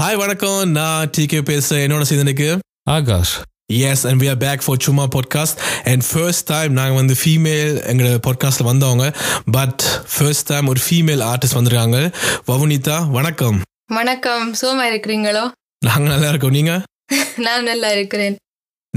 [0.00, 0.70] Hi வணக்கம்.
[0.70, 1.84] நான் DK பேசுறேன்.
[1.84, 2.58] என்னோட சீதனுக்கு
[2.90, 3.40] Akash.
[3.66, 8.20] Yes and we are back for சும்மா பாட்காஸ்ட் அண்ட் ஃபர்ஸ்ட் டைம் நாங்கள் வந்து ஃபீமேல் எங்களோட
[8.26, 9.16] பாட்காஸ்ட்டில் வந்தவங்க.
[9.50, 9.82] பட்
[10.18, 12.12] ஃபர்ஸ்ட் டைம் ஒரு ஃபீமேல் ஆர்டிஸ்ட் வந்திருக்காங்க.
[12.46, 13.60] வவுனிதா வணக்கம்.
[13.86, 14.54] வணக்கம்.
[14.54, 15.50] சுகமா இருக்கிறீங்களோ?
[15.78, 16.50] நாங்கள் நல்லா இருக்கோம்.
[16.50, 16.82] நீங்கள்
[17.36, 18.36] நான் நல்லா இருக்கிறேன்.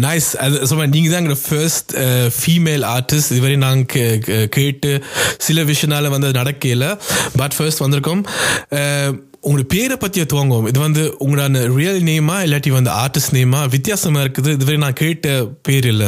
[0.01, 1.95] நைஸ் அது சொல்ல நீங்கள் தான் எங்களோட ஃபர்ஸ்ட்
[2.38, 5.04] ஃபீமேல் ஆர்டிஸ்ட் இதுவரை நாங்கள் கேட்டு
[5.38, 6.99] சில விஷயனால வந்து நடக்கல.
[7.38, 8.23] பட் ஃபர்ஸ்ட் வந்திருக்கோம்.
[8.70, 10.67] அஹ், உங்களோட பேரை பற்றி துவங்குவோம்.
[10.67, 14.51] இது வந்து உங்களோட ரியல் நேமா இல்லாட்டி வந்து ஆர்டிஸ்ட் நேமா வித்தியாசமா இருக்குது.
[14.51, 16.07] இதுவரை நான் கேட்ட பேர் இல்லை.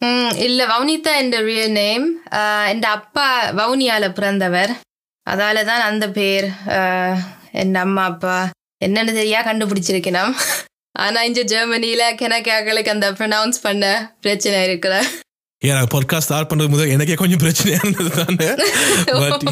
[0.00, 0.66] இல்லை இல்ல.
[0.66, 2.06] வவுனிதா என்ற ரியல் நேம்
[2.68, 4.70] என் அப்பா வவுனியால பிறந்தவர்.
[5.30, 6.48] அதால தான் அந்த பேர்.
[7.52, 8.50] என் அம்மா அப்பா.
[8.84, 9.40] என்னன்னு தெரியா?
[9.48, 10.32] கண்டுபிடிச்சிருக்கணும்.
[10.98, 15.02] ஆனா இங்க ஜெர்மனியில கிணக்காக்களுக்கு அந்த ப்ரொனவுன்ஸ் பண்ண பிரச்சனை இருக்குல்ல.
[15.66, 18.48] ஏன் நான் பாட்காஸ்ட் ஸ்டார்ட் பண்ணுறது முதல் எனக்கே கொஞ்சம் பிரச்சனையாக இருந்தது தானே?
[19.22, 19.44] பட்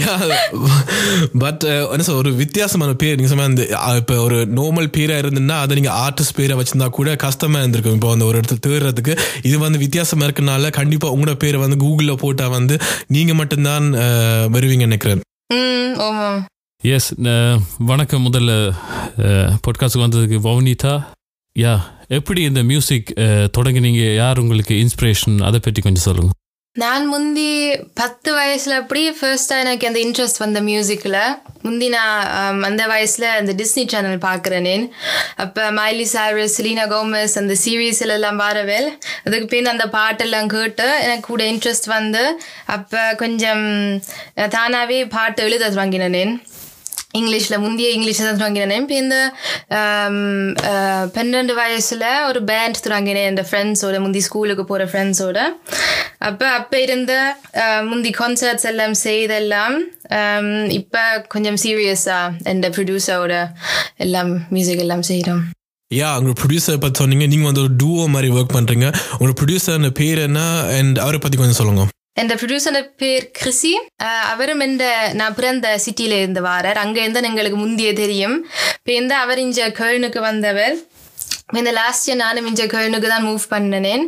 [1.42, 3.16] பட் என்ன சொல்ல ஒரு வித்தியாசமான பேர்.
[3.18, 3.64] நீங்கள் சொன்ன அந்த
[4.00, 7.96] இப்போ ஒரு நார்மல் பேராக இருந்ததுன்னா அதை நீங்கள் ஆர்டிஸ்ட் பேரை வச்சிருந்தா கூட கஷ்டமாக இருந்திருக்கும்.
[7.98, 12.54] இப்போ அந்த ஒரு இடத்துல தேடுறதுக்கு இது வந்து வித்தியாசமாக இருக்கனால கண்டிப்பாக உங்களோட பேரை வந்து கூகுளில் போட்டால்
[12.58, 12.76] வந்து
[13.06, 13.88] நீங்கள் மட்டும்தான்
[14.56, 15.22] வருவீங்க நினைக்கிறேன்.
[16.82, 17.10] எஸ்
[17.90, 18.52] வணக்கம் முதல்ல
[19.64, 20.38] பாட்காஸ்ட்டுக்கு வந்ததுக்கு.
[20.46, 20.94] வவுனிதா?
[21.56, 21.74] யா
[22.12, 23.10] எப்படி இந்த மியூசிக்
[23.56, 24.14] தொடங்கினீங்க?
[24.14, 26.38] யார் உங்களுக்கு இன்ஸ்பிரேஷன் அதை பற்றி கொஞ்சம் சொல்லுங்கள்
[26.76, 27.48] நான் முந்தி
[27.94, 31.16] பத்து வயசுல அப்படி ஃபர்ஸ்ட்டாக எனக்கு அந்த இன்ட்ரெஸ்ட் வந்த மியூசிக்கில்
[31.62, 32.30] முந்தி நான்
[32.64, 34.90] அந்த வயசில் அந்த டிஸ்னி சேனல் பார்க்குறேனே
[35.36, 38.88] அப்போ மைலி சாரஸ் லீனா கோமஸ் அந்த சீரீஸ்ல எல்லாம் வரவேல்.
[39.24, 43.64] அதுக்கு பின் அந்த பாட்டெல்லாம் கேட்டு எனக்கு கூட இன்ட்ரெஸ்ட் வந்து அப்போ கொஞ்சம்
[44.50, 46.34] தானாகவே பாட்டு எழுத தொடங்கினேன்
[47.18, 49.16] இங்கிலீஷில் முந்தைய இங்கிலீஷில் தான் தொடங்கினேன் இப்போ இந்த
[51.16, 55.38] பன்னெண்டு வயசில் ஒரு பேண்ட் தொடங்கினேன் என் ஃப்ரெண்ட்ஸோட முந்தி ஸ்கூலுக்கு போகிற ஃப்ரெண்ட்ஸோட
[56.28, 57.12] அப்போ அப்போ இருந்த
[57.90, 59.76] முந்தி கான்சர்ட்ஸ் எல்லாம் செய்தெல்லாம்
[60.80, 61.02] இப்போ
[61.34, 63.34] கொஞ்சம் சீரியஸாக இந்த ப்ரொடியூசரோட
[64.06, 65.42] எல்லாம் மியூசிக் எல்லாம் செய்கிறோம்
[65.90, 67.24] யா உங்களோட ப்ரொடியூசர் பற்றி சொன்னீங்க.
[67.32, 70.40] நீங்கள் வந்து ஒரு டூவோ மாதிரி ஒர்க் பண்ணுறீங்க உங்களோட ப்ரொடியூசர் பேர் என்ன?
[70.76, 71.82] அண்ட் அவரை பற்றி கொஞ்சம் சொல்லுங்க.
[72.16, 73.72] என்ற ப்ரொடியூசர் பேர் கிறிசி
[74.30, 78.36] அவரும் இந்த நான் பிறந்த சிட்டியில இருந்து வாரார் அங்கேருந்து எங்களுக்கு முந்திய தெரியும்
[78.74, 80.74] இப்போ இந்த அவர் இங்க கேர்னுக்கு வந்தவர்
[81.60, 84.04] இந்த லாஸ்ட் இயர் நானும் இங்க கேர்னுக்கு தான் மூவ் பண்ணினேன்.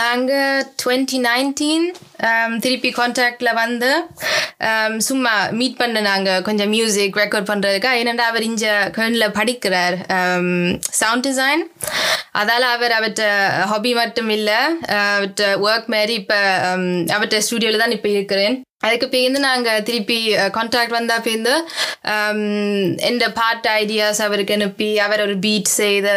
[0.00, 1.86] நாங்கள் டுவெண்ட்டி நைன்டீன்
[2.64, 3.90] திருப்பி கான்டாக்டில் வந்து
[4.68, 8.64] um, சும்மா மீட் பண்ண நாங்கள் கொஞ்சம் மியூசிக் ரெக்கார்ட் பண்ணுறதுக்கு ஏனெண்டா அவர் இஞ்ச
[8.96, 9.96] கேர்னில் படிக்கிறார்.
[11.00, 11.64] சவுண்ட் டிசைன்
[12.40, 13.24] அதால் அவர் அவர்கிட்ட
[13.72, 14.58] ஹாபி மட்டும் இல்லை
[14.98, 18.56] அவர்கிட்ட ஒர்க் மாதிரி இப்போ um, அவர்கிட்ட ஸ்டுடியோவில் தான் இப்போ இருக்கிறேன்.
[18.86, 20.18] அதுக்கு பேருந்து நாங்கள் திருப்பி
[20.56, 21.54] கான்டாக்ட் வந்தால் பேருந்து
[23.10, 26.14] எந்த பாட்டு ஐடியாஸ் அவருக்கு அனுப்பி அவர் ஒரு பீட் செய்து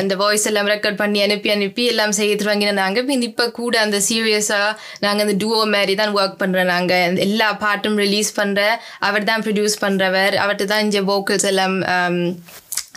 [0.00, 2.98] அந்த வாய்ஸ் எல்லாம் ரெக்கார்ட் பண்ணி அனுப்பி அனுப்பி எல்லாம் செய்து வாங்கினாங்க.
[3.04, 8.00] இப்போ இப்போ கூட அந்த சீரியஸாக நாங்கள் அந்த டூவோ மாதிரி தான் ஒர்க் பண்ணுறோம் நாங்கள் எல்லா பாட்டும்
[8.04, 8.62] ரிலீஸ் பண்ணுற
[9.08, 11.76] அவர் தான் ப்ரொடியூஸ் பண்ணுறவர் அவர்கிட்ட தான் இங்கே வோக்கல்ஸ் எல்லாம்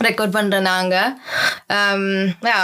[0.08, 1.14] ரெக்கார்ட் பண்ணுற நாங்கள்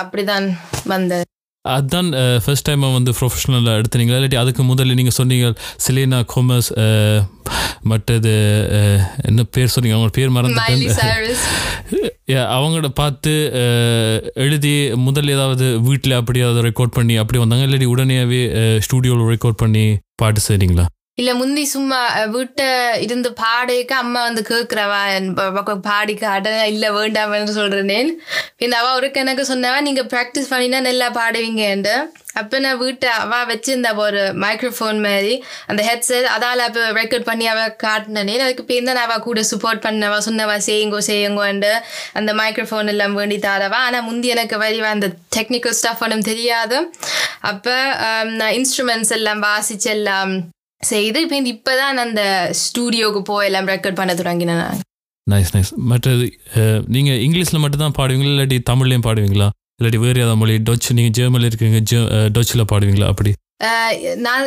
[0.00, 0.48] அப்படி தான்
[0.94, 1.33] வந்தது.
[1.64, 2.08] அதுதான்
[2.44, 5.46] ஃபர்ஸ்ட் டைம் வந்து ப்ரொஃபஷனலாக எடுத்தீங்களா இல்லாட்டி அதுக்கு முதல்ல நீங்கள் சொன்னீங்க
[5.86, 6.68] சிலேனா கோமஸ்
[7.82, 8.32] மற்றது
[9.22, 9.96] என்ன பேர் சொன்னீங்க?
[9.96, 11.32] அவங்க பேர் மறந்துட்டேன்.
[12.56, 13.32] அவங்களோட பார்த்து
[14.34, 14.72] எழுதி
[15.06, 17.66] முதல்ல ஏதாவது வீட்டில் அப்படி ஏதாவது ரெக்கார்ட் பண்ணி அப்படி வந்தாங்க.
[17.66, 18.40] இல்லாட்டி உடனேவே
[18.78, 19.84] ஸ்டூடியோவில் ரெக்கார்ட் பண்ணி
[20.16, 20.86] பாட்டு செய்றீங்களா?
[21.18, 21.98] இல்ல முந்தி சும்மா
[22.34, 22.62] வீட்டை வீட்ட
[23.04, 25.28] இருந்து பாடிக்க அம்மா வந்து கேக்குறவா என்
[25.82, 28.10] பாடி காட்ட இல்ல வேண்டாம்னு சொல்றேன்
[28.60, 31.94] பின் அவ ஒரு எனக்கு சொன்னவா நீங்க ப்ராக்டிஸ் பண்ணினா நல்லா பாடுவீங்கன்ட்டு
[32.40, 35.34] அப்ப நான் வீட்டை அவ வச்சிருந்த ஒரு மைக்ரோஃபோன் மாதிரி
[35.66, 40.18] அந்த ஹெட்செட் அதால அப்ப ரெக்கார்ட் பண்ணி அவ காட்டினேன் அதுக்கு பேர் தான் அவ கூட சப்போர்ட் பண்ணவா
[40.28, 41.72] சொன்னவா செய்யுங்கோ செய்யுங்கோண்டு
[42.12, 43.80] அந்த மைக்ரோஃபோன் எல்லாம் வேண்டி தாரவா.
[43.86, 46.78] ஆனா முந்தி எனக்கு வரிவா அந்த டெக்னிக்கல் ஸ்டாஃப் ஒன்றும் தெரியாது.
[47.40, 47.70] அப்ப
[48.40, 50.34] நான் இன்ஸ்ட்ருமெண்ட்ஸ் எல்லாம் வாசிச்செல்லாம்
[50.92, 52.22] செய்து இப்போ இப்பதான் அந்த
[52.62, 54.64] ஸ்டூடியோவுக்கு போய் எல்லாம் ரெக்கார்ட் பண்ண தொடங்கினேன்
[55.26, 56.24] நைஸ் நைஸ் மற்றது
[56.94, 58.32] நீங்கள் இங்கிலீஷில் மட்டும்தான் பாடுவீங்களா?
[58.32, 59.48] இல்லாட்டி தமிழ்லையும் பாடுவீங்களா?
[59.78, 62.00] இல்லாட்டி வேறு ஏதாவது மொழி டச் நீங்கள் ஜெர்மனில் இருக்கீங்க ஜெ
[62.36, 63.06] டச்சில் பாடுவீங்களா?
[63.12, 63.32] அப்படி.
[64.16, 64.46] நான்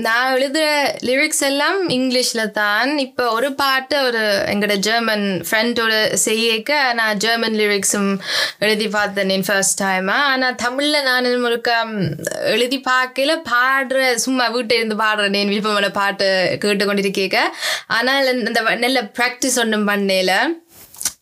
[0.00, 0.68] நான் எழுதுகிற
[1.00, 2.98] லிரிக்ஸ் எல்லாம் இங்கிலீஷில் தான்.
[2.98, 4.22] இப்போ ஒரு பாட்டு ஒரு
[4.52, 8.10] எங்களோட ஜெர்மன் ஃப்ரெண்டோட செய்யக்க நான் ஜெர்மன் லிரிக்ஸும்
[8.58, 11.70] எழுதி பார்த்தேன் ஃபர்ஸ்ட் டைம் ஆனால் தமிழில் நான் முழுக்க
[12.54, 16.28] எழுதி பார்க்கல பாடுற சும்மா வீட்டை இருந்து பாடுறேன் என் விருப்பமான பாட்டு
[16.60, 17.40] கேட்டு கொண்டிருக்கேக்க
[17.86, 20.32] ஆனால் இந்த நல்ல ப்ராக்டிஸ் ஒன்றும் பண்ணல.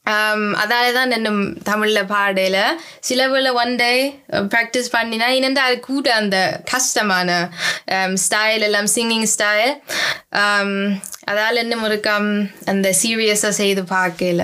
[0.06, 2.58] Um, அதால தான் இன்னும் தமிழில் பாடையில்
[3.00, 3.92] சிலவில் ஒன் டே
[4.52, 6.38] ப்ராக்டிஸ் பண்ணினா இன்னும் அது கூட அந்த
[6.72, 7.28] கஷ்டமான
[7.96, 9.72] um, ஸ்டைல் எல்லாம் சிங்கிங் ஸ்டைல்
[11.24, 12.28] அதால் இன்னும் ஒரு கம்
[12.64, 14.42] அந்த சீரியஸாக செய்து பார்க்கல.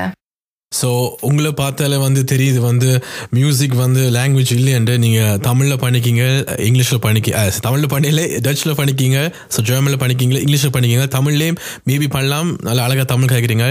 [0.72, 0.88] ஸோ
[1.20, 2.88] உங்களை பார்த்தாலே வந்து தெரியுது வந்து
[3.32, 6.24] மியூசிக் வந்து லாங்குவேஜ் இல்லையண்டு நீங்கள் தமிழில் பண்ணிக்கிங்க
[6.66, 7.30] இங்கிலீஷில் பண்ணிக்க
[7.60, 9.18] தமிழில் பண்ணல டச்சில் பண்ணிக்கிங்க
[9.54, 13.66] ஸோ ஜெர்மனில் பண்ணிக்கிங்க இங்கிலீஷில் பண்ணிக்கிங்க தமிழ்லேயும் மேபி பண்ணலாம் நல்லா அழகாக தமிழ் கேட்குறீங்க.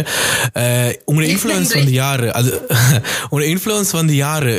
[1.10, 2.26] உங்களோட இன்ஃப்ளூயன்ஸ் வந்து யார்?
[2.32, 2.52] அது
[3.30, 4.50] உங்களோட இன்ஃப்ளூயன்ஸ் வந்து யார்?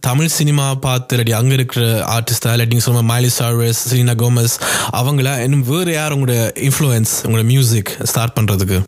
[0.00, 1.84] தமிழ் சினிமா பார்த்து இல்லாட்டி அங்கே இருக்கிற
[2.14, 4.56] ஆர்டிஸ்டா இல்லாட்டி சொல்லுங்கள் மைலி சார்வஸ் சீனா கோமஸ்
[4.94, 6.36] அவங்களா இன்னும் வேறு யார் உங்களோட
[6.68, 8.80] இன்ஃப்ளூயன்ஸ் உங்களோட மியூசிக் ஸ்டார்ட் பண்ணுறதுக்கு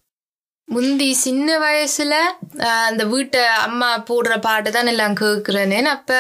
[0.69, 2.15] முந்தி சின்ன வயசுல
[2.89, 6.13] அந்த வீட்டை அம்மா போடுற பாட்டு தான் எல்லாம் கேட்குறேன்னு அப்ப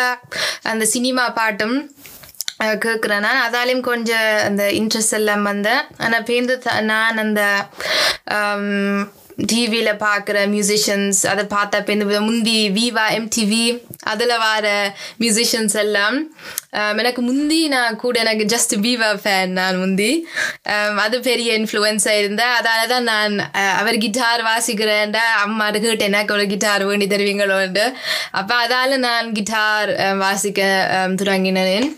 [0.72, 1.76] அந்த சினிமா பாட்டும்
[2.84, 5.82] கேட்குறேன் நான் அதாலையும் கொஞ்சம் அந்த இன்ட்ரெஸ்ட் எல்லாம் வந்தேன்.
[5.98, 6.56] ஆனால் பேருந்து
[6.92, 7.42] நான் அந்த
[9.38, 13.64] டிவியில் பார்க்குற மியூசிஷியன்ஸ் அதை பார்த்தா இப்போ இந்த முந்தி விவா எம்டிவி
[14.02, 14.66] அதில் வர
[15.22, 16.16] மியூசிஷியன்ஸ் எல்லாம்
[16.78, 20.10] um, எனக்கு முந்தி நான் கூட எனக்கு ஜஸ்ட் விவா ஃபேன் நான் முந்தி.
[20.72, 26.34] Um, அது பெரிய இன்ஃப்ளூயன்ஸாக இருந்தேன் அதால் தான் நான் uh, அவர் கிட்டார் வாசிக்கிறேன்டா அம்மா கேட்டு எனக்கு
[26.38, 27.84] ஒரு கிட்டார் வேண்டி தருவீங்களோண்டு
[28.32, 30.62] அப்போ அதால் நான் கிட்டார் um, வாசிக்க
[31.20, 31.88] தொடங்கினேன்.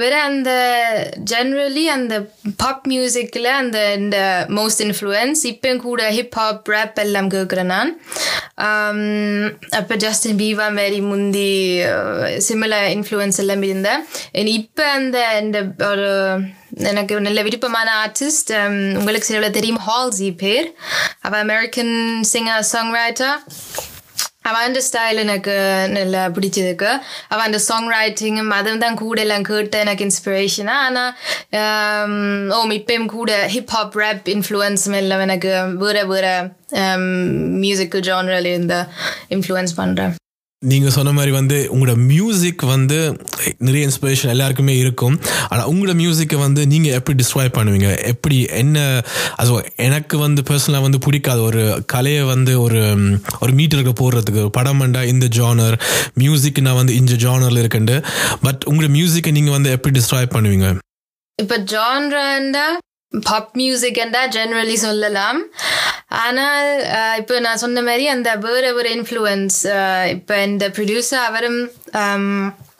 [0.00, 0.50] வேற அந்த
[1.32, 2.14] ஜென்ரலி அந்த
[2.62, 4.18] பாப் மியூசிக்கில் அந்த இந்த
[4.58, 7.92] மோஸ்ட் இன்ஃப்ளூயன்ஸ் இப்போ கூட ஹிப்ஹாப் ரேப் எல்லாம் கேட்குறேன் நான்.
[9.80, 11.52] அப்போ ஜஸ்டின் பீவா மாரி முந்தி
[12.48, 14.02] சிமிலர் இன்ஃப்ளூயன்ஸ் எல்லாம் இருந்தேன்.
[14.58, 15.58] இப்போ அந்த இந்த
[15.90, 16.10] ஒரு
[16.90, 20.68] எனக்கு நல்ல விருப்பமான ஆர்டிஸ்ட் um, உங்களுக்கு சில தெரியும் ஹால்ஸி பேர்.
[21.26, 21.96] அவள் அமெரிக்கன்
[22.32, 23.36] சிங்கர் சாங் ரைட்டர்
[24.44, 25.54] அவன் அந்த ஸ்டைல் எனக்கு
[25.92, 26.90] நல்லா பிடிச்சதுக்கு
[27.28, 31.12] அவன் அந்த சாங் ரைட்டிங்கும் அதுவும் தான் கூட எல்லாம் கேட்டு எனக்கு இன்ஸ்பிரேஷனாக ஆனால்
[32.58, 36.34] ஓம் இப்பயும் கூட ஹிப்ஹாப் ரேப் இன்ஃப்ளூயன்ஸும் எல்லாம் எனக்கு வேறு வேறு
[37.62, 38.80] மியூசிக்கல் ஜானரில் இருந்து
[39.30, 40.14] இன்ஃப்ளூயன்ஸ் பண்ணுறேன்
[40.70, 42.98] நீங்கள் சொன்ன மாதிரி வந்து உங்களோட மியூசிக் வந்து
[43.66, 45.14] நிறைய இன்ஸ்பிரேஷன் எல்லாருக்குமே இருக்கும்.
[45.48, 47.88] ஆனால் உங்களோட மியூசிக்கை வந்து நீங்கள் எப்படி டிஸ்க்ரைப் பண்ணுவீங்க?
[48.12, 48.84] எப்படி என்ன
[49.42, 49.56] அது
[49.86, 51.64] எனக்கு வந்து பர்சனலாக வந்து பிடிக்காது ஒரு
[51.94, 52.82] கலையை வந்து ஒரு
[53.42, 55.76] ஒரு மீட்டருக்கு போடுறதுக்கு படம் வேண்டா இந்த ஜானர்
[56.22, 57.98] மியூசிக் நான் வந்து இந்த ஜானரில் இருக்குண்டு
[58.46, 60.68] பட் உங்களோட மியூசிக்கை நீங்கள் வந்து எப்படி டிஸ்க்ரைப் பண்ணுவீங்க?
[61.38, 62.66] இப்போ ஜான்ரண்டா
[63.20, 63.56] பாப்
[64.04, 65.40] என்றால் ஜென்ரலி சொல்லலாம்.
[66.24, 69.58] ஆனால் இப்போ நான் சொன்ன மாதிரி அந்த வேறு ஒரு இன்ஃப்ளூயன்ஸ்
[70.08, 71.60] இப்போ இந்த ப்ரொடியூசர் அவரும்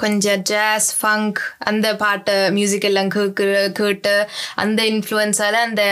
[0.03, 4.15] கொஞ்சம் ஜாஸ் ஃபங்க் அந்த பாட்டு மியூசிக் எல்லாம் கேட்டு
[4.63, 5.83] அந்த இன்ஃப்ளூயன்ஸால் அந்த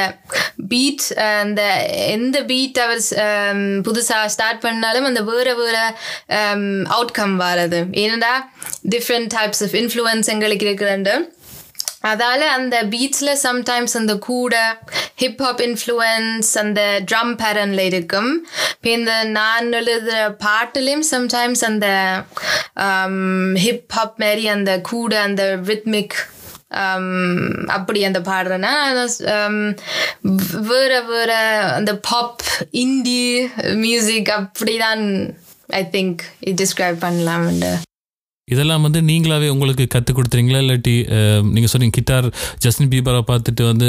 [0.68, 1.06] பீட்
[1.42, 1.62] அந்த
[2.16, 3.02] எந்த பீட் அவர்
[3.88, 5.84] புதுசாக ஸ்டார்ட் பண்ணாலும் அந்த வேறு வேறு
[6.96, 7.80] அவுட்கம் வரது.
[8.04, 8.32] ஏன்னா
[8.94, 11.14] டிஃப்ரெண்ட் டைப்ஸ் ஆஃப் இன்ஃப்ளூயன்ஸ் எங்களுக்கு இருக்கிறண்டு
[12.04, 14.54] அதால அந்த பீட்ஸில் சம்டைம்ஸ் அந்த கூட
[15.22, 16.80] ஹிப்ஹாப் இன்ஃப்ளூயன்ஸ் அந்த
[17.10, 18.30] ட்ரம் பேரனில் இருக்கும்.
[18.72, 21.88] இப்போ இந்த நான் எழுதுகிற பாட்டுலேயும் சம்டைம்ஸ் அந்த
[22.86, 23.16] um,
[23.64, 26.16] ஹிப்ஹாப் மாரி அந்த கூட அந்த ரித்மிக்
[26.82, 27.10] um,
[27.76, 28.72] அப்படி அந்த பாடுறேன்னா
[29.34, 29.58] um,
[30.70, 31.32] வேற வேற
[31.76, 32.48] அந்த பாப்
[32.84, 33.22] இந்தி
[33.84, 35.04] மியூசிக் அப்படிதான்
[35.74, 37.88] ஐ திங்க் இது டிஸ்கிரைப் பண்ணலாம்
[38.54, 40.60] இதெல்லாம் வந்து நீங்களாவே உங்களுக்கு கற்றுக் கொடுத்துறீங்களா?
[40.64, 40.94] இல்லாட்டி
[41.54, 42.28] நீங்கள் சொன்னீங்க கிட்டார்
[42.64, 43.88] ஜஸ்டின் பீபரை பார்த்துட்டு வந்து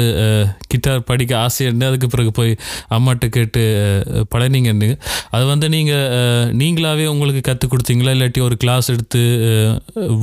[0.72, 2.52] கிட்டார் படிக்க ஆசையாக அதுக்கு பிறகு போய்
[2.96, 3.62] அம்மாட்ட கேட்டு
[4.34, 4.88] பழனிங்கன்னு.
[5.34, 8.12] அது வந்து நீங்கள் நீங்களாவே உங்களுக்கு கற்றுக் கொடுத்தீங்களா?
[8.16, 9.22] இல்லாட்டி ஒரு கிளாஸ் எடுத்து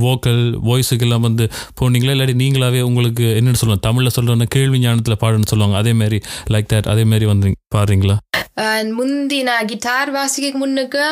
[0.06, 1.46] வோக்கல் வாய்ஸுக்கெல்லாம் வந்து
[1.80, 2.14] போனீங்களா?
[2.16, 6.20] இல்லாட்டி நீங்களாவே உங்களுக்கு என்னென்னு சொல்லுவாங்க தமிழில் சொல்கிறோன்னா கேள்வி ஞானத்தில் பாடுன்னு சொல்லுவாங்க அதே மாதிரி
[6.54, 8.16] லைக் தட் அதே மாதிரி வந்து பாடுறீங்களா?
[8.60, 11.02] அஹ் முந்தி நான் கிட்டார் வாசிக்க முன்னுக்கு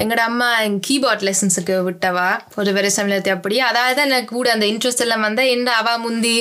[0.00, 0.48] எங்களோட அம்மா
[0.86, 5.44] கீபோர்ட் லெசன்ஸுக்கு விட்டவா ஒரு வேறு சமயத்தை அப்படி அதாவது தான் எனக்கு கூட அந்த இன்ட்ரெஸ்ட் எல்லாம் வந்தா
[5.54, 6.36] என்ன அவ முந்தி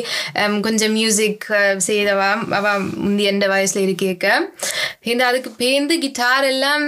[0.62, 1.48] கொஞ்சம் மியூசிக்
[1.88, 2.66] செய்தவா அவ
[3.02, 4.28] முந்தி எந்த வயசுல இருக்கேக்க
[5.06, 6.86] இந்த அதுக்கு பேர்ந்து கிட்டார் எல்லாம்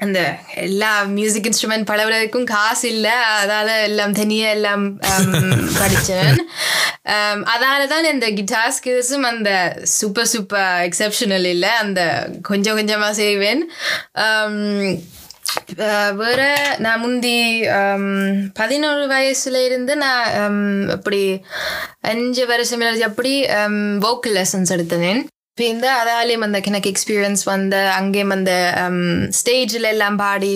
[0.00, 0.20] அந்த
[0.60, 5.30] எல்லா மியூசிக் இன்ஸ்ட்ருமெண்ட் பழகுறதுக்கும் காசு இல்லை அதால் எல்லாம் தனியாக எல்லாம் um,
[5.78, 6.38] படித்தேன்
[7.14, 9.50] um, அதனால தான் இந்த கிட்டார் ஸ்கில்ஸும் அந்த
[9.94, 12.02] சூப்பர் சூப்பர் எக்ஸப்ஷனல் இல்லை அந்த
[12.42, 13.62] கொஞ்சம் கொஞ்சமாக செய்வேன்.
[14.24, 14.56] Um,
[16.18, 16.42] வேற
[16.78, 17.36] நான் முந்தி
[18.54, 20.58] பதினோரு வயசுல இருந்து நான்
[20.90, 21.22] அப்படி
[22.02, 23.32] அஞ்சு வருஷம் அப்படி
[24.00, 25.22] வோக்கல் லெசன்ஸ் எடுத்தேன்
[25.58, 28.52] இப்போ இந்த அதாலேயும் அந்த எனக்கு எக்ஸ்பீரியன்ஸ் வந்த அங்கேயும் அந்த
[29.38, 30.50] ஸ்டேஜில் um, எல்லாம் பாடி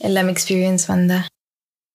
[0.00, 1.12] எல்லாம் எக்ஸ்பீரியன்ஸ் வந்த.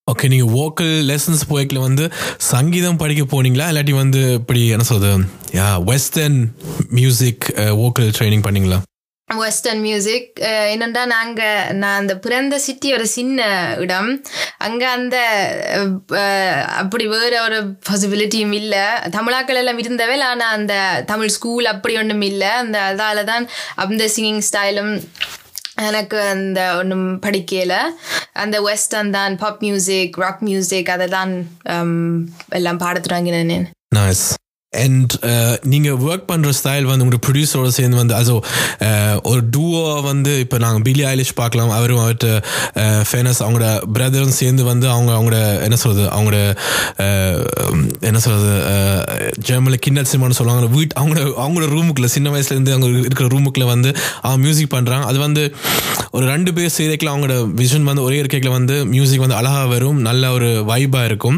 [0.08, 2.04] ஓகே நீங்கள் வோக்கல் லெசன்ஸ் போய்க்கில் வந்து
[2.52, 3.70] சங்கீதம் படிக்க போனீங்களா?
[3.72, 5.26] இல்லாட்டி வந்து இப்படி என்ன சொல்றது?
[5.60, 6.38] Yeah western
[7.00, 7.48] music
[7.82, 8.80] vocal training பண்ணீங்களா?
[9.30, 10.28] வெஸ்டர்ன் மியூசிக்
[10.74, 13.48] என்னென்னா நாங்கள் நான் அந்த பிறந்த சிட்டி ஒரு சின்ன
[13.84, 14.10] இடம்.
[14.66, 15.16] அங்கே அந்த
[16.82, 18.86] அப்படி வேறு ஒரு பாசிபிலிட்டியும் இல்லை.
[19.18, 20.76] தமிழாக்கள் எல்லாம் இருந்தவே ஆனால் அந்த
[21.12, 22.52] தமிழ் ஸ்கூல் அப்படி ஒன்றும் இல்லை.
[22.64, 23.48] அந்த அதால தான்
[23.86, 24.94] அந்த சிங்கிங் ஸ்டைலும்
[25.90, 27.74] எனக்கு அந்த ஒன்றும் படிக்கல.
[28.44, 31.34] அந்த வெஸ்டர்ன் தான் பாப் மியூசிக் ராக் மியூசிக் அதை தான்
[32.60, 33.70] எல்லாம் பாட தொடங்கினேன்
[34.76, 35.14] நைஸ் அண்ட்
[35.72, 38.34] நீங்கள் ஒர்க் பண்ணுற ஸ்டைல் வந்து உங்களோட ப்ரொடியூசரோட சேர்ந்து வந்து அது
[38.88, 41.72] uh, ஒரு டூவோ வந்து இப்போ நாங்கள் பில்லி ஐலிஷ் பார்க்கலாம்.
[41.78, 42.30] அவரும் அவர்கிட்ட
[43.10, 46.40] ஃபேனஸ் uh, அவங்களோட பிரதரும் சேர்ந்து வந்து அவங்க அவங்களோட என்ன சொல்கிறது அவங்களோட
[47.06, 47.36] uh,
[48.10, 48.52] என்ன சொல்கிறது
[49.50, 53.90] ஜெர்மனில் கிண்டல் சினிமான்னு சொல்லுவாங்க வீட் அவங்களோட அவங்களோட ரூமுக்குள்ள சின்ன வயசுலேருந்து அவங்க இருக்கிற ரூமுக்குள்ள வந்து
[54.22, 55.44] அவங்க மியூசிக் பண்ணுறாங்க அது வந்து
[56.12, 60.32] ஒரு ரெண்டு பேர் சேர்க்கல அவங்களோட விஷன் வந்து ஒரே இருக்கையில் வந்து மியூசிக் வந்து அழகாக வரும் நல்ல
[60.32, 61.38] ஒரு வைபாக இருக்கும்.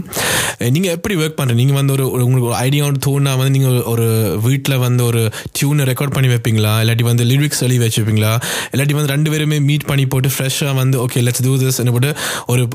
[0.76, 4.08] நீங்கள் எப்படி ஒர்க் பண்ணுறீங்க நீங்கள் வந்து ஒரு உங்களுக்கு ஒரு ஐடியா ஒன்று தோணுனா வந்து நீங்கள் ஒரு
[4.48, 5.22] வீட்டில் வந்து ஒரு
[5.58, 6.74] டியூனை ரெக்கார்ட் பண்ணி வைப்பீங்களா?
[6.84, 8.32] இல்லாட்டி வந்து லிரிக்ஸ் எழுதி வச்சுப்பீங்களா?
[8.72, 12.12] இல்லாட்டி வந்து ரெண்டு பேருமே மீட் பண்ணி போட்டு ஃப்ரெஷ்ஷாக வந்து ஓகே லெட்ஸ் டூ திஸ் போட்டு
[12.54, 12.66] ஒரு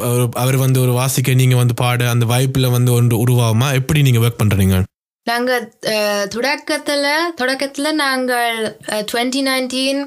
[0.45, 3.69] அவர் வந்து ஒரு வாசிக்க நீங்கள் வந்து பாட அந்த வாய்ப்பில் வந்து ஒன்று உருவாகுமா?
[3.83, 4.79] எப்படி நீங்கள் ஒர்க் பண்ணுறீங்க
[5.27, 5.65] நாங்கள்
[6.35, 7.05] தொடக்கத்தில்
[7.41, 8.57] தொடக்கத்தில் நாங்கள்
[9.11, 10.01] டுவெண்ட்டி நைன்டீன்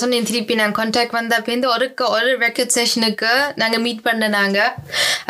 [0.00, 1.86] சொன்னேன் திருப்பி நாங்கள் கான்டாக்ட் வந்த பேருந்து ஒரு
[2.16, 4.72] ஒரு ரெக்கட் செஷனுக்கு நாங்கள் மீட் பண்ண நாங்கள்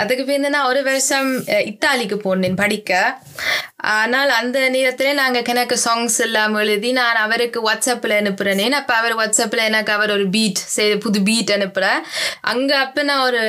[0.03, 1.31] அதுக்கு பேருந்து நான் ஒரு வருஷம்
[1.71, 2.93] இத்தாலிக்கு போனேன் படிக்க.
[3.87, 9.65] ஆனால் அந்த நேரத்தில் நாங்கள் எனக்கு சாங்ஸ் எல்லாம் எழுதி நான் அவருக்கு வாட்ஸ்அப்பில் அனுப்புகிறேன் அப்போ அவர் வாட்ஸ்அப்பில்
[9.65, 12.03] எனக்கு அவர் ஒரு பீட் சரி புது பீட் அனுப்புகிறேன்
[12.41, 13.43] அங்கே அப்போ நான் ஒரு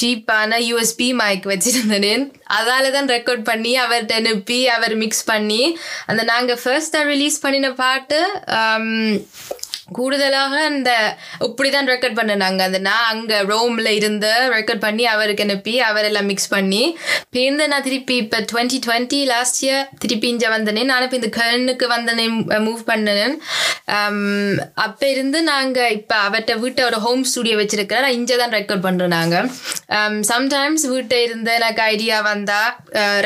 [0.00, 2.32] சீப்பான யூஎஸ்பி மைக் வச்சிருந்தேன்.
[2.52, 8.20] அதால தான் ரெக்கார்ட் பண்ணி அவர்கிட்ட அனுப்பி அவர் மிக்ஸ் பண்ணி அந்த நாங்கள் ஃபர்ஸ்ட்டாக ரிலீஸ் பண்ணின பாட்டு
[9.98, 10.90] கூடுதலாக அந்த
[11.48, 12.60] இப்படி தான் ரெக்கார்ட் பண்ணினாங்க.
[12.68, 16.82] அந்த நான் அங்கே ரோமில் இருந்து ரெக்கார்ட் பண்ணி அவருக்கு அனுப்பி அவரெல்லாம் மிக்ஸ் பண்ணி
[17.36, 21.88] பேருந்து நான் திருப்பி இப்போ டுவெண்ட்டி டுவெண்ட்டி லாஸ்ட் இயர் திருப்பி இங்கே வந்தனே நான் இப்போ இந்த கர்னுக்கு
[21.94, 22.26] வந்தனே
[22.66, 23.36] மூவ் பண்ணினேன்.
[24.86, 29.14] அப்போ இருந்து நாங்கள் இப்போ அவர்கிட்ட வீட்டை ஒரு ஹோம் ஸ்டுடியோ வச்சுருக்கேன் நான் இங்கே தான் ரெக்கார்ட் பண்ணுறோம்
[29.16, 29.48] நாங்கள்
[30.32, 32.70] சம்டைம்ஸ் வீட்டை இருந்து எனக்கு ஐடியா வந்தால்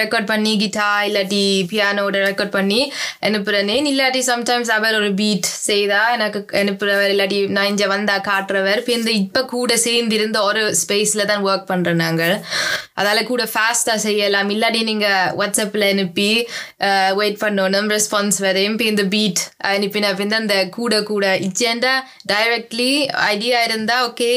[0.02, 1.42] ரெக்கார்ட் பண்ணி கிட்டா இல்லாட்டி
[1.73, 2.80] பியானோட ரெக்கார்ட் பண்ணி
[3.28, 8.92] அனுப்புகிறேனே இல்லாட்டி சம்டைம்ஸ் அவர் ஒரு பீட் செய்தால் எனக்கு அனுப்புறவர் இல்லாட்டி நான் இங்கே வந்தா காட்டுறவர் இப்போ
[8.99, 12.37] இந்த இப்போ கூட சேர்ந்து இருந்த ஒரு ஸ்பேஸில் தான் ஒர்க் பண்ணுறோம் நாங்கள்
[13.00, 14.50] அதால் கூட ஃபாஸ்ட்டாக செய்யலாம்.
[14.54, 16.28] இல்லாட்டி நீங்கள் வாட்ஸ்அப்பில் அனுப்பி
[17.20, 18.76] வெயிட் பண்ணணும் ரெஸ்பான்ஸ் வரையும்.
[18.76, 19.42] இப்போ இந்த பீட்
[19.73, 21.26] அனுப்பின அப்படின்னு அந்த கூட கூட.
[21.49, 21.94] இச்சேண்டா
[22.32, 22.90] டைரக்ட்லி
[23.32, 24.30] ஐடியா இருந்தால் ஓகே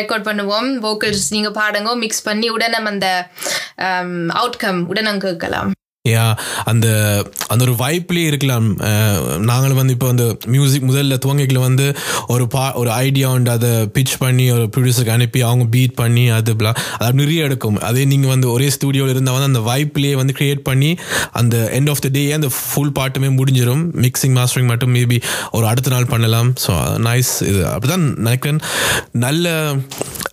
[0.00, 0.70] ரெக்கார்ட் பண்ணுவோம்.
[0.86, 3.08] வோக்கல்ஸ் நீங்கள் பாடுங்க மிக்ஸ் பண்ணி உடனே அந்த
[4.42, 5.70] அவுட்கம் உடனே கேட்கலாம்.
[6.72, 6.86] அந்த
[7.52, 8.68] அந்த ஒரு வைப்லேயே இருக்கலாம்.
[9.50, 10.24] நாங்கள் நாங்களும் வந்து இப்போ அந்த
[10.54, 11.86] மியூசிக் முதல்ல துவங்கிக்கல வந்து
[12.34, 13.50] ஒரு பா ஒரு ஐடியா உண்டு.
[13.56, 16.54] அதை பிச் பண்ணி ஒரு ப்ரொடியூசருக்கு அனுப்பி அவங்க பீட் பண்ணி அது
[17.02, 17.78] அது நிறைய எடுக்கும்.
[17.88, 20.90] அதே நீங்கள் வந்து ஒரே ஸ்டூடியோவில் இருந்தால் வந்து அந்த வைப்லேயே வந்து க்ரியேட் பண்ணி
[21.40, 25.18] அந்த எண்ட் ஆஃப் த டே அந்த ஃபுல் பாட்டுமே முடிஞ்சிடும் மிக்சிங் மாஸ்டரிங் மட்டும் மேபி
[25.58, 26.50] ஒரு அடுத்த நாள் பண்ணலாம்.
[26.64, 26.72] ஸோ
[27.08, 27.62] நைஸ் இது.
[27.74, 28.62] அப்படிதான் நினைக்கிறேன்.
[29.26, 29.46] நல்ல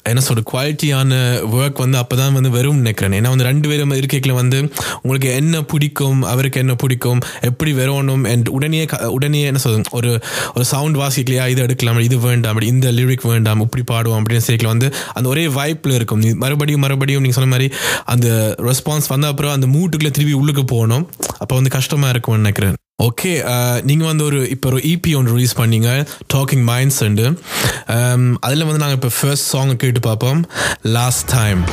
[0.10, 1.14] என்ன சொல்ற குவாலிட்டியான
[1.58, 3.14] ஒர்க் வந்து அப்போ தான் வந்து வரும் நினைக்கிறேன்.
[3.20, 4.58] ஏன்னா வந்து ரெண்டு பேரும் இருக்கைக்குள்ள வந்து
[5.02, 10.12] உங்களுக்கு என்ன பிடிக்கும் அவருக்கு என்ன பிடிக்கும் எப்படி வரணும் அண்ட் உடனே க- உடனே என்ன சொல்றது ஒரு
[10.56, 14.66] ஒரு சவுண்ட் வாசிக்கலையா இது எடுக்கலாம் இது வேண்டாம் அப்படி இந்த லிரிக் வேண்டாம் இப்படி பாடுவோம் அப்படின்னு சேர்க்கல
[14.66, 16.20] வந்து அந்த ஒரே வாய்ப்பில் இருக்கும்.
[16.20, 17.68] நீ மறுபடியும் மறுபடியும் நீங்கள் சொன்ன மாதிரி
[18.06, 18.28] அந்த
[18.62, 21.06] ரெஸ்பான்ஸ் வந்த அப்புறம் அந்த மூட்டுக்குள்ளே திருப்பி உள்ளுக்கு போகணும்.
[21.38, 22.76] அப்போ வந்து கஷ்டமாக இருக்கும்னு நினைக்கிறேன்.
[23.04, 23.32] ஓகே
[23.84, 25.90] நீங்கள் வந்து ஒரு இப்போ ஒரு இபி ஒன்று ரிலீஸ் பண்ணீங்க
[26.34, 27.26] டாக்கிங் மைண்ட்ஸ் உண்டு
[28.40, 30.42] அதில் வந்து நாங்கள் இப்போ ஃபர்ஸ்ட் சாங்கை கேட்டு பார்ப்போம்.
[30.98, 31.64] லாஸ்ட் டைம்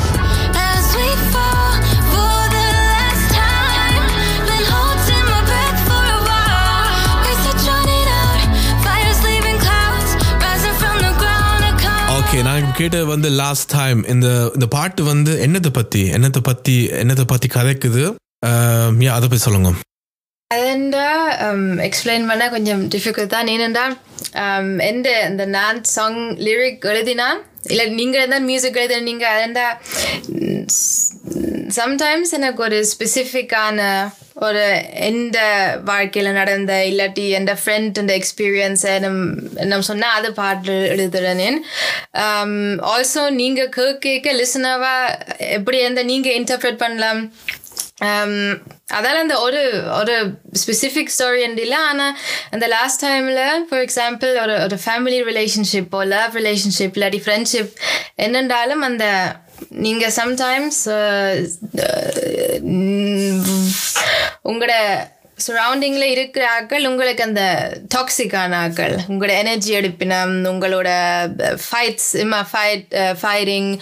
[12.82, 16.02] கேட்டது வந்து லாஸ்ட் டைம் இந்த இந்த பாட்டு வந்து என்னத்தை பத்தி?
[16.16, 18.04] என்னத்தை பத்தி என்னத்தை பத்தி கதைக்குது?
[19.16, 19.70] அதை பற்றி சொல்லுங்க.
[20.50, 21.10] அதெண்டா
[21.86, 23.50] எக்ஸ்பிளைன் பண்ண கொஞ்சம் டிஃபிகல்ட் தான்.
[23.52, 23.94] ஏனென்றால்
[24.90, 27.40] எந்த இந்த நான் சாங் லிரிக் எழுதினான்?
[27.64, 29.76] இல்லை நீங்கள் இருந்தால் மியூசிக் எழுதின நீங்கள் இருந்தால்
[31.76, 33.81] சம்டைம்ஸ் எனக்கு ஒரு ஸ்பெசிஃபிக்கான
[34.42, 34.62] ஒரு
[35.09, 35.38] எந்த
[35.85, 39.21] வாழ்க்கையில் நடந்த இல்லாட்டி எந்த ஃப்ரெண்ட் இந்த எக்ஸ்பீரியன்ஸை நம்
[39.62, 41.59] நம்ம சொன்னால் அது பாட்டு எழுதுறேன்
[42.92, 47.23] ஆல்சோ um, நீங்கள் கேட்க லிசனவாக எப்படி இருந்தால் நீங்கள் இன்டர்பிரேட் பண்ணலாம்?
[48.92, 49.61] அதால அந்த ஒரு
[49.92, 50.14] ஒரு
[50.64, 52.16] ஸ்பெசிஃபிக் ஸ்டோரி இல்லை ஆனால்
[52.50, 57.73] அந்த லாஸ்ட் டைமில் ஃபார் எக்ஸாம்பிள் ஒரு ஒரு ஃபேமிலி ரிலேஷன்ஷிப்போ லவ் ரிலேஷன்ஷிப் இல்லாட்டி ஃப்ரெண்ட்ஷிப்
[58.16, 59.06] என்னென்றாலும் அந்த
[59.78, 60.82] நீங்கள் சம்டைம்ஸ்
[64.42, 64.76] உங்களோட
[65.47, 67.44] சரௌண்டிங்கில் இருக்கிற ஆக்கள் உங்களுக்கு அந்த
[67.94, 70.90] டாக்ஸிக்கான ஆக்கள் உங்களோட எனர்ஜி எடுப்பினம் உங்களோட
[71.64, 72.11] ஃபைட்ஸ்
[72.52, 73.73] ஃபைட் ஃபைரிங்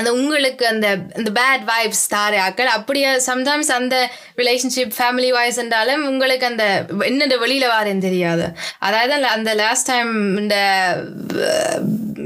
[0.00, 3.96] அந்த உங்களுக்கு அந்த இந்த பேட் வைப்ஸ் தாரையாக்கள் அப்படியே சம்டைம்ஸ் அந்த
[4.36, 6.66] ரிலேஷன்ஷிப் ஃபேமிலி வைஸ் என்றாலும் உங்களுக்கு அந்த
[7.00, 8.46] என்னென்ன வெளியில் வாரேன்னு தெரியாது.
[8.78, 10.56] அதாவது அந்த- லாஸ்ட் டைம் இந்த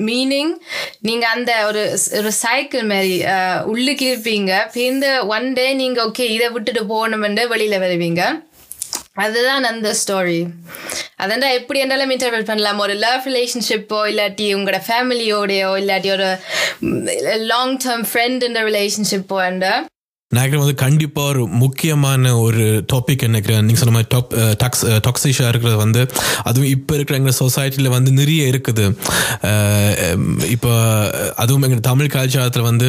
[0.07, 0.53] மீனிங்
[1.01, 3.25] நீங்கள் அந்த ஒரு ஒரு சைக்கிள் மாதிரி
[3.65, 8.23] உள்ளுக்கு இருப்பீங்க இந்த ஒன் டே நீங்கள் ஓகே இதை விட்டுட்டு போகணுமென்று வெளியில் வருவீங்க.
[9.15, 10.41] அதுதான் அந்த ஸ்டோரி
[11.23, 12.79] அதெண்டா எப்படி என்றாலும் இன்டர்பிரட் பண்ணலாம்.
[12.79, 16.39] ஒரு லவ் ரிலேஷன்ஷிப்போ இல்லாட்டி உங்களோட ஃபேமிலியோடையோ இல்லாட்டி ஒரு
[17.37, 19.39] லாங் டேர்ம் ஃப்ரெண்ட் இந்த ரிலேஷன்ஷிப்போ
[20.33, 22.63] நினைக்கிறேன் வந்து கண்டிப்பாக ஒரு முக்கியமான ஒரு
[22.93, 24.31] டாபிக் நினைக்கிறேன் நீங்கள் சொன்ன மாதிரி டாப்
[24.63, 26.03] டாக்ஸ் டாக்ஸிஷாக இருக்கிறது வந்து
[26.49, 28.85] அதுவும் இப்போ இருக்கிற எங்கள் சொசைட்டியில் வந்து நிறைய இருக்குது.
[30.55, 30.71] இப்போ
[31.43, 32.89] அதுவும் எங்கள் தமிழ் கலாச்சாரத்தில் வந்து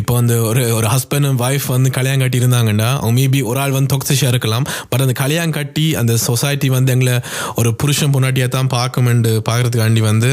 [0.00, 3.74] இப்போ வந்து ஒரு ஒரு ஹஸ்பண்ட் அண்ட் ஒய்ஃப் வந்து கல்யாணம் கட்டி இருந்தாங்கன்னா அவங்க மேபி ஒரு ஆள்
[3.78, 4.66] வந்து டாக்ஸிஷாக இருக்கலாம்.
[4.92, 7.16] பட் அந்த கல்யாணம் கட்டி அந்த சொசைட்டி வந்து எங்களை
[7.62, 10.32] ஒரு புருஷன் பொண்டாட்டியாக தான் பார்க்கமெண்டு பார்க்குறதுக்காண்டி வந்து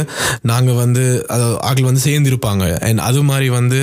[0.53, 1.05] நாங்கள் வந்து
[1.35, 2.63] அது ஆக்கள் வந்து சேர்ந்துருப்பாங்க.
[2.89, 3.81] அண்ட் அது மாதிரி வந்து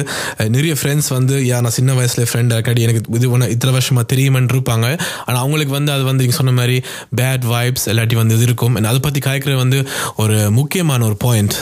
[0.57, 4.55] நிறைய ஃப்ரெண்ட்ஸ் வந்து யா நான் சின்ன வயசுல ஃப்ரெண்ட் அக்கடி எனக்கு இது ஒன்று இத்தனை வருஷமாக தெரியுமென்னு
[4.55, 4.87] இருப்பாங்க.
[5.27, 6.77] ஆனால் அவங்களுக்கு வந்து அது வந்து நீங்கள் சொன்ன மாதிரி
[7.21, 8.77] பேட் வைப்ஸ் இல்லாட்டி வந்து இது இருக்கும்.
[8.91, 9.81] அதை பற்றி காய்க்கிற வந்து
[10.25, 11.57] ஒரு முக்கியமான ஒரு பாயிண்ட்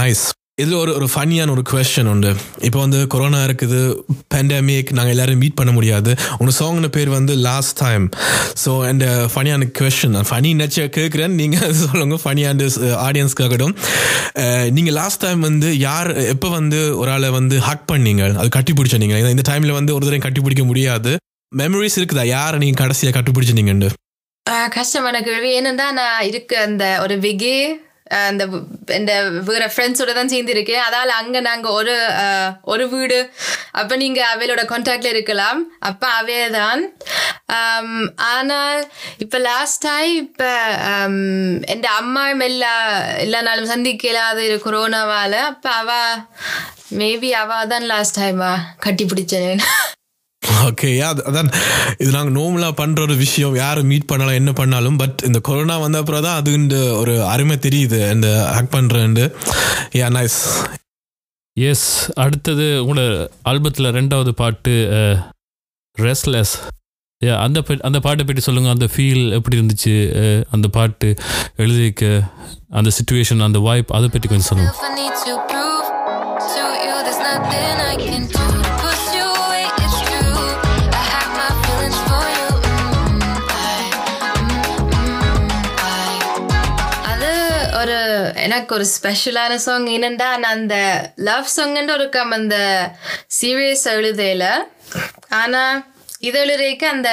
[0.00, 0.24] நைஸ்
[0.62, 2.30] இதில் ஒரு ஒரு ஃபன்னியான ஒரு கொஸ்டின் உண்டு.
[2.66, 3.80] இப்போ வந்து கொரோனா இருக்குது
[4.34, 6.10] பேண்டமிக் நாங்கள் எல்லோரும் மீட் பண்ண முடியாது.
[6.40, 8.04] உங்கள் சாங்னு பேர் வந்து லாஸ்ட் டைம்
[8.64, 9.04] ஸோ அண்ட்
[9.34, 12.68] ஃபனியான கொஸ்டின் ஃபனி நச்ச கேட்குறேன் நீங்கள் சொல்லுங்க ஃபனியான
[13.06, 13.74] ஆடியன்ஸ்க்காகட்டும்
[14.78, 18.22] நீங்கள் லாஸ்ட் டைம் வந்து யார் எப்போ வந்து ஒரு ஆளை வந்து ஹக் பண்ணீங்க?
[18.42, 19.00] அது கட்டி பிடிச்ச
[19.34, 21.12] இந்த டைமில் வந்து ஒரு தடவை கட்டி பிடிக்க முடியாது.
[21.52, 22.26] மெமரிஸ் இருக்குதா?
[22.36, 23.90] யார் நீங்கள் கடைசியாக கட்டி பிடிச்சினீங்கன்னு
[24.76, 27.56] கஷ்டமான கேள்வி என்னென்னா நான் இருக்க அந்த ஒரு விகே
[28.28, 28.44] அந்த
[28.98, 29.12] இந்த
[29.48, 31.94] வேற ஃப்ரெண்ட்ஸோட தான் சேர்ந்துருக்கேன் அதால் அங்கே நாங்கள் ஒரு
[32.72, 33.18] ஒரு வீடு.
[33.80, 35.60] அப்போ நீங்கள் அவையோட கான்டாக்டில் இருக்கலாம்.
[35.80, 36.82] அப்போ அவே தான்
[38.32, 38.82] ஆனால்
[39.18, 40.50] இப்போ லாஸ்ட் டைம் இப்போ
[41.72, 42.74] என் அம்மா எல்லா
[43.24, 45.90] எல்லா நாளும் சந்திக்க இல்லாத கொரோனாவால் அப்போ அவ
[47.00, 48.52] மேபி அவ தான் லாஸ்ட் டைமா
[48.86, 49.60] கட்டி பிடிச்சேன்
[50.66, 51.48] ஓகே அதான்
[51.98, 53.54] இது நாங்கள் நார்மலாக பண்ணுற ஒரு விஷயம்.
[53.54, 57.98] யாரை மீட் பண்ணலாம் என்ன பண்ணாலும் பட் இந்த கொரோனா வந்த அப்புறம் தான் அதுன்ற ஒரு அருமை தெரியுது
[58.10, 59.24] இந்த ஹக் பண்ணுறேன்ட்டு
[59.92, 60.38] யா நைஸ்
[61.56, 64.74] எஸ் அடுத்தது உங்களோட ஆல்பத்தில் ரெண்டாவது பாட்டு
[65.96, 66.54] ரெஸ்ட்லெஸ்
[67.38, 69.94] அந்த அந்த பாட்டை பற்றி சொல்லுங்கள் அந்த ஃபீல் எப்படி இருந்துச்சு
[70.50, 71.10] அந்த பாட்டு
[71.56, 72.04] எழுதிக்க
[72.70, 74.90] அந்த சுச்சுவேஷன் அந்த வாய்ப் அதை பற்றி கொஞ்சம் சொல்லுங்கள்
[88.46, 90.76] எனக்கு ஒரு ஸ்பெஷலான சாங் என்னென்னா நான் அந்த
[91.28, 92.58] லவ் சாங்ன்ற ஒரு கம் அந்த
[93.38, 94.44] சீரியஸ் எழுதையில
[95.40, 95.78] ஆனால்
[96.28, 97.10] இது எழுதுறதுக்கு அந்த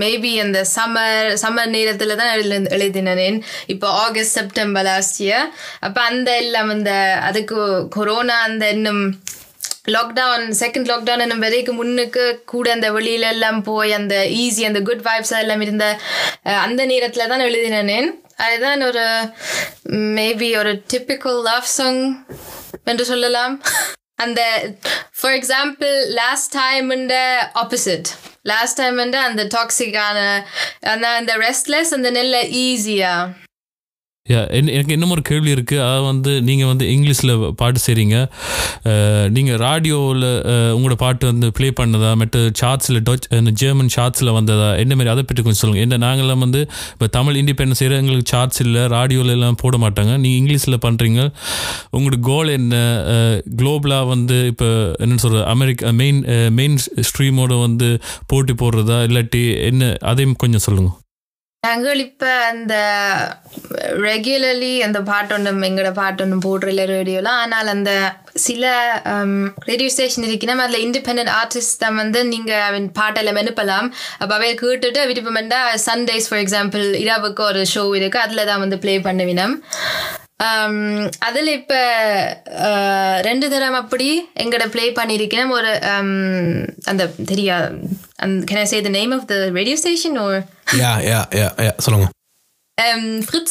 [0.00, 3.38] மேபி அந்த சம்மர் சம்மர் நேரத்தில் தான் எழு எழுதினேன்.
[3.74, 5.46] இப்போ ஆகஸ்ட் செப்டம்பர் லாஸ்ட் இயர்
[5.86, 6.92] அப்போ அந்த எல்லாம் அந்த
[7.28, 7.58] அதுக்கு
[7.96, 9.02] கொரோனா அந்த இன்னும்
[9.94, 15.06] லாக்டவுன் செகண்ட் லாக்டவுன் என்னும் வரைக்கும் முன்னுக்கு கூட அந்த வெளியில எல்லாம் போய் அந்த ஈஸி அந்த குட்
[15.08, 15.86] வைப்ஸ் எல்லாம் இருந்த
[16.66, 18.10] அந்த நேரத்தில் தான் எழுதினேன்.
[18.40, 19.04] அதுதான் ஒரு
[20.18, 22.26] மேபி ஒரு டிப்பிக்கல் லவ் சாங்
[22.84, 23.62] என்று சொல்லலாம்.
[24.14, 24.40] அந்த
[25.20, 26.90] for example last time
[27.54, 28.08] opposite
[28.42, 30.18] last time அந்த டாக்ஸிக்கான
[30.80, 33.14] அந்த அந்த ரெஸ்ட்லெஸ் அந்த நெல்ல ஈஸியா யா
[34.58, 38.16] எனக்கு இன்னும் ஒரு கேள்வி இருக்குது அதாவது வந்து நீங்கள் வந்து இங்கிலீஷில் பாட்டு செய்கிறீங்க
[39.36, 40.26] நீங்கள் ரேடியோவில்
[40.76, 42.10] உங்களோட பாட்டு வந்து ப்ளே பண்ணதா?
[42.20, 43.26] மற்ற சார்ட்ஸில் டச்
[43.62, 44.68] ஜெர்மன் சார்ட்ஸில் வந்ததா?
[44.82, 45.12] என்ன மாதிரி?
[45.14, 46.60] அதை பற்றி கொஞ்சம் சொல்லுங்கள் என்ன நாங்களாம் வந்து
[46.94, 50.12] இப்போ தமிழ் இண்டிபெண்டன்ஸ் செய்கிற எங்களுக்கு சார்ட்ஸ் இல்லை ராடியோவில் எல்லாம் போட மாட்டாங்க.
[50.24, 51.20] நீங்கள் இங்கிலீஷில் பண்ணுறீங்க
[51.96, 52.76] உங்களோட கோல் என்ன?
[53.60, 54.70] குளோபலாக வந்து இப்போ
[55.04, 56.22] என்ன சொல்கிறது அமெரிக்கா மெயின்
[56.60, 56.78] மெயின்
[57.10, 57.90] ஸ்ட்ரீமோட வந்து
[58.32, 58.98] போட்டி போடுறதா?
[59.10, 59.92] இல்லாட்டி என்ன?
[60.12, 60.96] அதையும் கொஞ்சம் சொல்லுங்கள்
[61.66, 62.74] நாங்கள் இப்போ அந்த
[64.04, 67.90] ரெகுலர்லி அந்த பாட்டு ஒன்று எங்களோட பாட்டு ஒன்று போடுறல ரேடியோலாம் ஆனால் அந்த
[68.44, 68.70] சில
[69.70, 73.90] ரேடியோ ஸ்டேஷன் இருக்கணும் அதில் இண்டிபெண்ட் ஆர்டிஸ்ட் தான் வந்து நீங்கள் அவன் பாட்டெல்லாம் அனுப்பலாம்.
[74.20, 78.96] அப்போ அவையை கேட்டுட்டு விருப்பமெண்டா சண்டேஸ் ஃபார் எக்ஸாம்பிள் இரவுக்கு ஒரு ஷோ இருக்குது அதில் தான் வந்து ப்ளே
[79.08, 79.54] பண்ணுவினம்.
[81.18, 81.80] அதில் இப்போ
[83.20, 85.80] ரெண்டு தரம் அப்படி எங்கட ப்ளே பண்ணியிருக்கிறோம் ஒரு
[86.84, 87.56] அந்த தெரியா
[88.16, 90.40] அந்த can I say the name of the radio station or
[90.78, 92.08] yeah yeah yeah yeah சொல்லுங்க.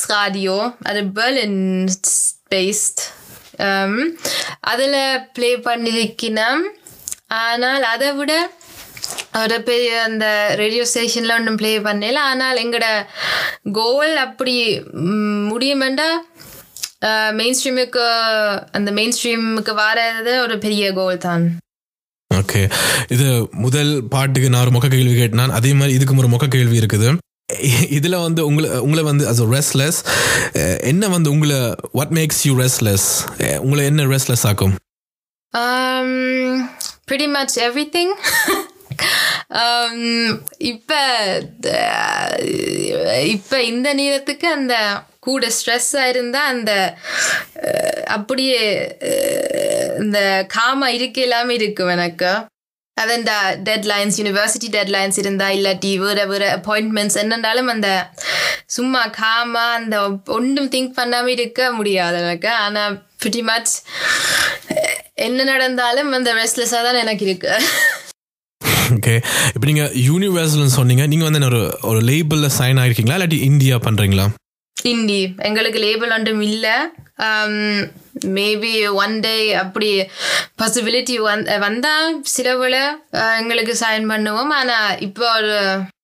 [0.09, 1.87] Radio, also Berlin
[2.49, 2.99] based.
[3.59, 4.17] Ähm,
[4.59, 6.61] அதில் ப்ளே பண்ணியிருக்கிறோம்
[7.27, 8.51] ஆனால் அதை விட
[9.33, 12.13] ஒரு பெரிய அந்த ரேடியோ ஸ்டேஷனில் ஒன்றும் ப்ளே பண்ணல.
[12.13, 13.05] ஆனால் எங்களோட
[13.71, 14.79] கோல் அப்படி
[15.51, 16.09] முடியுமெண்டா
[17.31, 18.05] மெயின் ஸ்ட்ரீமுக்கு
[18.71, 21.57] அந்த மெயின் ஸ்ட்ரீமுக்கு வர்றது ஒரு பெரிய கோல் தான்.
[22.33, 22.71] ஓகே
[23.07, 25.49] இது முதல் பாட்டுக்கு நான் ஒரு மொக்க கேள்வி கேட்டேன்.
[25.49, 27.17] அதே மாதிரி இதுக்கும் ஒரு மொக்க கேள்வி இருக்குது.
[27.89, 33.85] இதில் வந்து உங்களை உங்களை வந்து அஸ் ரெஸ்ட்லெஸ் என்ன வந்து உங்களை வாட் மேக்ஸ் யூ ரெஸ்ட்லெஸ் உங்களை
[33.85, 34.75] என்ன ரெஸ்ட்லெஸ் ஆக்கும்?
[35.57, 36.69] Um,
[37.11, 38.09] pretty much everything.
[39.49, 39.61] இப்போ
[40.57, 40.91] இப்ப
[43.33, 44.75] இப்ப இந்த நேரத்துக்கு அந்த
[45.19, 46.71] கூட ஸ்ட்ரெஸ்ஸாக இருந்தால் அந்த
[48.15, 48.61] அப்படியே
[50.03, 52.31] இந்த காமா இருக்க எல்லாமே இருக்கும் எனக்கு.
[52.97, 57.89] அதண்டா டெட்லைன்ஸ் யூனிவர்சிட்டி டெட்லைன்ஸ் இருந்தா இல்லாட்டி வேற வேற அப்பாயின்மெண்ட்ஸ் என்னண்டாலும் அந்த
[58.77, 59.97] சும்மா காமா அந்த
[60.37, 62.49] ஒன்றும் திங்க் பண்ணாம இருக்க முடியாது எனக்கு.
[62.65, 62.83] ஆனா
[63.23, 63.73] pretty மச்
[65.27, 67.53] என்ன நடந்தாலும் அந்த ரெஸ்ட்லெஸ்ஸாக தான் எனக்கு இருக்கு.
[68.95, 69.15] ஓகே
[69.55, 71.03] இப்போ நீங்கள் யூனிவர்சல்னு சொன்னீங்க.
[71.13, 74.27] நீங்கள் வந்து ஒரு ஒரு லேபிளில் சைன் ஆகிருக்கீங்களா இல்லாட்டி இந்தியா பண்ணுறீங்களா
[74.77, 76.75] இந்தி எங்களுக்கு லேபிள் ஒன்றும் இல்லை.
[78.37, 78.71] மேபி
[79.03, 79.89] ஒன் டே அப்படி
[80.59, 82.81] பாசிபிலிட்டி வந் வந்தால் சிலவில்
[83.39, 84.51] எங்களுக்கு சைன் பண்ணுவோம்.
[84.59, 85.57] ஆனால் இப்போ ஒரு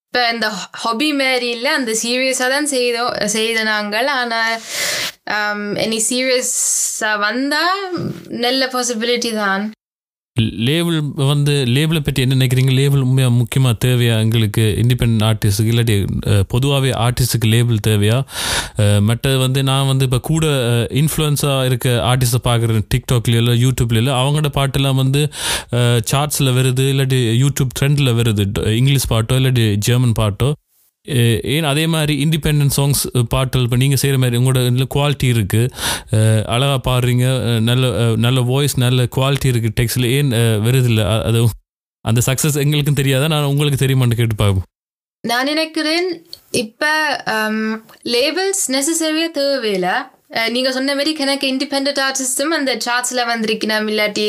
[0.07, 0.47] இப்போ இந்த
[0.81, 1.71] ஹாபி மாரி இல்லை.
[1.79, 4.09] அந்த சீரியஸாக தான் செய்தோம் செய்த நாங்கள்.
[4.19, 4.53] ஆனால்
[5.85, 7.81] இனி சீரியஸாக வந்தால்
[8.45, 9.63] நல்ல பாசிபிலிட்டி தான்.
[10.67, 10.95] லேபிள்
[11.29, 12.71] வந்து லேபிளை பற்றி என்ன நினைக்கிறீங்க?
[12.79, 14.63] லேபிள் உண்மையாக முக்கியமாக தேவையா எங்களுக்கு?
[14.81, 15.95] இண்டிபெண்ட் ஆர்டிஸ்ட்டுக்கு இல்லாட்டி
[16.53, 18.17] பொதுவாகவே ஆர்டிஸ்ட்டுக்கு லேபிள் தேவையா?
[19.09, 20.45] மற்ற மற்றது வந்து நான் வந்து இப்போ கூட
[21.01, 22.87] இன்ஃப்ளூயன்ஸாக இருக்க ஆர்டிஸ்ட்டை பார்க்குறேன்.
[22.93, 25.21] டிக்டாக்ல இல்லை யூடியூப்ல இல்லை அவங்களோட பாட்டெல்லாம் வந்து
[26.11, 28.45] சார்ட்ஸில் வருது இல்லாட்டி யூடியூப் ட்ரெண்டில் வருது.
[28.81, 30.49] இங்கிலீஷ் பாட்டோ இல்லாட்டி ஜெர்மன் பாட்டோ.
[31.43, 35.69] ஏன் அதே மாதிரி இண்டிபெண்ட் சாங்ஸ் பாட்டல் இப்போ நீங்கள் செய்கிற மாதிரி உங்களோட குவாலிட்டி இருக்குது
[36.45, 41.47] அழகாக பாடுறீங்க நல்ல நல்ல வாய்ஸ் நல்ல குவாலிட்டி இருக்குது டெக்ஸ்டில் ஏன் வருதில்லை அது
[42.01, 43.27] அந்த சக்ஸஸ் எங்களுக்கும் தெரியாதா?
[43.27, 44.67] நான் உங்களுக்கு தெரியுமான்னு கேட்டு பார்ப்போம்
[45.23, 47.17] நான் நினைக்கிறேன் இப்போ
[48.03, 50.14] லேபிள்ஸ் நெசசரியாக தேவையில்லை.
[50.29, 54.25] நீங்கள் நீங்க சொன்ன மாதிரி எனக்கு இண்டிபெண்ட் ஆர்டிஸ்டும் அந்த சார்ட்ஸ்ல வந்திருக்கணும் இல்லாட்டி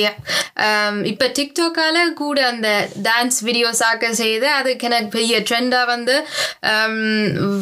[1.02, 6.26] இப்போ இப்ப டிக்டாக்கால கூட அந்த டான்ஸ் வீடியோஸ் ஆக்க செய்து அதுக்கு எனக்கு பெரிய ட்ரெண்டா வந்து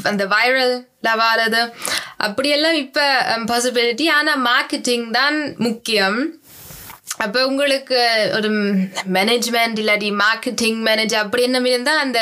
[0.02, 0.74] அந்த வைரல்
[1.20, 1.72] வாரது
[2.16, 3.04] அப்படியெல்லாம் இப்போ
[3.46, 6.34] பாசிபிலிட்டி ஆனால் மார்க்கெட்டிங் தான் முக்கியம்.
[7.22, 7.98] அப்போ உங்களுக்கு
[8.36, 8.48] ஒரு
[9.16, 12.20] மேனேஜ்மெண்ட் இல்லாட்டி மார்க்கெட்டிங் மேனேஜர் அப்படி என்ன இருந்தால் அந்த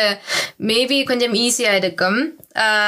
[0.70, 2.18] மேபி கொஞ்சம் ஈஸியாக இருக்கும்.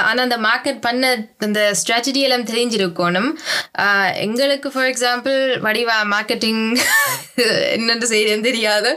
[0.08, 1.12] ஆனால் அந்த மார்க்கெட் பண்ண
[1.46, 3.30] அந்த ஸ்ட்ராட்டஜி எல்லாம் தெரிஞ்சிருக்கணும்.
[4.24, 6.62] எங்களுக்கு ஃபார் எக்ஸாம்பிள் வடிவா மார்க்கெட்டிங்
[7.76, 8.92] என்னென்று செய்யறதுன்னு தெரியாது.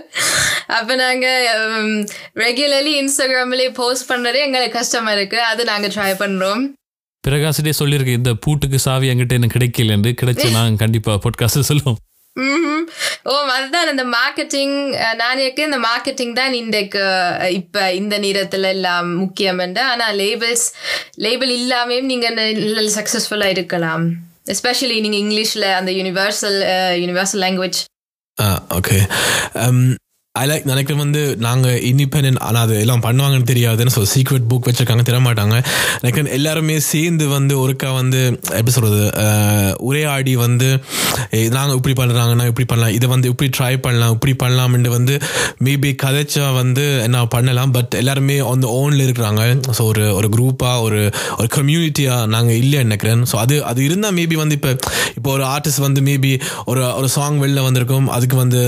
[0.78, 2.04] அப்போ நாங்கள்
[2.46, 6.66] ரெகுலர்லி இன்ஸ்டாகிராம்லேயே போஸ்ட் பண்ணுறதே எங்களுக்கு கஷ்டமாக இருக்குது அது நாங்கள் ட்ரை பண்ணுறோம்
[7.24, 10.12] பிரகாசிட்டே சொல்லியிருக்கு இந்த பூட்டுக்கு சாவி என்கிட்ட எனக்கு கிடைக்கலன்னு.
[10.24, 11.98] கிடைச்சு நான் கண்டிப்பாக பாட்காஸ்ட் சொல்லுவோம்.
[13.32, 14.76] ஓ அதுதான் இந்த மார்க்கெட்டிங்
[15.22, 17.04] நான் இருக்க இந்த மார்க்கெட்டிங் தான் இன்றைக்கு
[17.60, 19.82] இப்போ இந்த நேரத்தில் எல்லாம் முக்கியம் என்று.
[19.82, 20.68] ஆனால் லேபிள்ஸ்
[21.16, 22.88] லேபிள் இல்லாமையும் நீங்கள் நல்ல
[23.56, 24.06] இருக்கலாம்.
[24.56, 26.60] எஸ்பெஷலி நீங்கள் இங்கிலீஷில் அந்த universal
[27.04, 27.80] universal language
[28.80, 28.98] okay
[30.42, 35.04] I like நினைக்கிறேன் வந்து நாங்கள் இண்டிபெண்ட் ஆனால் அது எல்லாம் பண்ணுவாங்கன்னு தெரியாதுன்னு ஸோ சீக்ரெட் புக் வச்சுருக்காங்க
[35.10, 35.56] தரமாட்டாங்க.
[36.02, 38.22] நினைக்கிறேன் எல்லாருமே சேர்ந்து வந்து ஒருக்கா வந்து
[38.60, 39.04] எப்படி சொல்கிறது
[39.90, 40.70] உரையாடி வந்து
[41.58, 45.16] நாங்கள் இப்படி பண்ணுறாங்கன்னா இப்படி பண்ணலாம் இதை வந்து இப்படி ட்ரை பண்ணலாம் இப்படி பண்ணலாம்னு வந்து
[45.68, 49.44] மேபி கதைச்சா வந்து என்ன பண்ணலாம் பட் எல்லாருமே அந்த ஓனில் இருக்கிறாங்க.
[49.78, 51.02] ஸோ ஒரு ஒரு குரூப்பாக ஒரு
[51.40, 53.24] ஒரு கம்யூனிட்டியாக நாங்கள் இல்லை நினைக்கிறேன்.
[53.32, 54.72] ஸோ அது அது இருந்தால் மேபி வந்து இப்போ
[55.18, 56.32] இப்போ ஒரு ஆர்டிஸ்ட் வந்து மேபி
[56.72, 58.62] ஒரு ஒரு சாங் வெளில வந்திருக்கும் அதுக்கு வந்து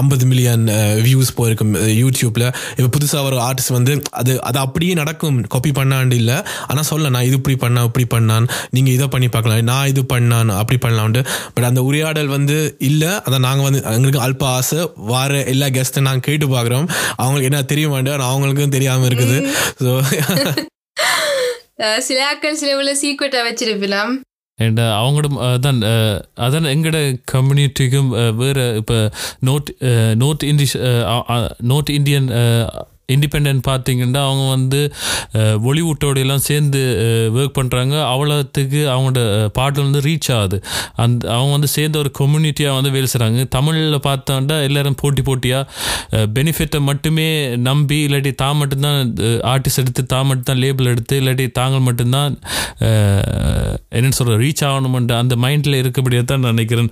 [0.00, 0.64] ஐம்பது மில்லியன்
[1.06, 5.38] வியூஸ் போயிருக்கும் யூடியூப்பில் இப்போ புதுசாக ஒரு ஆர்டிஸ்ட் வந்து அது அது அப்படியே நடக்கும்.
[5.54, 6.36] காப்பி பண்ணாண்டு இல்லை.
[6.68, 8.46] ஆனால் சொல்ல நான் இது இப்படி பண்ணா இப்படி பண்ணான்.
[8.70, 9.64] நீங்கள் இதை பண்ணி பார்க்கலாம்.
[9.64, 11.22] நான் இது பண்ணான் அப்படி பண்ணலான்ட்டு
[11.54, 13.12] பட் அந்த உரையாடல் வந்து இல்லை.
[13.26, 14.80] அதை நாங்கள் வந்து எங்களுக்கு அல்ப ஆசை.
[15.12, 16.88] வார எல்லா கெஸ்ட்டும் நாங்கள் கேட்டு பார்க்குறோம்.
[17.16, 19.38] அவங்களுக்கு என்ன தெரிய மாட்டேன் அவங்களுக்கும் தெரியாமல் இருக்குது.
[19.84, 19.92] ஸோ
[22.06, 22.90] சில ஆக்கள் சில உள்ள
[24.58, 25.78] அண்ட் uh, அவங்களோட தான்
[26.38, 26.98] அதான் எங்களோட
[27.32, 28.98] கம்யூனிட்டிக்கும் வேறு இப்போ
[29.40, 29.70] north
[30.14, 30.76] north இண்டிஷ்
[31.62, 32.28] north Indian
[33.12, 34.80] independent பார்த்தீங்கன்னா அவங்க வந்து
[35.68, 36.80] ஒளிவுட்டோடயெல்லாம் சேர்ந்து
[37.40, 39.22] ஒர்க் பண்ணுறாங்க அவ்வளோத்துக்கு அவங்களோட
[39.58, 40.58] பாடல் வந்து ரீச் ஆகுது.
[41.04, 46.80] அந்த அவங்க வந்து சேர்ந்த ஒரு கம்யூனிட்டியாக வந்து வேலை செய்கிறாங்க தமிழில் பார்த்தோம்னா எல்லோரும் போட்டி போட்டியாக பெனிஃபிட்டை
[46.88, 47.28] மட்டுமே
[47.68, 49.12] நம்பி இல்லாட்டி தான் மட்டும்தான்
[49.52, 52.34] ஆர்டிஸ்ட் எடுத்து தான் மட்டும்தான் லேபிள் எடுத்து இல்லாட்டி தாங்கள் மட்டும்தான்
[53.96, 56.90] என்னென்னு சொல்கிற ரீச் ஆகணுமென்ற அந்த மைண்டில் இருக்கபடியாக தான் நான் நினைக்கிறேன்.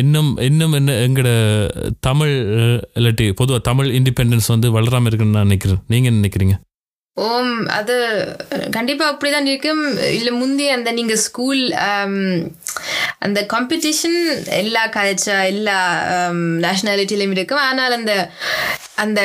[0.00, 1.30] இன்னும் இன்னும் என்ன எங்களோட
[2.08, 2.34] தமிழ்
[2.98, 5.82] இல்லாட்டி பொதுவாக தமிழ் இண்டிபெண்டன்ஸ் வந்து வளராமல் இருக்குன்னு நான் நினைக்கிறேன்.
[5.94, 6.56] நீங்கள் என்ன நினைக்கிறீங்க?
[7.16, 7.96] ஓம் அது
[8.76, 9.82] கண்டிப்பா அப்படிதான் இருக்கும்.
[10.18, 11.60] இல்ல முந்தைய அந்த நீங்க ஸ்கூல்
[13.26, 14.18] அந்த காம்படிஷன்
[14.62, 15.76] எல்லா கல்ச்சர் எல்லா
[16.64, 17.62] நேஷனாலிட்டிலையும் இருக்கும்.
[17.68, 18.14] ஆனால் அந்த
[19.04, 19.20] அந்த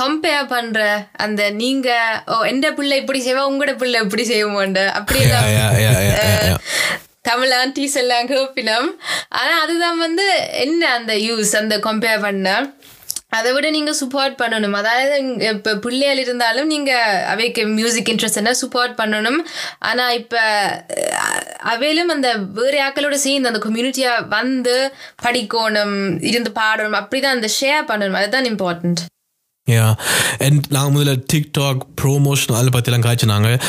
[0.00, 0.80] கம்பேர் பண்ற
[1.26, 1.88] அந்த நீங்க
[2.32, 3.44] ஓ எந்த பிள்ளை இப்படி செய்வா?
[3.50, 6.58] உங்களோட பிள்ளை இப்படி செய்வோம்ண்டு அப்படி Yeah, yeah, yeah, yeah, yeah, yeah.
[7.28, 8.90] Tamil aunties எல்லாம் கேப்பினம்.
[9.40, 10.26] ஆனா அதுதான் வந்து
[10.64, 12.48] என்ன அந்த யூஸ் அந்த கம்பேர் பண்ண?
[13.30, 14.76] அதை விட நீங்க சப்போர்ட் பண்ணணும்.
[14.80, 16.92] அதாவது இப்போ இப்ப பிள்ளைகள் இருந்தாலும் நீங்க
[17.32, 19.40] அவைக்கு மியூசிக் இன்ட்ரெஸ்ட் சப்போர்ட் பண்ணணும்.
[19.78, 20.36] ஆனா இப்ப
[21.72, 24.92] அவையிலும் அந்த வேறு ஆக்களோட சேர்ந்து அந்த கம்யூனிட்டியா வந்து
[25.24, 28.18] படிக்கணும் இருந்து பாடணும் அப்படிதான் அந்த ஷேர் பண்ணணும்.
[28.22, 29.02] அதுதான் இம்பார்ட்டன்ட்
[29.68, 29.94] யா
[30.38, 33.60] அண்ட் நாங்கள் முதல்ல டிக்டாக் ப்ரோமோஷன் அதில் பற்றிலாம் காய்ச்சினாங்க.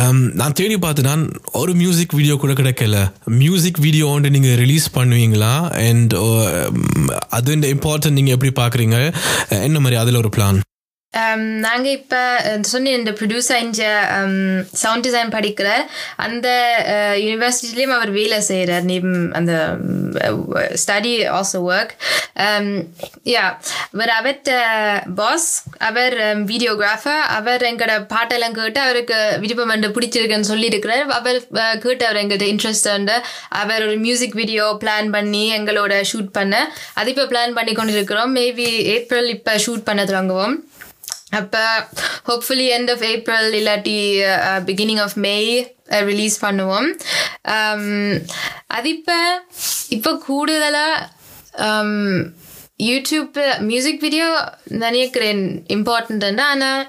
[0.00, 3.12] Um, நான் தேடி பார்த்து நான் ஒரு மியூசிக் வீடியோ கூட கிடைக்கல.
[3.24, 5.70] மியூசிக் வீடியோ வந்து நீங்கள் ரிலீஸ் பண்ணுவீங்களா?
[5.88, 9.14] அண்ட் uh, um, அது இம்பார்ட்டன்ட் நீங்கள் எப்படி பார்க்குறீங்க?
[9.48, 10.60] என்ன மாதிரி அதில் ஒரு பிளான்
[11.14, 12.16] Um, நாங்க இப்ப
[12.72, 13.84] சொன்னேன் இந்த ப்ரொடியூசர் இங்க
[14.16, 14.34] um,
[14.82, 15.68] சவுண்ட் டிசைன் படிக்கிற
[16.24, 16.48] அந்த
[17.22, 18.86] யூனிவர்சிட்டிலையும் அவர் வேலை செய்கிறார்
[19.38, 19.54] அந்த
[20.82, 21.94] ஸ்டடி ஆல்சோ ஒர்க்
[23.32, 23.44] யா
[23.94, 24.52] அவர் um, அவர்கிட்ட
[25.18, 25.48] பாஸ்
[25.88, 26.16] அவர்
[26.52, 31.04] வீடியோகிராஃபர் அவர் எங்களோட பாட்டெல்லாம் கேட்டு அவருக்கு விருப்பம் வந்து பிடிச்சிருக்குன்னு சொல்லியிருக்கிறார்.
[31.18, 31.40] அவர்
[31.86, 32.88] கேட்டு அவர் எங்கள்கிட்ட இன்ட்ரெஸ்ட்
[33.62, 36.64] அவர் ஒரு மியூசிக் வீடியோ பிளான் பண்ணி எங்களோட ஷூட் பண்ண.
[37.00, 40.56] அது இப்போ பிளான் பண்ணி கொண்டு இருக்கிறோம் மேபி ஏப்ரல் இப்போ ஷூட் பண்ண தொடங்குவோம்.
[41.30, 41.62] அப்போ
[42.26, 43.98] ஹோப்ஃபுல்லி எண்ட் ஆஃப் ஏப்ரல் இல்லாட்டி
[44.64, 45.36] பிகினிங் ஆஃப் மே
[46.10, 46.88] ரிலீஸ் பண்ணுவோம்.
[47.48, 47.86] Um,
[48.66, 49.18] அது இப்போ
[49.88, 51.08] இப்போ கூடுதலாக
[51.66, 51.94] um,
[52.82, 54.26] யூடியூப் மியூசிக் வீடியோ
[54.84, 55.42] நினைக்கிறேன்
[55.76, 56.82] இம்பார்ட்டன்ட் ஆனால்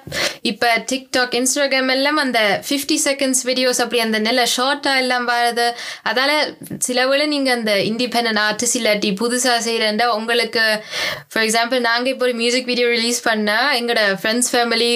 [0.43, 5.67] இப்போ டிக்டாக் இன்ஸ்டாகிராம் எல்லாம் அந்த ஃபிஃப்டி செகண்ட்ஸ் வீடியோஸ் அப்படி அந்த நல்ல ஷார்ட்டாக எல்லாம் வரது
[6.03, 6.35] அதால்
[6.79, 10.63] சில வேளை நீங்கள் அந்த இண்டிபெண்ட் ஆர்டிஸ்ட் இல்லாட்டி புதுசாக செய்கிறேன்டா உங்களுக்கு
[11.31, 14.91] ஃபார் எக்ஸாம்பிள் நாங்கள் இப்போ ஒரு மியூசிக் வீடியோ ரிலீஸ் பண்ணால் எங்களோட ஃப்ரெண்ட்ஸ் ஃபேமிலி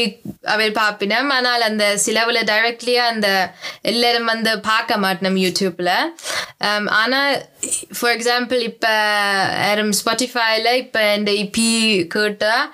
[0.45, 3.29] அவர் பார்ப்பினோம் ஆனால் அந்த சிலவில் டைரக்ட்லியாக அந்த
[3.83, 5.93] எல்லாரும் வந்து பார்க்க மாட்டினோம் யூடியூப்பில்
[6.95, 7.31] ஆனால்
[7.97, 8.93] ஃபார் எக்ஸாம்பிள் இப்போ
[9.99, 11.69] ஸ்பாட்டிஃபைல இப்போ இந்த இபி
[12.15, 12.65] கேட்டால்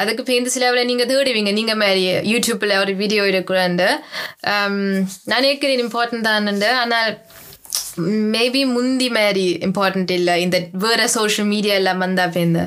[0.00, 1.52] அதுக்கு பேருந்து சிலவில் நீங்கள் தேடுவீங்க.
[1.58, 3.88] நீங்கள் மாதிரி யூடியூப்பில் ஒரு வீடியோ இருக்குறாண்டு
[5.30, 6.70] நான் நினைக்கிறேன் இம்பார்ட்டன்ட் தானுண்டு.
[6.82, 7.10] ஆனால்
[8.36, 10.34] மேபி முந்தி மாதிரி இம்பார்ட்டன்ட் இல்லை.
[10.46, 12.64] இந்த வேறு சோஷியல் மீடியா எல்லாம் வந்தால் பேருந்து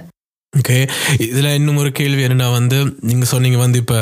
[0.57, 0.77] ஓகே
[1.25, 2.77] இதில் இன்னும் ஒரு கேள்வி என்னென்னா வந்து
[3.09, 3.97] நீங்கள் சொன்னீங்க வந்து இப்போ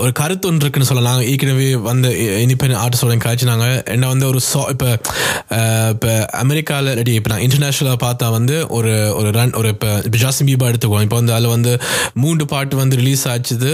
[0.00, 1.20] ஒரு கருத்து ஒன்று இருக்குன்னு சொல்லலாம்.
[1.30, 2.08] ஏற்கனவே வந்து
[2.42, 3.66] இண்டிபெண்ட் ஆர்டிஸ்டோட காய்ச்சினாங்க.
[3.94, 4.90] என்ன வந்து ஒரு சா இப்போ
[5.94, 10.48] இப்போ அமெரிக்காவில் ரெடி இப்போ நான் இன்டர்நேஷ்னலாக பார்த்தா வந்து ஒரு ஒரு ரன் ஒரு இப்போ இப்போ ஜாஸ்தின்
[10.50, 11.72] பீபா எடுத்துக்குவோம் இப்போ வந்து அதில் வந்து
[12.24, 13.72] மூன்று பாட்டு வந்து ரிலீஸ் ஆச்சுது.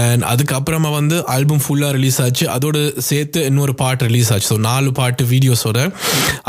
[0.00, 2.46] அண்ட் அதுக்கப்புறமா வந்து ஆல்பம் ஃபுல்லாக ரிலீஸ் ஆச்சு.
[2.56, 4.48] அதோடு சேர்த்து இன்னொரு பாட்டு ரிலீஸ் ஆச்சு.
[4.52, 5.78] ஸோ நாலு பாட்டு வீடியோஸோட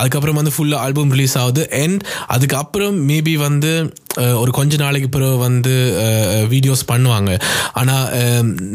[0.02, 1.66] அதுக்கப்புறம் வந்து ஃபுல்லாக ஆல்பம் ரிலீஸ் ஆகுது.
[1.84, 2.00] அண்ட்
[2.38, 3.74] அதுக்கப்புறம் மேபி வந்து
[4.42, 5.74] ஒரு கொஞ்ச நாளைக்கு பிறகு வந்து
[6.54, 7.32] வீடியோஸ் பண்ணுவாங்க.
[7.80, 8.08] ஆனால்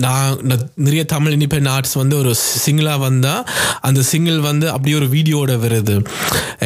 [0.04, 0.38] நான்
[0.86, 2.32] நிறைய தமிழ் இண்டிபெண்ட் ஆர்ட்ஸ் வந்து ஒரு
[2.64, 3.42] சிங்கிளாக வந்தால்
[3.88, 5.96] அந்த சிங்கிள் வந்து அப்படியே ஒரு வீடியோட வருது.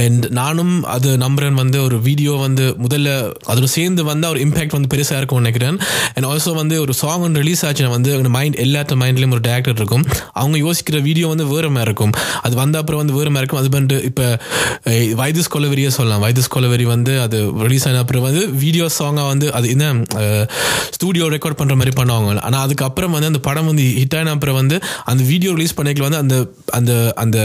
[0.03, 3.09] அண்ட் நானும் அது நம்புறேன் வந்து ஒரு வீடியோ வந்து முதல்ல
[3.51, 5.79] அதோட சேர்ந்து வந்தால் ஒரு இம்பேக்ட் வந்து பெருசாக இருக்கும்னு நினைக்கிறேன்.
[6.15, 10.05] அண்ட் ஆல்சோ வந்து ஒரு சாங் ஒன்று ரிலீஸ் ஆச்சுன்னா வந்து மைண்ட் எல்லாத்த மைண்ட்லேயும் ஒரு டேரக்டர் இருக்கும்.
[10.41, 12.15] அவங்க யோசிக்கிற வீடியோ வந்து வேறு மாதிரி இருக்கும்.
[12.47, 13.63] அது வந்த அப்புறம் வந்து வேறு மாதிரி இருக்கும்.
[13.63, 14.27] அது பண்ணிட்டு இப்போ
[15.23, 16.25] வைதஸ் கொலவெரியே சொல்லலாம்.
[16.27, 19.87] வைதஸ் கொலவெரி வந்து அது ரிலீஸ் ஆன அப்புறம் வந்து வீடியோ சாங்காக வந்து அது என்ன
[20.97, 24.79] ஸ்டூடியோ ரெக்கார்ட் பண்ணுற மாதிரி பண்ணுவாங்க ஆனால் அதுக்கப்புறம் வந்து அந்த படம் வந்து ஹிட் ஆன அப்புறம் வந்து
[25.13, 26.37] அந்த வீடியோ ரிலீஸ் பண்ணிக்கல வந்து அந்த
[26.79, 26.93] அந்த
[27.25, 27.39] அந்த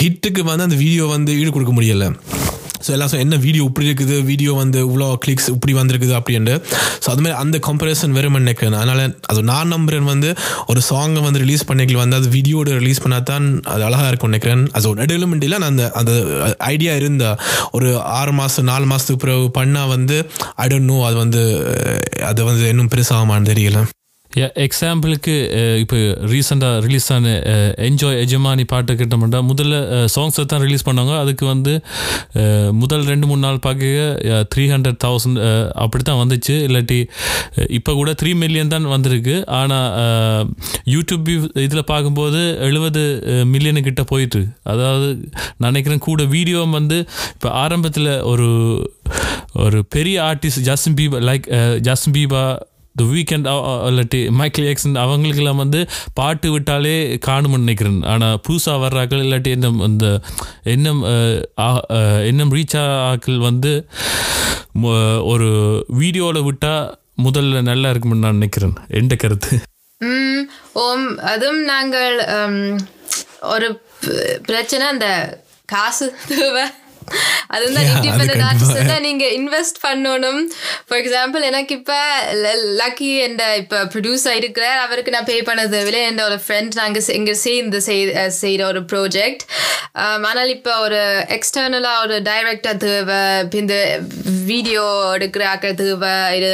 [0.00, 2.06] ஹிட்டுக்கு வந்து அந்த வீடியோ வந்து ஈடு கொடுக்க முடியல.
[2.84, 6.54] ஸோ எல்லாம் என்ன வீடியோ இப்படி இருக்குது வீடியோ வந்து இவ்வளோ கிளிக்ஸ் இப்படி வந்திருக்குது அப்படின்ட்டு.
[7.04, 10.30] ஸோ அது மாதிரி அந்த கம்பேரிசன் வெறும் நினைக்கிறேன் அதனால் அது நான் நம்புறேன் வந்து
[10.72, 14.64] ஒரு சாங்கை வந்து ரிலீஸ் பண்ணிக்கல வந்து அது வீடியோட ரிலீஸ் பண்ணால் தான் அது அழகாக இருக்கும் நினைக்கிறேன்.
[14.76, 16.12] அது ஒரு நடுவில் இல்லை நான் அந்த அந்த
[16.72, 17.30] ஐடியா இருந்தா
[17.78, 17.88] ஒரு
[18.18, 20.18] ஆறு மாதம் நாலு மாதத்துக்கு பிறகு பண்ணால் வந்து
[20.64, 21.42] ஐ டோன்ட் நோ அது வந்து
[22.32, 23.80] அது வந்து இன்னும் பெருசாகுமான்னு தெரியல.
[24.64, 25.32] எக்ஸாம்பிளுக்கு
[25.82, 25.96] இப்போ
[26.32, 31.12] ரீசெண்டாக ரிலீஸ் ஆன uh, என்ஜாய் எஜமானி பாட்டு கிட்டமாட்டா முதல்ல uh, சாங்ஸை தான் ரிலீஸ் பண்ணாங்க.
[31.22, 31.72] அதுக்கு வந்து
[32.40, 35.40] uh, முதல் ரெண்டு மூணு நாள் பார்க்க த்ரீ ஹண்ட்ரட் தௌசண்ட்
[35.84, 36.54] அப்படி தான் வந்துச்சு.
[36.68, 37.00] இல்லாட்டி
[37.78, 39.36] இப்போ கூட த்ரீ மில்லியன் தான் வந்திருக்கு.
[39.60, 40.54] ஆனால்
[40.94, 41.28] யூடியூப்
[41.66, 43.04] இதில் பார்க்கும்போது எழுபது
[43.54, 45.10] மில்லியனு கிட்ட போயிட்டு அதாவது
[45.66, 46.98] நினைக்கிறேன் கூட வீடியோ வந்து
[47.34, 48.48] இப்போ ஆரம்பத்தில் ஒரு
[49.62, 51.46] ஒரு பெரிய artist Justin Bieber like
[51.88, 52.42] Justin Bieber
[52.96, 55.80] the Weeknd uh, uh, இல்லாட்டி மைக்கேல் ஜாக்சன் அவங்களுக்கெல்லாம் வந்து
[56.14, 56.94] பாட்டு விட்டாலே
[57.26, 58.00] காணும்னு நினைக்கிறேன்.
[58.04, 60.06] ஆனால் புதுசாக வர்றாக்கள் இல்லாட்டி என்ன இந்த
[60.66, 62.76] இன்னும் uh, அஹ், இன்னும் ரீச்
[63.06, 63.72] ஆக்கள் வந்து
[65.26, 65.48] ஒரு
[65.98, 66.84] வீடியோவில் விட்டால்
[67.22, 68.76] முதல்ல நல்லா இருக்கும்னு நான் நினைக்கிறேன்.
[68.92, 69.54] எந்த கருத்து?
[70.80, 72.56] ஓம் அதுவும் நாங்கள் um,
[73.48, 73.68] ஒரு
[74.42, 75.06] பிரச்சனை அந்த
[75.68, 76.64] காசு தேவை.
[77.46, 78.48] அது வந்து Yeah, அது இண்டிபெண்ட் கண்டிப்பா.
[78.48, 80.40] ஆர்டிஸ்ட் நீங்க இன்வெஸ்ட் பண்ணணும்.
[80.88, 81.92] ஃபார் எக்ஸாம்பிள் எனக்கு இப்ப
[82.78, 84.78] லக்கி என்ற இப்ப ப்ரொடியூசர் இருக்கிறார்.
[84.78, 88.62] அவருக்கு நான் பே பண்ணது விலை என்ற ஒரு ஃப்ரெண்ட் நாங்க செ- இங்க சேர்ந்து செய்- அஹ் செய்யற
[88.64, 89.44] ஒரு ப்ராஜெக்ட்
[90.22, 93.18] ஆனால் இப்போ ஒரு எக்ஸ்டர்னலா ஒரு டைரக்டர் தேவை
[93.52, 93.76] இந்த
[94.44, 94.84] வீடியோ
[95.18, 96.52] எடுக்கிற ஆக்கள் தேவை இது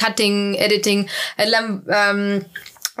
[0.00, 1.04] கட்டிங் எடிட்டிங்
[1.36, 2.22] எல்லாம் um,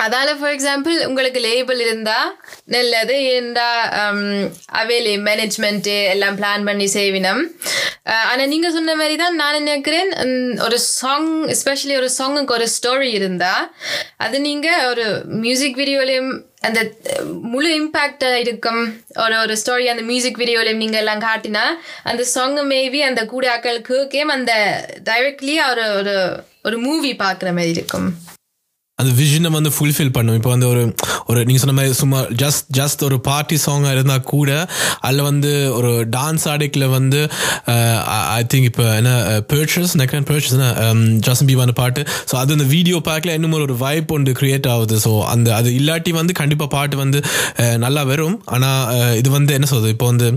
[0.04, 2.18] அதால ஃபார் எக்ஸாம்பிள் உங்களுக்கு லேபிள் இருந்தா
[2.74, 3.14] நல்லது.
[3.30, 3.68] இருந்தா
[4.80, 7.42] அவேலி மேனேஜ்மெண்ட்டு எல்லாம் பிளான் பண்ணி செய்வினம்.
[8.30, 10.10] ஆனால் நீங்கள் சொன்ன மாதிரி தான் நான் நினைக்கிறேன்
[10.66, 13.54] ஒரு சாங் எஸ்பெஷலி ஒரு சாங்குக்கு ஒரு ஸ்டோரி இருந்தா
[14.26, 15.06] அது நீங்கள் ஒரு
[15.46, 16.30] மியூசிக் வீடியோலையும்
[16.68, 16.80] அந்த
[17.52, 18.80] முழு இம்பேக்டாக இருக்கும்.
[19.24, 21.64] ஒரு ஒரு ஸ்டோரி அந்த மியூசிக் வீடியோலையும் நீங்கள் எல்லாம் காட்டினா
[22.10, 24.54] அந்த சாங் மேபி அந்த கூட ஆக்கள் கேட்கேம் அந்த
[25.10, 26.16] டைரக்ட்லி ஒரு ஒரு
[26.68, 28.08] ஒரு மூவி பார்க்குற மாதிரி இருக்கும்.
[28.98, 30.80] அந்த விஷனை வந்து ஃபுல்ஃபில் பண்ணும் இப்போ வந்து ஒரு
[31.26, 34.48] ஒரு நீங்கள் சொன்ன மாதிரி சும்மா ஜஸ்ட் ஜஸ்ட் ஒரு பார்ட்டி சாங்காக இருந்தால் கூட
[35.00, 37.20] அதில் வந்து ஒரு டான்ஸ் ஆடிக்கில் வந்து
[38.32, 39.10] ஐ திங்க் இப்போ என்ன
[39.52, 40.56] பர்ச்சஸ் நெக்கன் பர்ச்சஸ்
[41.26, 45.12] ஜஸ்ட் பீவான பாட்டு ஸோ அது அந்த வீடியோ பார்க்கல இன்னும் ஒரு வைப் ஒன்று கிரியேட் ஆகுது ஸோ
[45.28, 47.20] அந்த அது இல்லாட்டி வந்து கண்டிப்பாக பாட்டு வந்து
[47.78, 50.28] நல்லா வரும் ஆனால் இது வந்து என்ன சொல்றது இப்போ வந்து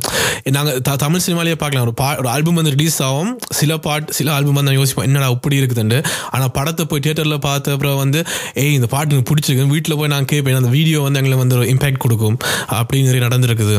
[0.51, 4.29] நாங்கள் த தமிழ் சினிமாலேயே பார்க்கலாம் ஒரு பா ஒரு ஆல்பம் வந்து ரிலீஸ் ஆகும் சில பாட்டு சில
[4.33, 5.99] ஆல்பம் வந்து நான் யோசிப்போம் என்னடா இப்படி இருக்குதுண்டு
[6.31, 8.21] ஆனால் படத்தை போய் தியேட்டரில் பார்த்த அப்புறம் வந்து
[8.61, 9.67] ஏய் இந்த பாட்டு எனக்கு பிடிச்சிருக்கு.
[9.75, 12.37] வீட்டில் போய் நான் கேட்பேன் அந்த வீடியோ வந்து எங்களுக்கு வந்து ஒரு இம்பேக்ட் கொடுக்கும்.
[12.79, 13.77] அப்படின்னு நிறைய நடந்திருக்குது.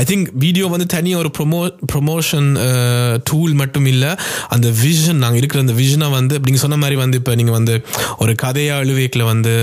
[0.00, 1.60] ஐ திங்க் வீடியோ வந்து தனியாக ஒரு ப்ரொமோ
[1.92, 2.48] ப்ரொமோஷன்
[3.30, 4.10] டூல் மட்டும் இல்லை.
[4.56, 7.76] அந்த விஷன் நாங்கள் இருக்கிற அந்த விஷனை வந்து நீங்கள் சொன்ன மாதிரி வந்து இப்போ நீங்கள் வந்து
[8.24, 9.54] ஒரு கதையாக அழுவேக்கில் வந்து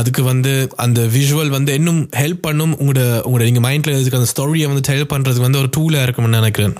[0.00, 0.54] அதுக்கு வந்து
[0.86, 2.74] அந்த விஷுவல் வந்து இன்னும் ஹெல்ப் பண்ணும்.
[2.80, 6.74] உங்களோட உங்களோட நீங்கள் மைண்டில் இருக்கிற அந்த ஸ்டோரியை வந்து ஹெல்ப் பண்ணுறதுக்கு வந்து ஒரு டூலாக இருக்கும்னு நினைக்கிறேன்.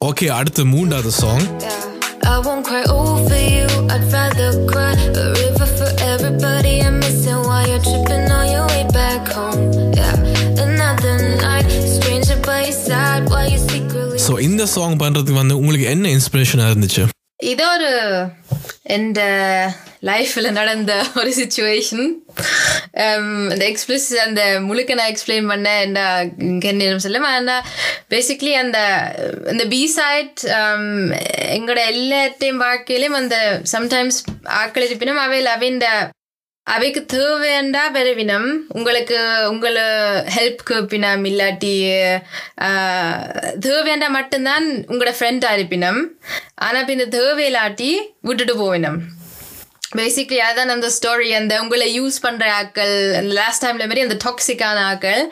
[0.00, 1.46] ஓகே அடுத்து மூன்றாவது song
[2.28, 4.94] I won't cry over you, I'd rather cry.
[4.96, 5.45] But really
[14.46, 17.04] இந்த சாங் பண்றதுக்கு வந்து உங்களுக்கு என்ன இன்ஸ்பிரேஷனாக இருந்துச்சு?
[17.44, 17.90] இது ஒரு
[18.88, 19.20] எந்த
[20.02, 22.06] லைஃப்பில் நடந்த ஒரு சுச்சுவேஷன்
[23.52, 26.00] இந்த எக்ஸ்பிளஸ் அந்த முழுக்க நான் எக்ஸ்பிளைன் பண்ணேன் என்ன
[26.64, 27.66] கண்ணியம் சொல்ல ஆனால்
[28.10, 28.78] பேசிக்லி அந்த
[29.50, 30.84] இந்த பி சைட் um,
[31.56, 33.38] எங்களோட எல்லாத்தையும் வாழ்க்கையிலையும் அந்த
[33.72, 34.20] சம்டைம்ஸ்
[34.60, 35.88] ஆக்கள் இருப்பினும் அவையில் அவைந்த
[36.66, 38.46] அவைக்கு தேவையாண்டா விரவினம்.
[38.68, 39.84] உங்களுக்கு உங்களை
[40.36, 41.74] ஹெல்ப் கேப்பினம் இல்லாட்டி
[42.60, 43.20] ஆஹ்,
[44.08, 46.00] மட்டும்தான் உங்களோட ஃப்ரெண்டாக இருப்பினம்.
[46.58, 48.98] ஆனால் இப்போ இந்த தேவையில்லாட்டி விட்டுட்டு போவினம்.
[49.96, 54.78] பேசிக்லி அதான் அந்த ஸ்டோரி அந்த உங்களை யூஸ் பண்ணுற ஆக்கள் அந்த லாஸ்ட் டைம்ல மாதிரி அந்த டாக்ஸிக்கான
[54.90, 55.22] ஆக்கள்.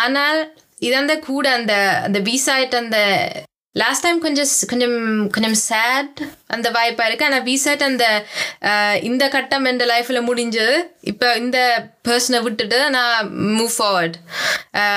[0.00, 0.40] ஆனால்
[0.80, 2.98] இது கூட அந்த அந்த பீசாயிட்ட அந்த
[3.78, 4.96] லாஸ்ட் டைம் கொஞ்சம் கொஞ்சம்
[5.28, 8.04] கொஞ்சம் சேட் அந்த வாய்ப்பாக இருக்குது ஆனால் பிசைட் அந்த
[9.02, 10.66] இந்த கட்டம் எந்த லைஃப்பில் முடிஞ்சு
[11.04, 11.58] இப்போ இந்த
[12.08, 14.18] பர்சனை விட்டுட்டு நான் மூவ் ஃபார்வர்ட்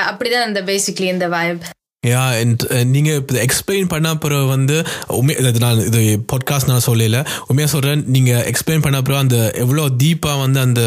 [0.10, 1.78] அப்படிதான் அந்த பேசிக்லி இந்த வாய்ப்பு
[2.10, 2.62] யா அண்ட்
[2.92, 4.76] நீங்கள் இப்போ எக்ஸ்பிளைன் பண்ண அப்புறம் வந்து
[5.18, 6.00] உண்மை இது நான் இது
[6.32, 7.18] பாட்காஸ்ட் நான் சொல்லல.
[7.48, 10.84] உண்மையாக சொல்கிறேன் நீங்கள் எக்ஸ்பிளைன் பண்ண அப்புறம் அந்த எவ்வளோ டீப்பாக வந்து அந்த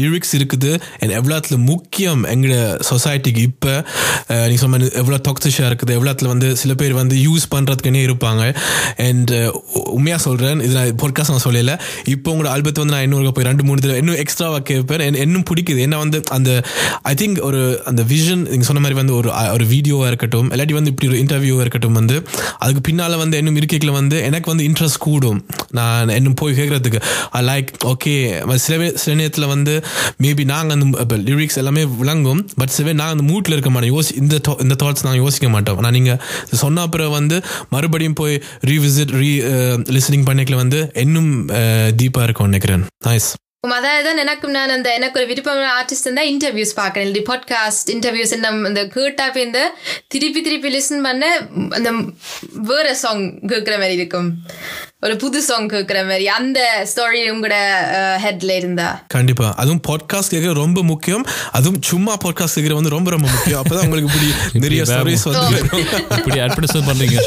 [0.00, 2.58] லிரிக்ஸ் இருக்குது அண்ட் எவ்வளோத்துல முக்கியம் எங்களோட
[2.90, 3.72] சொசைட்டிக்கு இப்போ
[4.32, 8.42] uh, நீங்கள் சொன்ன எவ்வளோ டாக்ஸிஷாக இருக்குது எவ்வளோத்துல வந்து சில பேர் வந்து யூஸ் பண்ணுறதுக்குன்னே இருப்பாங்க.
[9.06, 9.32] அண்ட்
[9.96, 11.78] உண்மையாக சொல்கிறேன் இது நான் பாட்காஸ்ட் நான் சொல்லல.
[12.16, 15.80] இப்போ உங்களோட ஆல்பத்தை வந்து நான் இன்னொரு போய் ரெண்டு மூணு தடவை இன்னும் எக்ஸ்ட்ராவாக கேட்பேன் இன்னும் பிடிக்குது.
[15.88, 16.50] ஏன்னா வந்து அந்த
[17.12, 17.62] ஐ திங்க் ஒரு
[17.92, 21.54] அந்த விஷன் நீங்கள் சொன்ன மாதிரி வந்து ஒரு ஒரு வீடியோவாக இருக்கட்டும் இல்லாட்டி வந்து இப்படி ஒரு இன்டர்வியூ
[21.64, 22.16] இருக்கட்டும் வந்து
[22.62, 25.40] அதுக்கு பின்னால் வந்து இன்னும் இருக்கையில் வந்து எனக்கு வந்து இன்ட்ரெஸ்ட் கூடும்.
[25.78, 27.00] நான் இன்னும் போய் கேட்குறதுக்கு
[27.50, 28.14] லைக் ஓகே
[28.66, 29.74] சில சில நேரத்தில் வந்து
[30.24, 34.12] மேபி நாங்கள் அந்த இப்போ லிரிக்ஸ் எல்லாமே விளங்கும் பட் சில நாங்கள் அந்த மூட்டில் இருக்க மாட்டோம் யோசி
[34.22, 35.78] இந்த இந்த தாட்ஸ் நாங்கள் யோசிக்க மாட்டோம்.
[35.80, 36.20] ஆனால் நீங்கள்
[36.62, 37.38] சொன்ன அப்புறம் வந்து
[37.74, 38.36] மறுபடியும் போய்
[38.70, 39.30] ரீவிசிட் ரீ
[39.96, 41.32] லிசனிங் பண்ணிக்கல வந்து இன்னும்
[42.00, 42.84] டீப்பாக uh, இருக்கும் நினைக்கிறேன்.
[43.08, 43.30] நைஸ்
[43.70, 47.06] அதாவது தான் எனக்கும் நான் அந்த எனக்கு ஒரு விருப்பமான ஆர்டிஸ்ட் இருந்தால் இன்டர்வியூஸ் பார்க்குறேன்.
[47.08, 49.60] இல்லை பாட்காஸ்ட் இன்டர்வியூஸ் நம்ம இந்த கேட்டா போய் இந்த
[50.08, 51.26] திருப்பி திருப்பி லிசன் பண்ண
[51.70, 51.90] அந்த
[52.70, 53.22] வேற சாங்
[53.52, 54.28] கேட்குற மாதிரி இருக்கும்.
[55.00, 56.26] ஒரு புது சாங் கேட்குற மாதிரி.
[56.28, 57.56] அந்த ஸ்டோரி உங்களோட
[58.24, 58.88] ஹெட்ல இருந்தா.
[59.08, 59.54] கண்டிப்பா.
[59.56, 61.26] அதுவும் பாட்காஸ்ட் கேட்க ரொம்ப முக்கியம்.
[61.52, 63.62] அதுவும் சும்மா பாட்காஸ்ட் கேட்கற வந்து ரொம்ப ரொம்ப முக்கியம்.
[63.62, 65.58] அப்பதான் உங்களுக்கு இப்படி நிறைய ஸ்டோரிஸ் வந்து
[66.18, 67.18] இப்படி அட்வர்டைஸ் பண்றீங்க.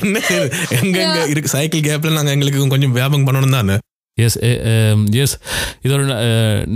[0.00, 0.20] என்ன
[0.82, 1.54] எங்க இருக்கு?
[1.56, 3.76] சைக்கிள் கேப்ல நாங்க எங்களுக்கு கொஞ்சம் வியாபகம் பண்ணணும் தானே?
[4.22, 5.00] எஸ் எஸ் eh, um,
[5.86, 6.02] இதோட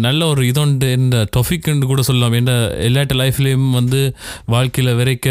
[0.04, 2.34] நல்ல ஒரு இதோண்டு இந்த டொஃபிக்னு கூட சொல்லலாம்.
[2.38, 2.54] ஏன்னா
[2.86, 4.00] எல்லாட்ட லைஃப்லேயும் வந்து
[4.54, 5.26] வாழ்க்கையில் விரைக்க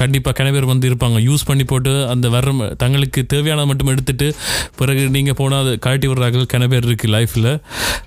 [0.00, 1.18] கண்டிப்பாக கன பேர் வந்து இருப்பாங்க.
[1.26, 4.28] யூஸ் பண்ணி போட்டு அந்த வர்ற தங்களுக்கு தேவையானதை மட்டும் எடுத்துட்டு
[4.80, 6.46] பிறகு நீங்கள் போனால் அது கழட்டி விடுறார்கள்.
[6.54, 7.50] கன பேர் இருக்குது லைஃப்பில்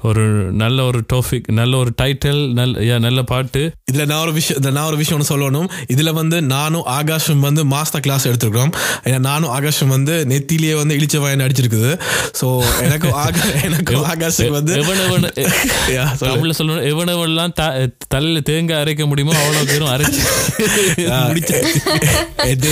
[0.09, 0.23] ஒரு
[0.63, 3.63] நல்ல ஒரு டாபிக் நல்ல ஒரு டைட்டில் நல்ல நல்ல பாட்டு.
[3.91, 5.69] இதில் நான் ஒரு விஷயம் நான் ஒரு விஷயம் ஒன்று சொல்லணும்.
[5.95, 8.73] இதில் வந்து நானும் ஆகாஷும் வந்து மாஸ்டர் கிளாஸ் எடுத்துருக்கிறோம்.
[9.07, 11.93] ஏன்னா நானும் ஆகாஷம் வந்து நெத்திலேயே வந்து இழிச்ச வாயன் அடிச்சிருக்குது.
[12.41, 12.49] ஸோ
[12.87, 14.73] எனக்கு ஆகா எனக்கு ஆகாஷுக்கு வந்து.
[16.23, 17.63] தமிழ்ல சொல்லணும் எவன் எவன்லாம் த
[18.07, 20.21] தலையில் தேங்காய் அரைக்க முடியுமோ அவ்வளோ பேரும் அரைச்சு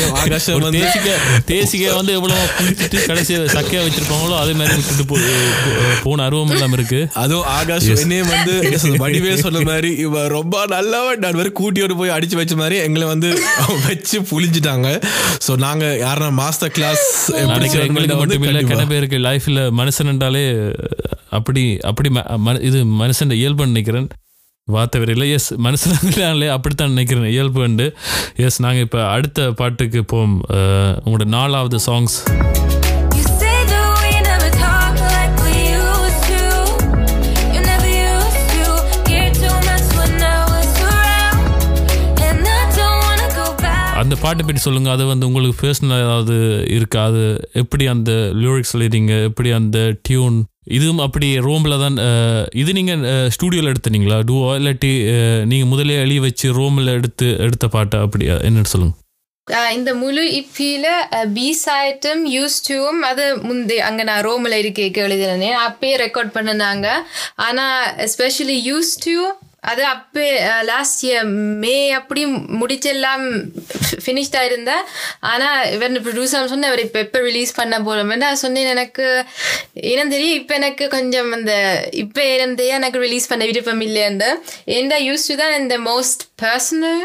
[0.19, 1.09] ஆகாஷம் வந்து தேசிக்க
[1.47, 5.17] தேசிக்க வந்து எவ்வளவு குளிச்சுட்டு கடைசியை சக்கையா வச்சிருப்பாங்களோ அதே மாதிரி விட்டுட்டு போ
[6.05, 6.99] போன அருவம் இல்லாம இருக்கு.
[7.21, 8.53] அதுவும் ஆகாஷ் என்னையும் வந்து
[9.01, 11.21] வடிவே சொன்ன மாதிரி இவ ரொம்ப நல்லவன்.
[11.23, 13.29] நான் வேற கூட்டியோடு போய் அடிச்சு வச்ச மாதிரி எங்களை வந்து
[13.85, 14.87] வச்சு புளிஞ்சிட்டாங்க
[15.45, 20.71] சோ நாங்க யாரா மாஸ்டர் கிளாஸ் எங்களுக்கு மட்டும் இல்ல கிண பேருக்கு லைஃப்ல மனுஷன் என்றாலே
[21.29, 24.07] அப்படி அப்படி ம- இது மனுஷன் இயல்பு நினைக்கிறேன்.
[24.63, 27.29] வார்த்தை வரையில் எஸ் மனுஷனாலே அப்படித்தான் நினைக்கிறேன்.
[27.29, 27.97] இயல்பு உண்டு.
[28.35, 30.41] எஸ் நாங்கள் இப்போ அடுத்த பாட்டுக்கு போவோம்.
[31.05, 32.17] உங்களோட நாலாவது சாங்ஸ்
[44.15, 44.89] அந்த பாட்டை பற்றி சொல்லுங்க.
[44.95, 46.35] அது வந்து உங்களுக்கு பர்சனல் ஏதாவது
[46.75, 47.01] இருக்கா?
[47.09, 47.23] அது
[47.61, 49.15] எப்படி அந்த லிரிக்ஸ் எழுதிங்க?
[49.29, 50.37] எப்படி அந்த டியூன்
[50.77, 51.97] இதுவும் அப்படி ரோமில் தான்
[52.61, 53.03] இது நீங்கள்
[53.35, 54.19] ஸ்டூடியோவில் எடுத்துனீங்களா?
[54.29, 54.91] டூ இல்லாட்டி
[55.51, 59.01] நீங்கள் முதலே எழுதி வச்சு ரோமில் எடுத்து எடுத்த பாட்டை அப்படி என்னன்னு சொல்லுங்கள்
[59.77, 60.87] இந்த முழு இப்பியில
[61.33, 65.57] பி சைட்டும் யூஸ் டூவும் அது முந்தைய அங்க நான் ரோமில் இருக்கேக்கு எழுதினேன்.
[65.67, 66.87] அப்பயே ரெக்கார்ட் பண்ணினாங்க
[67.47, 67.65] ஆனா
[68.05, 69.17] எஸ்பெஷலி யூஸ் டூ
[69.71, 70.25] அது அப்பே
[70.69, 71.27] லாஸ்ட் இயர்
[71.63, 72.21] மே அப்படி
[72.59, 73.23] முடிச்செல்லாம்
[74.05, 74.83] ஃபினிஷ்டா இருந்தேன்
[75.31, 78.69] ஆனா இவர் ப்ரொடியூசர் சொன்ன அவர் இப்போ எப்போ ரிலீஸ் பண்ண போறோம் நான் சொன்னேன்.
[78.75, 79.05] எனக்கு
[79.91, 81.53] ஏன்னு தெரியும் இப்போ எனக்கு கொஞ்சம் அந்த
[81.91, 84.29] இப்போ இருந்தே எனக்கு ரிலீஸ் பண்ண விருப்பம் இல்லைன்னு
[84.77, 87.03] ஏன்டா யூஸ் டு தான் இந்த மோஸ்ட் பர்சனல்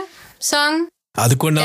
[0.50, 0.80] சாங்
[1.24, 1.62] அதுக்கு ஒன்று.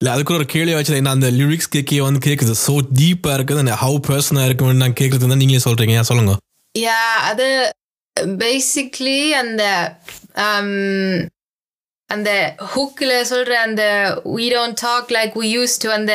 [0.00, 2.54] இல்ல அதுக்கு ஒரு கேள்வி என்ன அந்த லிரிக்ஸ் கேட்க வந்து கேக்குது.
[2.66, 6.34] சோ டீப்பா இருக்குது ஹவு பர்சனா இருக்குன்னு நான் கேக்குறது தான் நீங்களே சொல்றீங்க ஏன் சொல்லுங்க.
[6.74, 7.44] Yeah, அது
[8.38, 9.64] பேசிக்லி அந்த
[10.44, 10.70] um,
[12.10, 12.30] அந்த
[12.72, 13.84] ஹுக்கில் சொல்ற அந்த
[14.34, 16.14] we don't talk like we used to அந்த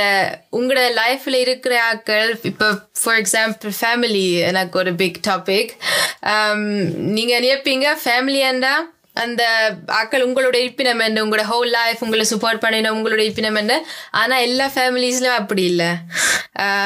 [0.58, 2.68] உங்களோட லைஃப்ல இருக்கிற ஆட்கள் இப்போ
[3.02, 5.74] ஃபார் எக்ஸாம்பிள் ஃபேமிலி எனக்கு ஒரு பிக் டாபிக்
[7.18, 8.74] நீங்க நினைப்பீங்க ஃபேமிலியாண்டா
[9.24, 9.44] அந்த
[10.00, 11.24] ஆக்கள் உங்களோட இருப்பினம் என்ன?
[11.26, 13.74] உங்களோட ஹோல் லைஃப் உங்களை சப்போர்ட் பண்ணின உங்களோட இருப்பினம் என்ன?
[14.20, 15.90] ஆனால் எல்லா ஃபேமிலிஸ்லையும் அப்படி இல்லை.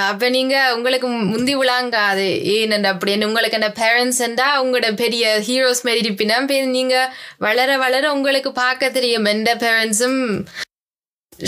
[0.10, 6.04] அப்போ நீங்கள் உங்களுக்கு முந்தி விழாங்காது ஏன் அப்படின்னு உங்களுக்கு என்ன பேரண்ட்ஸ் இருந்தால் உங்களோட பெரிய ஹீரோஸ் மாரி
[6.06, 6.48] இருப்பினம்.
[6.78, 7.12] நீங்கள்
[7.48, 10.22] வளர வளர உங்களுக்கு பார்க்க தெரியும் எந்த பேரண்ட்ஸும்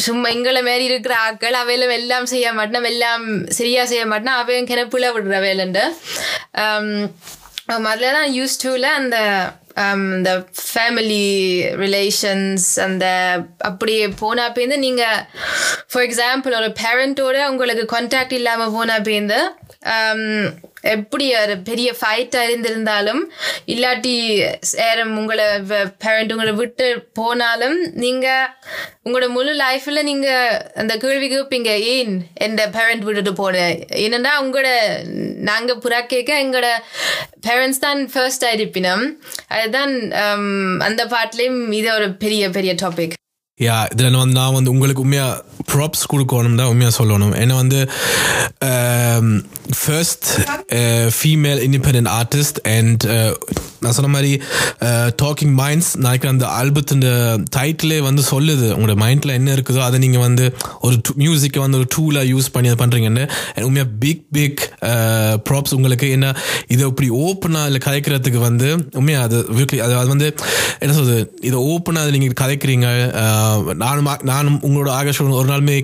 [0.05, 3.25] சும்மா எங்களை மாரி இருக்கிற ஆட்கள் அவையிலும் எல்லாம் செய்ய மாட்டோம் எல்லாம்
[3.57, 4.39] சரியா செய்ய மாட்டோம்.
[4.41, 5.83] அவையும் கிணப்புல விடுற வேலைண்டு
[7.85, 9.17] முதல்ல தான் யூஸ் டூவில் அந்த
[9.77, 10.31] um, இந்த
[10.63, 11.25] ஃபேமிலி
[11.83, 13.05] ரிலேஷன்ஸ் அந்த
[13.65, 15.03] அப்படியே போனா பேருந்து நீங்க
[15.89, 19.39] ஃபார் எக்ஸாம்பிள் ஒரு பேரண்டோட உங்களுக்கு கான்டாக்ட் இல்லாம போனா பேருந்து
[20.91, 23.21] எப்படி ஒரு பெரிய ஃபைட்டாக இருந்திருந்தாலும்
[23.67, 24.13] இல்லாட்டி
[24.71, 25.45] சேரம் உங்களை
[25.97, 28.47] பேரண்ட் உங்களை விட்டு போனாலும் நீங்கள்
[29.05, 34.71] உங்களோட முழு லைஃப்பில் நீங்கள் அந்த கேள்வி கேட்பீங்க ஏன் எந்த பேரண்ட் விட்டுட்டு போனேன் என்னென்னா உங்களோட
[35.49, 36.69] நாங்கள் புறா கேட்க எங்களோட
[37.47, 39.05] பேரண்ட்ஸ் தான் ஃபர்ஸ்ட் இருப்பினோம்
[39.51, 39.93] அதுதான்
[40.81, 43.15] அந்த பாட்டிலையும் இது ஒரு பெரிய பெரிய டாபிக்
[43.59, 47.33] யா இதில் வந்து நான் வந்து உங்களுக்கு உண்மையாக ப்ராப்ஸ் கொடுக்கணும் தான் உண்மையாக சொல்லணும்.
[47.43, 47.79] ஏன்னா வந்து
[49.81, 50.29] first
[51.17, 53.03] female independent artist and
[53.83, 54.31] நான் சொன்ன மாதிரி
[54.85, 57.03] uh, டாக்கிங் மைண்ட்ஸ் நாளைக்கு அந்த ஆல்பத்தின்
[57.55, 58.67] டைட்டிலே வந்து சொல்லுது.
[58.75, 60.45] உங்களோட மைண்டில் என்ன இருக்குதோ அதை நீங்கள் வந்து
[60.87, 63.23] ஒரு மியூசிக்கை வந்து ஒரு டூலாக யூஸ் பண்ணி அதை பண்ணுறீங்கன்னு
[63.67, 64.61] உண்மையாக பிக் பிக்
[65.49, 66.07] ப்ராப்ஸ் uh, உங்களுக்கு.
[66.15, 66.27] என்ன
[66.73, 68.67] இதை இப்படி ஓப்பனாக இல்லை கதைக்கிறதுக்கு வந்து
[68.99, 70.29] உண்மையாக அது வீக்லி அது அது வந்து
[70.79, 72.87] என்ன சொல்றது இதை ஓப்பனாக அதை நீங்கள் கதைக்கிறீங்க
[73.23, 75.77] uh, நானும் நானும் உங்களோட ஆகாஷ் ஒரு நாள் நாளுமே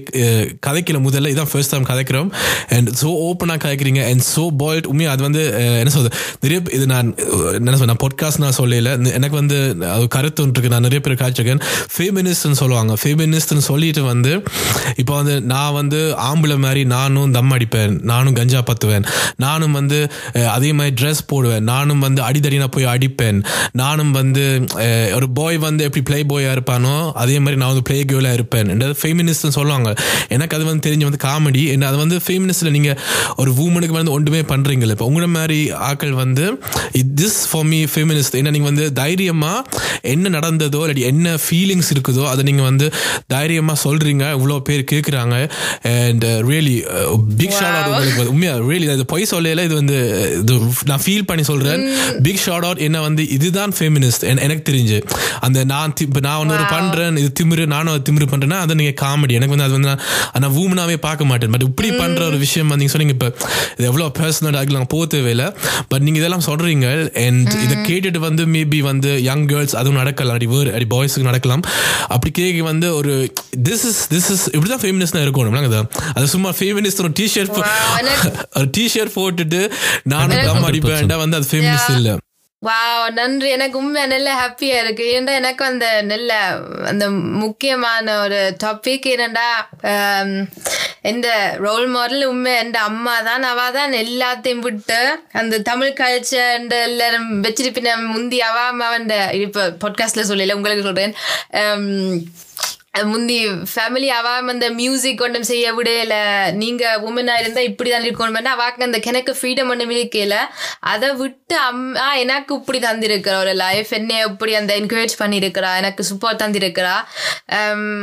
[0.67, 1.31] கதைக்கல முதல்ல.
[1.33, 2.29] இதான் ஃபர்ஸ்ட் டைம் கதைக்கிறோம்.
[2.75, 4.01] அண்ட் ஸோ ஓப்பனாக கதைக்கிறீங்க.
[4.09, 5.43] அண்ட் ஸோ பாய்ட் உண்மையை அது வந்து
[5.81, 6.15] என்ன சொல்றது?
[6.43, 7.09] நிறைய இது நான்
[7.59, 8.91] என்ன சொல்ல பாட்காஸ்ட் நான் சொல்லல.
[9.17, 9.57] எனக்கு வந்து
[9.95, 10.73] அது கருத்து ஒன்று இருக்கு.
[10.75, 11.63] நான் நிறைய பேர் காய்ச்சிருக்கேன்.
[11.95, 12.93] ஃபேமினிஸ்ட்னு சொல்லுவாங்க.
[13.03, 14.33] ஃபேமினிஸ்ட்னு சொல்லிட்டு வந்து
[15.01, 15.99] இப்போ வந்து நான் வந்து
[16.29, 17.95] ஆம்பளை மாதிரி நானும் தம் அடிப்பேன்.
[18.11, 19.05] நானும் கஞ்சா பத்துவேன்.
[19.45, 19.99] நானும் வந்து
[20.55, 21.63] அதே மாதிரி ட்ரெஸ் போடுவேன்.
[21.63, 23.39] நானும் வந்து அடிதடினா போய் அடிப்பேன்.
[23.83, 24.43] நானும் வந்து
[25.17, 29.51] ஒரு பாய் வந்து எப்படி பிளே பாயாக இருப்பானோ அதே மாதிரி நான் வந்து பிளே கேர்லாக இருப்பேன் என்றது
[29.57, 29.89] சொல்ல சொல்லுவாங்க.
[30.35, 32.97] எனக்கு அது வந்து தெரிஞ்சு வந்து காமெடி என்ன அது வந்து ஃபெமினிஸ்டில் நீங்கள்
[33.41, 35.59] ஒரு வூமனுக்கு வந்து ஒன்றுமே பண்ணுறீங்களே இப்போ உங்களை மாதிரி
[35.89, 36.45] ஆக்கள் வந்து
[37.21, 39.81] திஸ் ஃபார் மீ ஃபெமினிஸ்ட் ஏன்னா நீங்கள் வந்து தைரியமாக
[40.13, 42.87] என்ன நடந்ததோ இல்லாட்டி என்ன ஃபீலிங்ஸ் இருக்குதோ அதை நீங்கள் வந்து
[43.35, 45.35] தைரியமாக சொல்கிறீங்க இவ்வளோ பேர் கேட்குறாங்க
[45.93, 46.75] and really
[47.41, 49.97] big shot out உங்களுக்கு உண்மையாக ரியலி இது பொய் சொல்லல இது வந்து
[50.41, 50.55] இது
[50.91, 51.83] நான் ஃபீல் பண்ணி சொல்கிறேன்
[52.27, 54.99] பிக் ஷாட் அவுட் என்ன வந்து இதுதான் ஃபெமினிஸ்ட் எனக்கு தெரிஞ்சு.
[55.45, 59.52] அந்த நான் இப்ப நான் ஒன்று பண்ணுறேன் இது திமிரு நானும் திமிரு பண்ணுறேன்னா அதை நீங்கள் காமெடி எனக்கு
[59.53, 60.01] வந்து அது வந்து நான்
[60.43, 61.51] நான் வூமனாவே பார்க்க மாட்டேன்.
[61.53, 63.29] பட் இப்படி பண்ணுற ஒரு விஷயம் வந்து நீங்கள் சொன்னீங்க இப்போ
[63.75, 65.47] இது எவ்வளோ பர்சனல் ஆகி நாங்கள் போக தேவையில்லை.
[65.91, 66.87] பட் நீங்கள் இதெல்லாம் சொல்கிறீங்க
[67.25, 71.63] அண்ட் இதை கேட்டுட்டு வந்து மேபி வந்து யங் கேர்ள்ஸ் அதுவும் நடக்கலாம் அடி வேறு அடி பாய்ஸுக்கு நடக்கலாம்.
[72.15, 73.13] அப்படி கேட்க வந்து ஒரு
[73.67, 75.81] திஸ் இஸ் திஸ் இஸ் இப்படி தான் ஃபேமினிஸ்டாக இருக்கணும் அது
[76.17, 77.57] அது சும்மா ஃபேமினிஸ்ட் ஒரு டிஷர்ட்
[78.59, 79.61] ஒரு டிஷர்ட் போட்டுட்டு
[80.13, 81.99] நானும் தம் அடிப்பேன்டா வந்து அது ஃபேமினிஸ்ட் Yeah.
[81.99, 82.13] இல்லை.
[82.67, 83.47] வாவ் நன்றி.
[83.55, 85.05] எனக்கு உண்மை நல்ல ஹாப்பியா இருக்கு.
[85.15, 86.33] ஏன்டா எனக்கு அந்த நல்ல
[86.91, 87.05] அந்த
[87.43, 89.47] முக்கியமான ஒரு டாபிக் என்னடா
[91.11, 91.27] எந்த
[91.65, 93.43] ரோல் மாடல் உண்மை எந்த அம்மா தான்.
[93.43, 95.01] அவ தான் எல்லாத்தையும் விட்டு
[95.41, 99.09] அந்த தமிழ் கல்ச்சர் எல்லாரும் வச்சிருப்பின முந்தி அவ அம்மாவன்
[99.45, 101.15] இப்ப பாட்காஸ்ட்ல சொல்லல உங்களுக்கு சொல்றேன்.
[103.01, 106.13] முந்தி ஃபேமிலி அவ அந்த மியூசிக் ஒன்றும் செய்ய விடையில
[106.51, 110.35] நீங்க உமனா இருந்தா இப்படி தான் இருக்கணும் அவாக்கு அந்த கிணக்கு ஃப்ரீடம் ஒன்றும் இருக்கல
[110.79, 116.41] அதை விட்டு அம்மா எனக்கு இப்படி தந்திருக்கிற ஒரு லைஃப் என்னை இப்படி அந்த என்கரேஜ் பண்ணியிருக்கிறா எனக்கு சப்போர்ட்
[116.41, 116.93] தந்திருக்கிறா.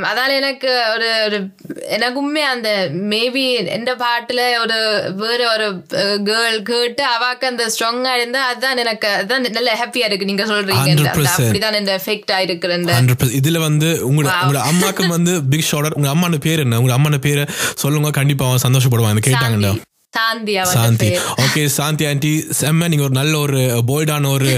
[0.03, 1.41] அதால எனக்கு ஒரு ஒரு
[1.89, 4.79] எனக்கு அந்த மேபி எந்த பாட்டுல ஒரு
[5.17, 5.85] வேற ஒரு
[6.25, 10.71] கேர்ள் கேட்டு அவாக்கு அந்த ஸ்ட்ராங்கா இருந்தா அதுதான் எனக்கு அதுதான் நல்ல ஹாப்பியா இருக்கு நீங்க சொல்றீங்க.
[10.71, 11.41] அந்த- அந்த 100%.
[11.41, 16.41] அப்படிதான் இந்த எஃபெக்ட் ஆயிருக்கு இந்த ஹண்ட்ரட் இதுல வந்து உங்களோட அம்மாக்கு வந்து பிக் ஷார்டர் உங்க அம்மான
[16.41, 16.81] பேர் என்ன?
[16.81, 18.11] உங்க அம்மான பேரை சொல்லுங்க.
[18.11, 19.21] கண்டிப்பா அவன் சந்தோஷப்படுவான்.
[19.27, 19.81] கேட்டாங்கடா.
[20.15, 21.09] சாந்தி சாந்தி.
[21.43, 22.31] ஓகே சாந்தி ஆண்டி
[22.61, 23.59] செம்ம நீங்க ஒரு நல்ல ஒரு
[23.91, 24.49] போய்டான ஒரு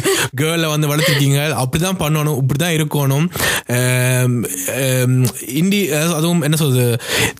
[0.40, 1.40] கேர்ளை வந்து வளர்த்துருக்கீங்க.
[1.62, 3.26] அப்படிதான் பண்ணணும் இப்படிதான் இருக்கணும்.
[5.92, 6.86] அதாவது அதுவும் என்ன சொல்றது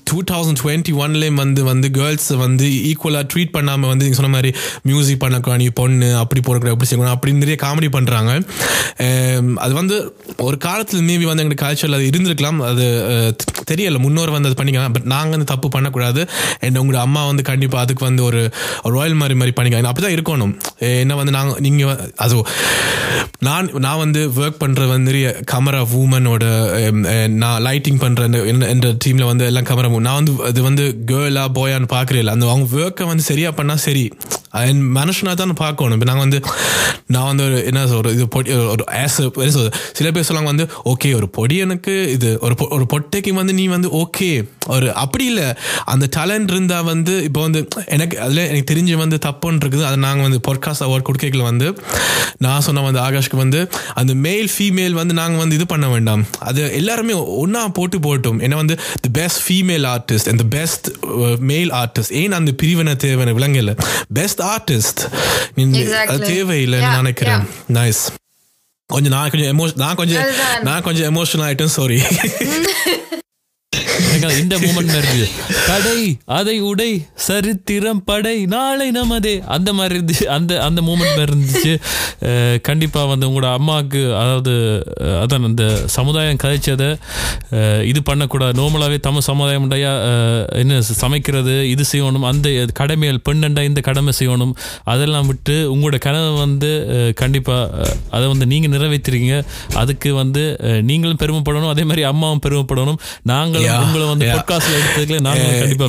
[0.09, 4.51] டூ தௌசண்ட் டுவெண்ட்டி ஒன்லேயும் வந்து வந்து கேர்ள்ஸ் வந்து ஈக்குவலாக ட்ரீட் பண்ணாமல் வந்து நீங்க சொன்ன மாதிரி
[4.91, 8.35] மியூசிக் பண்ணக்கூடாது நீ பொண்ணு அப்படி போடக்கூடாது அப்படி செய்யணும் அப்படி நிறைய காமெடி பண்றாங்க.
[9.07, 9.97] ஆம், அது வந்து
[10.49, 12.61] ஒரு காலத்தில் மேபி வந்து எங்களுக்கு கல்ச்சரில் அது இருந்திருக்கலாம்.
[12.73, 12.87] அது
[13.73, 14.95] தெரியல முன்னோர் வந்து அது பண்ணிக்கலாம்.
[14.99, 16.23] பட் நாங்கள் வந்து தப்பு பண்ணக்கூடாது.
[16.65, 18.41] அண்ட் உங்களோட அம்மா வந்து கண்டிப்பாக அதுக்கு வந்து ஒரு
[18.97, 20.55] ராயல் மாதிரி மாதிரி பண்ணிக்கலாம் அப்படி தான் இருக்கணும்.
[20.99, 22.39] என்ன வந்து நாங்கள் நீங்கள் அது
[23.41, 26.45] நான் நான் வந்து ஒர்க் பண்ணுற வந்து நிறைய கமரா வூமனோட
[27.37, 28.27] நான் லைட்டிங் பண்ணுற
[28.71, 33.07] என்ற டீமில் வந்து எல்லாம் கமரா நான் வந்து அது வந்து கேர்ளா பாயான்னு பார்க்குறேன் அந்த அவங்க ஒர்க்கை
[33.07, 34.05] வந்து சரியாக பண்ணால் சரி.
[34.63, 35.95] என் மனுஷனாக தான் பார்க்கணும்.
[35.95, 36.39] இப்போ நாங்கள் வந்து
[37.07, 40.67] நான் வந்து ஒரு என்ன சொல்ற இது பொடி ஒரு ஆஸ் என்ன சொல்றது சில பேர் சொல்லுவாங்க வந்து
[40.85, 44.29] ஓகே ஒரு பொடியனுக்கு இது ஒரு பொ- ஒரு பொட்டைக்கு வந்து நீ வந்து ஓகே
[44.69, 45.47] ஒரு அப்படி இல்லை.
[45.87, 50.27] அந்த டேலண்ட் இருந்தால் வந்து இப்போ வந்து எனக்கு அதில் எனக்கு தெரிஞ்சு வந்து தப்புன்னு இருக்குது அதை நாங்கள்
[50.29, 51.75] வந்து பொற்கா பொட்காஸ்ட் அவார்ட் கொடுக்கல வந்து
[52.39, 56.27] நான் சொன்ன வந்து ஆகாஷ்க்கு வந்து அந்த மேல் ஃபீமேல் வந்து நாங்கள் வந்து இது பண்ண வேண்டாம்.
[56.39, 60.89] அது எல்லாருமே ஒன்றா போட்டு போட்டோம் ஏன்னா வந்து the best female artist and best
[61.39, 65.03] male artist ஏன் அந்த பிரிவினை தேவை விலங்கல பெஸ்ட் ஆர்டிஸ்ட்
[66.09, 66.27] அது.
[66.27, 67.47] தேவையில்லைன்னு நினைக்கிறேன்.
[67.73, 68.03] நைஸ்
[68.87, 70.25] கொஞ்சம் நான் கொஞ்சம் எமோஷன் நான் கொஞ்சம்.
[70.63, 72.03] நான் கொஞ்சம் எமோஷனல் ஆயிட்டேன் சாரி
[74.43, 75.29] இந்த மூமெண்ட் இருந்துச்சு
[75.69, 76.01] கடை
[76.39, 76.91] அதை உடை
[77.27, 79.35] சரித்திரம் படை நாளை நமதே.
[79.57, 80.27] அந்த மாதிரி இருந்துச்சு.
[80.37, 81.73] அந்த அந்த மூமெண்ட் மாதிரி இருந்துச்சு.
[82.69, 84.55] கண்டிப்பாக வந்து உங்களோட அம்மாவுக்கு அதாவது
[85.23, 86.91] அதான் அந்த சமுதாயம் கதைச்சதை
[87.91, 88.55] இது பண்ணக்கூடாது.
[88.61, 89.69] நார்மலாகவே தமிழ் சமுதாயம்
[90.63, 92.49] என்ன சமைக்கிறது இது செய்யணும் அந்த
[92.81, 94.55] கடமைகள் பெண்ணண்டா இந்த கடமை செய்யணும்.
[94.93, 96.71] அதெல்லாம் விட்டு உங்களோட கனவை வந்து
[97.21, 99.39] கண்டிப்பாக அதை வந்து நீங்கள் நிறைவேற்றிருக்கீங்க.
[99.83, 100.45] அதுக்கு வந்து
[100.91, 101.73] நீங்களும் பெருமைப்படணும்.
[101.75, 102.99] அதே மாதிரி அம்மாவும் பெருமைப்படணும்.
[103.33, 104.27] நாங்களும் உங்களை வந்து.
[104.35, 105.19] பாட்காஸ்ட்ல எடுத்ததுல
[105.63, 105.87] கண்டிப்பா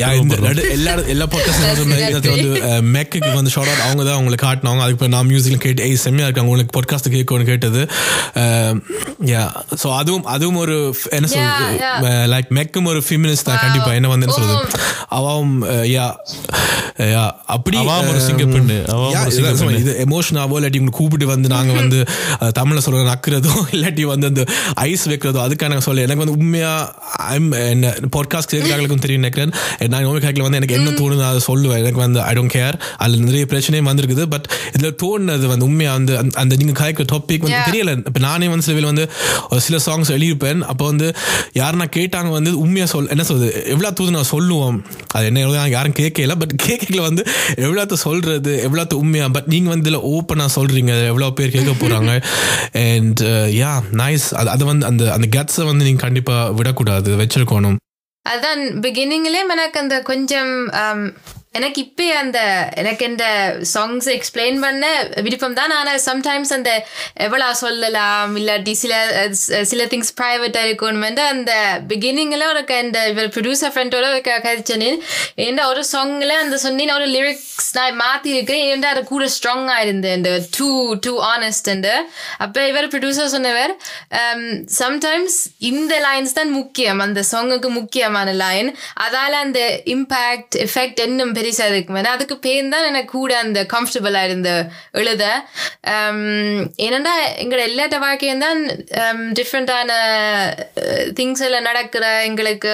[0.78, 1.66] எல்லா எல்லா பாட்காஸ்ட்
[2.36, 2.62] வந்து
[2.96, 4.86] மெக்குக்கு வந்து ஷார்ட் அவுட் அவங்க தான் அவங்களை காட்டினவங்க.
[4.88, 7.82] அதுக்கு நான் மியூசிக்ல கேட்டு ஏய் செம்மையா இருக்கு உங்களுக்கு பாட்காஸ்ட் கேட்கணும்னு கேட்டது.
[9.34, 9.44] யா
[9.84, 10.78] ஸோ அதுவும் அதுவும் ஒரு
[11.18, 13.62] என்ன சொல்றது லைக் மெக்கும் ஒரு ஃபீமினிஸ்ட் தான்.
[13.66, 13.92] கண்டிப்பா.
[14.00, 14.58] என்ன வந்து என்ன சொல்றது?
[15.20, 15.56] அவாவும்
[15.96, 16.06] யா
[17.14, 17.24] யா
[17.56, 18.76] அப்படி அவாவும் ஒரு um, சிங்க பெண்ணு.
[19.82, 22.00] இது எமோஷனாவோ இல்லாட்டி உங்களுக்கு கூப்பிட்டு வந்து நாங்க வந்து
[22.60, 24.44] தமிழ்ல சொல்ற நக்குறதோ இல்லாட்டி வந்து அந்த
[24.88, 26.74] ஐஸ் வைக்கிறதோ அதுக்கான சொல்ல எனக்கு வந்து உண்மையா
[27.34, 27.50] ஐம்
[27.84, 29.52] என்ன பாட்காஸ்ட் கேட்கறாங்களுக்கும் தெரியும் நினைக்கிறேன்.
[29.88, 31.78] நான் நோய் கேட்கல வந்து எனக்கு என்ன தோணுது அதை சொல்லுவேன்.
[31.78, 34.26] எனக்கு வந்து ஐ டோன்ட் கேர் அதில் நிறைய பிரச்சனையும் வந்திருக்குது.
[34.26, 37.72] பட் இதுல தோணுனது வந்து உண்மையா வந்து அந்த- அந்த நீங்க கதைக்கிற டாபிக் வந்து.
[37.72, 37.98] தெரியல.
[37.98, 39.12] இப்போ நானே வந்து சில வந்து
[39.58, 40.62] சில சாங்ஸ் எழுதியிருப்பேன்.
[40.62, 41.16] அப்போ வந்து
[41.54, 43.66] யாருன்னா கேட்டாங்க வந்து உண்மையா சொல் என்ன சொல்றது?
[43.66, 44.86] எவ்வளோ தூது நான் சொல்லுவோம்.
[45.08, 46.28] அது என்ன யாரும் கேட்கல.
[46.28, 48.70] பட் கேட்கல வந்து எவ்வளோத்த சொல்றது?
[48.70, 49.28] எவ்வளோத்த உண்மையா?
[49.28, 51.06] பட் நீங்க வந்து இதில் ஓப்பனாக சொல்றீங்க.
[51.06, 52.24] எவ்வளோ பேர் கேட்க போறாங்க.
[52.96, 53.20] அண்ட்
[53.54, 57.18] யா நைஸ் அது அது வந்து அந்த அந்த கட்ஸை வந்து நீங்க கண்டிப்பா விடக்கூடாது.
[57.18, 57.76] வச்சிருக்கணும்.
[58.26, 60.52] அதுதான் பிகினிங்லேயே எனக்கு அந்த கொஞ்சம்
[61.54, 62.40] எனக்கு இப்போ அந்த
[62.76, 63.26] எனக்கு இந்த
[63.74, 64.86] சாங்ஸ் எக்ஸ்பிளைன் பண்ண
[65.26, 65.74] விருப்பம் தான்.
[65.74, 66.72] ஆனால் சம்டைம்ஸ் அந்த
[67.26, 68.94] எவ்வளோ சொல்லலாம் இல்லாட்டி சில
[69.64, 71.52] சில திங்ஸ் ப்ரைவேட்டாக இருக்கணுமெண்டு அந்த
[71.88, 74.08] பிகினிங்கில் ஒரு இந்த இவர் ப்ரொடியூசர் ஃப்ரெண்டோட
[74.40, 75.00] கதைச்சனேன்
[75.38, 80.12] ஏன்டா ஒரு சாங்கில் அந்த சொன்னேன் ஒரு லிரிக்ஸ் நான் மாற்றி இருக்கேன் ஏன்டா அது கூட ஸ்ட்ராங்காக இருந்தேன்
[80.14, 80.70] um, இந்த டூ
[81.06, 81.70] டூ ஆனஸ்ட்
[82.40, 83.74] அப்போ இவர் ப்ரொடியூசர் சொன்னவர்
[84.78, 88.70] சம்டைம்ஸ் இந்த லைன்ஸ் தான் முக்கியம் அந்த சாங்குக்கு முக்கியமான லைன்
[89.06, 89.60] அதால் அந்த
[89.96, 94.52] இம்பேக்ட் எஃபெக்ட் என்னும் பெருசா இருக்கும் போது அதுக்கு பேர் தான் எனக்கு கூட அந்த கம்ஃபர்டபுளா இருந்த
[94.94, 95.24] எழுத.
[95.94, 96.20] Um,
[96.84, 98.60] என்னென்னா எங்களோட எல்லாத்த வாழ்க்கையும் தான்
[99.02, 99.90] um, டிஃப்ரெண்டான
[101.14, 102.74] திங்ஸ் uh, எல்லாம் நடக்கிற எங்களுக்கு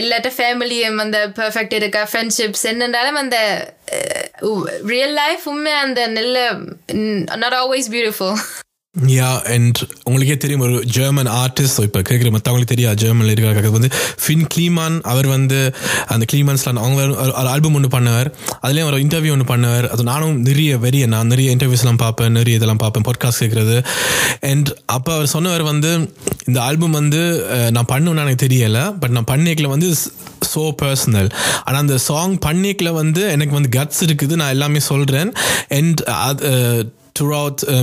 [0.00, 3.38] எல்லாட்ட ஃபேமிலியும் அந்த பெர்ஃபெக்ட் இருக்கா ஃப்ரெண்ட்ஷிப்ஸ் என்னென்றாலும் அந்த
[4.92, 6.46] ரியல் லைஃப் உண்மை அந்த நல்ல
[7.36, 8.62] not always beautiful
[8.94, 13.88] yeah and உங்களுக்கே தெரியும் ஒரு ஜெர்மன் ஆர்டிஸ்ட் இப்போ கேட்குற மற்றவங்களுக்கு தெரியாது ஜெர்மனில் இருக்கிற வந்து
[14.26, 15.74] ஃபின் கிளீமான் அவர் வந்து
[16.06, 18.32] அந்த கிளீமான்ஸ்லாம் அவங்க ஒரு- ஆல்பம் ஒன்று பண்ணவர்.
[18.62, 19.88] அதுலேயும் ஒரு இன்டர்வியூ ஒன்று பண்ணவர்.
[19.88, 23.84] அது நானும் நிறைய வெறிய நான் நிறைய இன்டர்வியூஸ்லாம் பார்ப்பேன் நிறைய இதெல்லாம் பார்ப்பேன் பாட்காஸ்ட் கேட்குறது.
[24.40, 26.12] அண்ட் அப்போ அவர் சொன்னவர் வந்து
[26.44, 29.94] இந்த ஆல்பம் வந்து நான் பண்ணுவேன்னு எனக்கு தெரியலை பட் நான் பண்ணிக்கல வந்து
[30.54, 31.30] ஸோ பர்சனல்
[31.64, 35.32] ஆனால் அந்த சாங் பண்ணிக்கல வந்து எனக்கு வந்து கட்ஸ் இருக்குது நான் எல்லாமே சொல்கிறேன்
[35.68, 36.50] அண்ட் அது
[37.18, 37.26] த்ரூ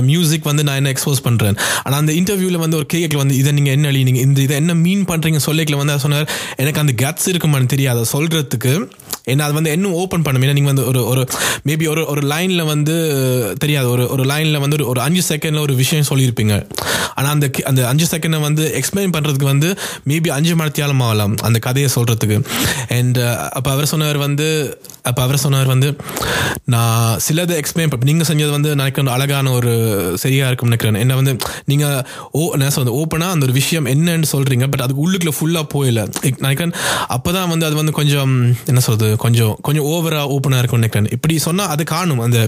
[0.00, 3.52] மியூசிக் uh, வந்து நான் என்ன எக்ஸ்போஸ் பண்ணுறேன் ஆனால் அந்த இன்டர்வியூவில் வந்து ஒரு கேக்கில் வந்து இதை
[3.52, 6.26] நீங்கள் என்ன அழிய நீங்கள் இந்த இதை என்ன மீன் பண்ணுறீங்க சொல்லிக்கல வந்து சொன்னார்
[6.56, 7.98] எனக்கு அந்த கட்ஸ் இருக்குமான்னு தெரியாது.
[7.98, 8.72] அதை சொல்கிறதுக்கு
[9.30, 10.42] ஏன்னா அது வந்து இன்னும் ஓப்பன் பண்ணும்.
[10.42, 11.26] ஏன்னா நீங்கள் வந்து ஒரு ஒரு
[11.66, 13.90] மேபி ஒரு ஒரு லைனில் வந்து தெரியாது.
[13.90, 16.68] ஒரு ஒரு லைனில் வந்து ஒரு- ஒரு அஞ்சு செகண்டில் ஒரு விஷயம் சொல்லியிருப்பீங்க.
[17.14, 21.58] ஆனால் அந்த கி- அந்த அஞ்சு செகண்டை வந்து எக்ஸ்பிளைன் பண்ணுறதுக்கு வந்து மேபி அஞ்சு மணித்தியாலும் ஆகலாம் அந்த
[21.58, 22.44] கதையை சொல்கிறதுக்கு
[22.88, 23.18] அண்ட்
[23.50, 25.96] அப்போ அவர் சொன்னவர் வந்து அப்போ அவர் சொன்னவர் வந்து
[26.64, 29.70] நான் சிலதை எக்ஸ்பிளைன் பண்ண நீங்கள் செஞ்சது வந்து எனக்கு அழகான ஒரு
[30.16, 30.94] சரியாக இருக்கும்னு நினைக்கிறேன்.
[30.94, 35.32] என்ன வந்து நீங்கள் ஓ நான் சொல்வது ஓப்பனாக அந்த ஒரு விஷயம் என்னன்னு சொல்கிறீங்க பட் அதுக்கு உள்ளுக்குள்ளே
[35.40, 36.12] ஃபுல்லாக போயில.
[36.38, 36.72] நினைக்கிறேன்
[37.08, 41.08] அப்போ தான் வந்து அது வந்து கொஞ்சம் என்ன சொல்கிறது கொஞ்சம் கொஞ்சம் ஓவராக ஓப்பனாக இருக்கும் நினைக்கிறேன்.
[41.16, 42.22] இப்படி சொன்னால் அது காணும்.
[42.26, 42.38] அந்த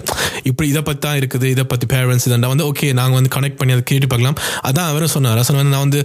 [0.51, 3.75] இப்படி இதை பற்றி தான் இருக்குது இதை பற்றி பேரண்ட்ஸ் இதெண்டா வந்து ஓகே நாங்கள் வந்து கனெக்ட் பண்ணி
[3.77, 4.39] அதை கேட்டு பார்க்கலாம்.
[4.69, 5.39] அதான் அவரும் சொன்னார்.
[5.41, 6.03] ரசன் வந்து நான் வந்து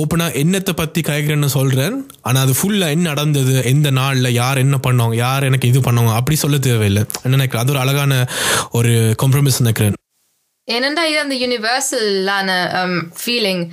[0.00, 5.14] ஓப்பனாக என்னத்தை பற்றி கைக்கிறேன்னு சொல்கிறேன் ஆனால் அது ஃபுல்லாக என்ன நடந்தது எந்த நாளில் யார் என்ன பண்ணவங்க
[5.14, 7.04] யார் எனக்கு இது பண்ணவங்க அப்படி சொல்ல தேவையில்லை.
[7.24, 7.64] என்ன நினைக்கிறேன்?
[7.64, 8.26] அது ஒரு அழகான
[8.70, 8.92] ஒரு
[9.22, 9.96] காம்ப்ரமைஸ் நினைக்கிறேன்.
[10.68, 12.50] ஏனெண்டா இது அந்த யூனிவர்சலான
[13.18, 13.64] ஃபீலிங்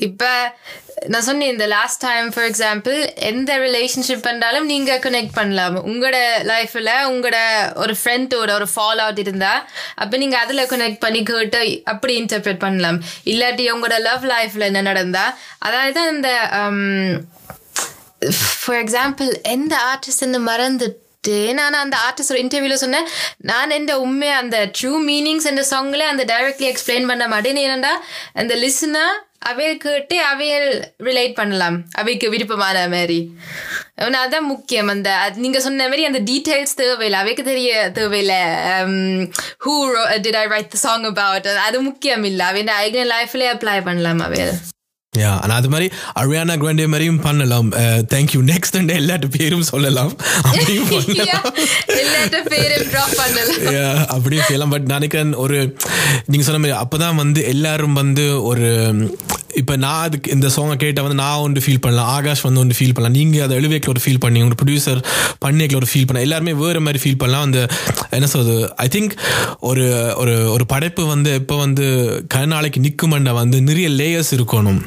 [0.00, 0.30] இப்போ
[1.08, 6.92] நான் சொன்னேன் இந்த லாஸ்ட் டைம் ஃபார் எக்ஸாம்பிள் எந்த ரிலேஷன்ஷிப் பண்ணாலும் நீங்கள் கனெக்ட் பண்ணலாம் உங்களோட லைஃப்பில்
[7.08, 7.38] உங்களோட
[7.74, 9.62] ஒரு ஃப்ரெண்டோட ஒரு ஃபால் அவுட் இருந்தால்
[9.96, 15.34] அப்போ நீங்கள் அதில் கனெக்ட் பண்ணி கேட்டு அப்படி இன்டர்பிரேட் பண்ணலாம் இல்லாட்டி உங்களோட லவ் லைஃப்பில் என்ன நடந்தால்
[15.60, 16.30] அதாவது இந்த
[18.58, 24.70] ஃபார் எக்ஸாம்பிள் எந்த ஆர்டிஸ்ட்னு மறந்துட்டு நான் அந்த ஆர்டிஸ்டோட இன்டர்வியூவில் இன்டர்வியூல சொன்னேன் நான் எந்த உண்மை அந்த
[24.78, 27.56] ட்ரூ மீனிங்ஸ் என்ற சாங்ல அந்த டைரக்ட்லி எக்ஸ்பிளைன் பண்ண மாட்டேன்.
[27.56, 28.02] என்னடா
[28.32, 29.16] அந்த லிசனர்
[29.48, 31.76] அவைய கேட்டு அவையல் ரிலேட் பண்ணலாம்.
[31.92, 33.18] அவைக்கு விருப்பமான மாதிரி.
[34.04, 34.88] ஒன்று அதுதான் முக்கியம்.
[34.88, 37.20] அந்த நீங்கள் சொன்ன மாதிரி அந்த டீட்டெயில்ஸ் தேவையில்லை.
[37.20, 38.40] அவைக்கு தெரிய தேவையில்லை.
[39.64, 39.74] Who
[40.24, 42.46] did I write the song about அது முக்கியம் இல்லை.
[42.46, 44.56] அவை ஐகன் லைஃப்லேயே அப்ளை பண்ணலாம் அவையல்
[45.18, 45.90] யா ஆனால் அது மாதிரி
[46.20, 47.72] அரியானா கிராண்டே மாதிரியும் பண்ணலாம்.
[48.14, 50.16] தேங்க்யூ நெக்ஸ்ட் எல்லாட்டு பேரும் சொல்லலாம்.
[50.42, 50.88] அப்படியும்
[54.08, 54.68] அப்படியும் செய்யலாம்.
[54.68, 55.76] பட் நினைக்கிறேன் ஒரு
[56.26, 58.94] நீங்க சொன்ன மாதிரி அப்பதான் வந்து எல்லாரும் வந்து ஒரு
[59.58, 62.94] இப்போ நான் அதுக்கு இந்த சாங்கை கேட்ட வந்து நான் ஒன்று ஃபீல் பண்ணலாம் ஆகாஷ் வந்து ஒன்று ஃபீல்
[62.94, 65.00] பண்ணலாம் நீங்கள் அதை எழுவேக்கில் ஒரு ஃபீல் பண்ணி உங்கள் ப்ரொடியூசர்
[65.38, 67.46] பண்ணியக்கில் ஒரு ஃபீல் பண்ண எல்லாருமே வேறு மாதிரி ஃபீல் பண்ணலாம்.
[67.48, 67.60] அந்த
[68.10, 69.14] என்ன சொல்றது ஐ திங்க்
[69.68, 69.84] ஒரு
[70.16, 71.86] ஒரு ஒரு படைப்பு வந்து இப்போ வந்து
[72.28, 74.80] கருநாளைக்கு நிற்குமண்ட வந்து நிறைய லேயர்ஸ் இருக்கணும்.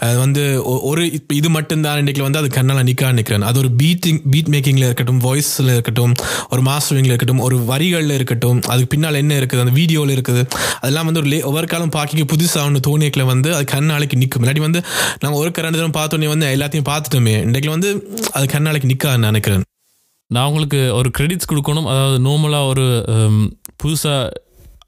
[0.00, 3.70] அது வந்து ஒ- ஒரு இப்போ இது மட்டும்தான் இன்றைக்கு வந்து அது கண்ணால் நிற்கா நிற்கிறேன் அது ஒரு
[3.80, 6.12] பீட்டிங் பீட் மேக்கிங்கில் இருக்கட்டும் வாய்ஸில் இருக்கட்டும்
[6.48, 10.42] ஒரு மாஸ்டரிங்கில் இருக்கட்டும் ஒரு வரிகளில் இருக்கட்டும் அதுக்கு பின்னால் என்ன இருக்குது அந்த வீடியோவில் இருக்குது
[10.78, 14.64] அதெல்லாம் வந்து ஒரு லே ஒவ்வொரு காலம் பார்க்க புதுசாக ஒன்று தோணியக்கில் வந்து அது கண்ணாளைக்கு நிற்கும் இல்லாட்டி
[14.66, 14.80] வந்து
[15.22, 17.34] நாங்கள் ஒரு ரெண்டு தினம் பார்த்தோன்னே வந்து எல்லாத்தையும் பார்த்துட்டோமே.
[17.46, 17.90] இன்றைக்கு வந்து
[18.36, 19.64] அது கண்ணாளைக்கு நிற்காதுன்னு நினைக்கிறேன்.
[20.34, 21.88] நான் உங்களுக்கு ஒரு கிரெடிட்ஸ் கொடுக்கணும்.
[21.92, 22.86] அதாவது நார்மலாக ஒரு
[23.82, 24.22] புதுசாக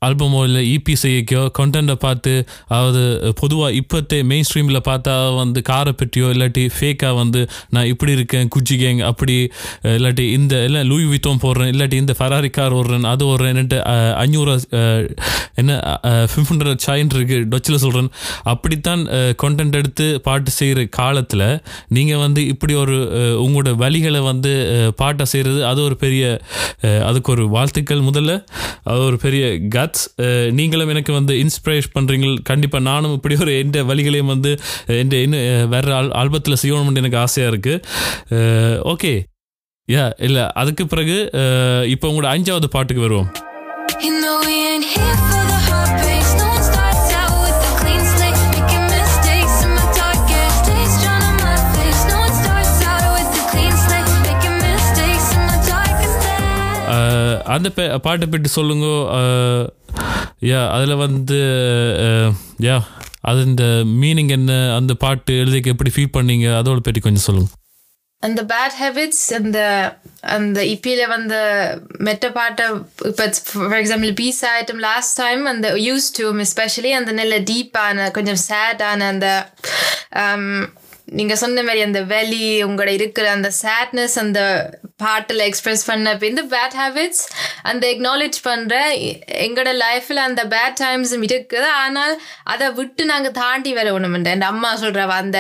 [0.03, 2.31] ஆல்பமோ இல்லை இபி செய்யக்கோ கண்டென்ட்டை பார்த்து
[2.69, 3.01] அதாவது
[3.41, 7.41] பொதுவாக இப்போத்தே மெயின் ஸ்ட்ரீமில் பார்த்தா வந்து காரை பற்றியோ இல்லாட்டி ஃபேக்காக வந்து
[7.71, 9.35] நான் இப்படி இருக்கேன் குச்சி கேங் அப்படி
[9.93, 13.81] இல்லாட்டி இந்த இல்லை லூய் வித்தோம் போடுறேன் இல்லாட்டி இந்த ஃபராரி கார் ஓடுறேன் அது ஓடுறேன்ட்டு
[14.15, 14.55] அஞ்சூறு
[15.55, 15.77] என்ன
[16.27, 18.11] ஃபிஃப்ட் ஹண்ட்ரட் சாயின் இருக்குது டொச்சில் சொல்கிறேன்
[18.45, 19.03] அப்படித்தான்
[19.43, 21.47] கண்டென்ட் எடுத்து பாட்டு செய்கிற காலத்தில்
[21.89, 22.97] நீங்கள் வந்து இப்படி ஒரு
[23.45, 24.55] உங்களோட வழிகளை வந்து
[24.97, 26.25] பாட்டை செய்கிறது அது ஒரு பெரிய
[27.05, 28.33] அதுக்கு ஒரு வாழ்த்துக்கள் முதல்ல.
[28.83, 29.45] அது ஒரு பெரிய
[29.91, 30.07] கட்ஸ்
[30.51, 34.53] நீங்களும் எனக்கு வந்து இன்ஸ்பிரேஷ் பண்ணுறீங்க கண்டிப்பாக நானும் இப்படி ஒரு எந்த வழிகளையும் வந்து
[35.01, 39.13] எந்த இன்னும் வேற ஆல் ஆல்பத்தில் செய்யணும்னு எனக்கு ஆசையாக இருக்குது ஓகே
[39.89, 41.19] யா இல்லை அதுக்கு பிறகு
[41.91, 43.31] இப்போ உங்களோட அஞ்சாவது பாட்டுக்கு வருவோம்
[57.53, 57.69] அந்த
[58.01, 58.87] பாட்டை பற்றி சொல்லுங்க
[60.43, 61.39] யா அதில் வந்து
[62.63, 62.77] யா
[63.23, 63.65] அது இந்த
[64.01, 67.51] மீனிங் என்ன அந்த பாட்டு எழுதிக்க எப்படி ஃபீல் பண்ணீங்க அதோட பற்றி கொஞ்சம் சொல்லுங்க.
[68.23, 69.59] அந்த பேட் ஹேபிட்ஸ் அந்த
[70.35, 71.35] அந்த இப்பியில வந்த
[72.01, 72.65] மெட்ட பாட்டை
[73.11, 73.25] இப்போ
[73.63, 79.09] for example piece item last time அந்த யூஸ் டூம் எஸ்பெஷலி அந்த நல்ல டீப்பான கொஞ்சம் சேடான
[79.15, 79.29] அந்த
[80.21, 80.45] um,
[81.13, 84.41] நீங்கள் சொன்ன மாதிரி அந்த வெளி உங்களோட இருக்கிற அந்த சேட்னஸ் அந்த
[85.03, 87.23] பாட்டில் எக்ஸ்பிரஸ் பண்ண இந்த பேட் ஹேபிட்ஸ்
[87.71, 88.75] அந்த எக்னாலேஜ் பண்ணுற
[89.47, 91.69] எங்களோட லைஃப்பில் அந்த பேட் டைம்ஸ் இருக்குது.
[91.83, 92.15] ஆனால்
[92.53, 95.39] அதை விட்டு நாங்கள் தாண்டி வர வரணும் என் அம்மா சொல்கிற அந்த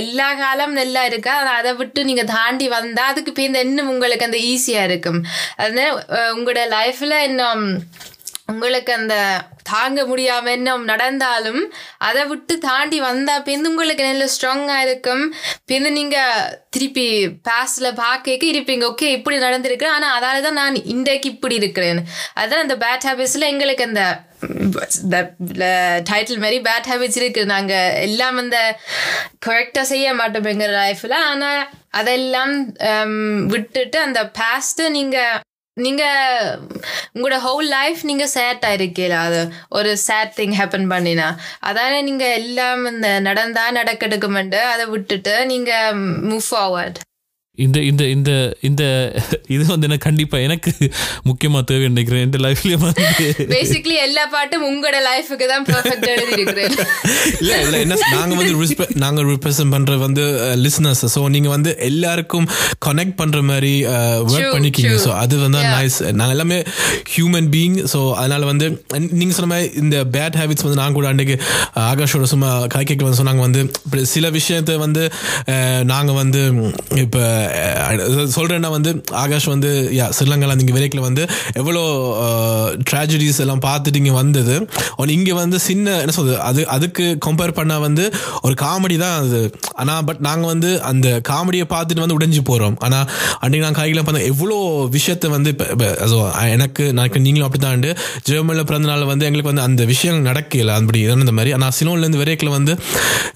[0.00, 1.34] எல்லா காலம் நல்லா இருக்கா?
[1.60, 5.20] அதை விட்டு நீங்கள் தாண்டி வந்தால் அதுக்கு இப்போ இந்த இன்னும் உங்களுக்கு அந்த ஈஸியாக இருக்கும்.
[5.64, 5.84] அது
[6.36, 7.64] உங்களோட லைஃப்பில் இன்னும்
[8.52, 9.14] உங்களுக்கு அந்த
[9.70, 11.62] தாங்க முடியாம என்ன நடந்தாலும்
[12.08, 15.24] அதை விட்டு தாண்டி வந்தா பிந்து உங்களுக்கு நல்ல ஸ்ட்ராங்கா இருக்கும்.
[15.70, 16.18] பிந்து நீங்க
[16.74, 17.06] திருப்பி
[17.48, 18.84] பாஸ்ட்ல பார்க்க இருப்பீங்க.
[18.92, 19.86] ஓகே இப்படி நடந்திருக்கு.
[19.96, 22.00] ஆனா அதால தான் நான் இன்றைக்கு இப்படி இருக்கிறேன்.
[22.42, 24.04] அதான் அந்த பேட் ஹேபிட்ஸ்ல எங்களுக்கு அந்த
[26.10, 27.42] டைட்டில் மாதிரி பேட் ஹேபிட்ஸ் இருக்கு.
[27.54, 27.74] நாங்க
[28.06, 28.58] எல்லாம் அந்த
[29.46, 31.50] கரெக்டா செய்ய மாட்டோம் எங்க லைஃப்ல ஆனா
[32.00, 32.54] அதெல்லாம்
[33.54, 35.18] விட்டுட்டு அந்த பாஸ்ட்டை நீங்க
[35.76, 36.04] நீங்க
[37.14, 41.26] உங்களோட ஹோல் லைஃப் நீங்க சேட் ஆயிருக்கீல அது ஒரு சேட் திங் ஹேப்பன் பண்ணினா.
[41.60, 45.72] அதானே நீங்க எல்லாம் இந்த நடந்தா நடக்கெடுக்குமெண்டு அதை விட்டுட்டு நீங்க
[46.30, 46.98] மூவ் ஃபார்வர்ட்
[47.58, 48.30] இந்த இந்த இந்த
[48.68, 48.82] இந்த
[49.54, 50.70] இது வந்து எனக்கு கண்டிப்பா எனக்கு
[51.28, 52.22] முக்கியமா தேவை நினைக்கிறேன்.
[52.26, 53.04] என் லைஃப்லயே வந்து
[53.52, 56.74] பேசிக்கலி எல்லா பாட்டும் உங்களோட லைஃபுக்கு தான் பெர்ஃபெக்ட் எழுதி இருக்கிறேன்
[57.40, 58.54] இல்ல இல்ல என்ன நாங்க வந்து
[59.04, 60.24] நாங்க represent பண்ற வந்து
[60.64, 62.46] லிசனர்ஸ் ஸோ நீங்க வந்து எல்லாருக்கும்
[62.86, 63.72] கனெக்ட் பண்ற மாதிரி
[64.26, 64.92] ஒர்க் True, பண்ணிக்கீங்க.
[65.06, 65.62] ஸோ அது வந்து.
[65.72, 66.58] நைஸ் நாங்க எல்லாமே
[67.14, 71.08] ஹியூமன் பீயிங் ஸோ அதனால வந்து and நீங்க சொன்ன மாதிரி இந்த பேட் ஹேபிட்ஸ் வந்து நாங்க கூட
[71.12, 71.38] அன்றைக்கு
[71.86, 73.42] ஆகாஷோட சும்மா கை கேட்க வந்து சொன்னாங்க.
[73.48, 73.62] வந்து
[74.14, 75.02] சில விஷயத்த வந்து
[75.86, 76.42] நாங்க வந்து
[77.04, 77.22] இப்போ
[78.36, 78.90] சொல்கிறேன்னா வந்து
[79.22, 81.22] ஆகாஷ் வந்து யா ஸ்ரீலங்கால இங்கே விலைக்கில் வந்து
[81.52, 81.82] எவ்வளோ
[82.90, 84.54] ட்ராஜடிஸ் எல்லாம் பார்த்துட்டு இங்கே வந்தது.
[84.96, 88.04] ஒன்று இங்கே வந்து சின்ன என்ன சொல்றது அது அதுக்கு கம்பேர் பண்ணால் வந்து
[88.42, 89.40] ஒரு காமெடி தான் அது.
[89.82, 93.06] ஆனால் பட் நாங்கள் வந்து அந்த காமெடியை பார்த்துட்டு வந்து உடைஞ்சு போகிறோம் ஆனால்
[93.42, 94.58] அன்றைக்கி நான் காய்கறிலாம் பார்த்தா எவ்வளோ
[94.96, 95.88] விஷயத்தை வந்து இப்போ
[96.56, 97.84] எனக்கு நான் நீங்களும் அப்படி தான்
[98.28, 100.72] ஜெர்மனியில் பிறந்தனால வந்து எங்களுக்கு வந்து அந்த விஷயங்கள் நடக்கல.
[100.80, 101.52] அப்படி இந்த மாதிரி.
[101.56, 102.72] ஆனால் சிலோன்லேருந்து விரைக்கில் வந்து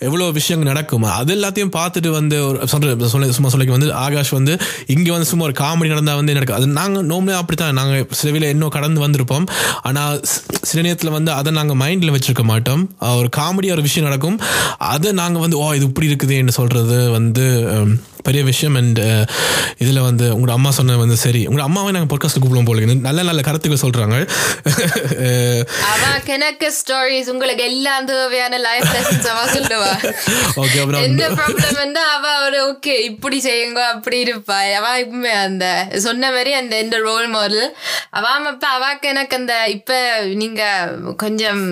[0.09, 1.05] எவ்வளோ விஷயங்கள் நடக்கும்.
[1.19, 4.55] அது எல்லாத்தையும் பார்த்துட்டு வந்து ஒரு சொல்கிற சொல்ல சும்மா சொல்லிக்க வந்து ஆகாஷ் வந்து
[4.95, 8.51] இங்கே வந்து சும்மா ஒரு காமெடி நடந்தால் வந்து நடக்கும் அது நாங்கள் நோம்பே அப்படி தான் நாங்கள் சிலவில
[8.55, 9.47] இன்னும் கடந்து வந்திருப்போம்.
[9.89, 10.15] ஆனால்
[10.69, 12.85] சில நேரத்தில் வந்து அதை நாங்கள் மைண்டில் வச்சிருக்க மாட்டோம்.
[13.21, 14.39] ஒரு காமெடியாக ஒரு விஷயம் நடக்கும்.
[14.95, 17.47] அதை நாங்கள் வந்து ஓ இது இப்படி இருக்குதுன்னு சொல்கிறது வந்து
[18.23, 18.75] பெரிய விஷயம்.
[18.75, 19.01] அண்ட்
[19.79, 21.47] இதில் வந்து உங்களோட அம்மா சொன்ன வந்து சரி.
[21.49, 24.17] உங்களோட அம்மாவை நாங்கள் பொட்காஸ்ட் கூப்பிடுவோம் போல நல்ல நல்ல கருத்துக்கள் சொல்கிறாங்க
[25.91, 29.93] அவ கணக்கு ஸ்டோரிஸ் உங்களுக்கு எல்லாம் தேவையான லைஃப் லெசன்ஸ் அவ சொல்லுவா.
[30.57, 34.59] ஓகே அப்புறம் என்ன ப்ராப்ளம் அவ ஒரு ஓகே இப்படி செய்யுங்க அப்படி இருப்பா.
[34.75, 37.77] அவ இப்ப அந்த சொன்ன மாதிரி அந்த இந்த ரோல் மாடல்
[38.11, 39.99] அவ அப்ப அவாக்கு எனக்கு அந்த இப்ப
[40.35, 40.63] நீங்க
[41.17, 41.63] கொஞ்சம்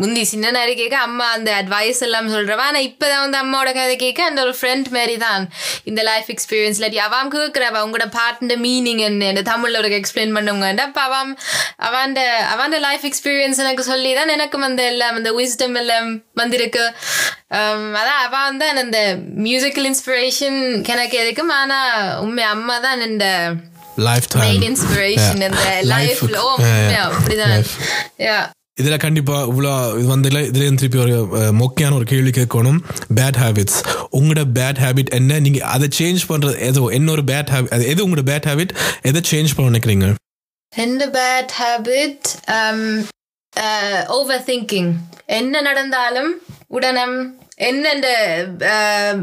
[0.00, 2.64] முந்தி சின்ன நேரம் கேட்க அம்மா அந்த அட்வைஸ் எல்லாம் சொல்றவா.
[2.70, 5.42] ஆனா இப்பதான் வந்து அம்மாவோட கதை கேட்க அந்த ஒரு ஃப்ரெண்ட் மாதிரி தான்
[5.90, 9.28] இந்த லைஃப் எக்ஸ்பீரியன்ஸ் இல்லாட்டி அவாம் கேட்கிறவ உங்களோட பாட்டுன்ற மீனிங் என்ன?
[9.34, 11.32] இந்த தமிழ்ல ஒரு எக்ஸ்பிளைன் பண்ணுங்க அப்ப அவாம்
[11.88, 12.16] அவன்
[12.54, 16.08] அவன் லைஃப் எக்ஸ்பீரியன்ஸ் எனக்கு சொல்லி தான் எனக்கு வந்து எல்லாம் அந்த விஸ்டம் எல்லாம்
[16.40, 16.84] வந்திருக்கு.
[18.00, 18.98] அதான் அவ வந்து அந்த
[19.46, 20.58] மியூசிக்கல் இன்ஸ்பிரேஷன்
[20.94, 21.54] எனக்கு எதுக்கும்.
[21.60, 21.78] ஆனா
[22.24, 23.28] உண்மை அம்மா தான் இந்த
[24.08, 27.02] லைஃப் டைம் இன்ஸ்பிரேஷன் இந்த உண்மையா?
[27.08, 27.64] அப்படிதான்.
[28.26, 28.44] Yeah.
[28.78, 31.16] இதில் கண்டிப்பாக இவ்வளோ இது வந்ததில்ல இதுலேயும் திருப்பி ஒரு
[31.60, 32.78] மொக்கையான ஒரு கேள்வி கேட்கணும்.
[33.18, 33.76] பேட் ஹேபிட்ஸ்
[34.18, 35.38] உங்களோட பேட் ஹேபிட் என்ன?
[35.44, 38.72] நீங்கள் அதை சேஞ்ச் பண்ணுறது எதோ என்ன ஒரு பேட் ஹேபிட் அது எது உங்களோட பேட் ஹேபிட்
[39.10, 40.08] எதை சேஞ்ச் பண்ண நினைக்கிறீங்க?
[40.72, 42.26] என்ன பேட் ஹேபிட்
[44.16, 44.92] ஓவர் திங்கிங்
[45.38, 46.32] என்ன நடந்தாலும்
[46.76, 47.16] உடனம்
[47.58, 47.88] என்ன
[48.68, 49.18] அஹ்,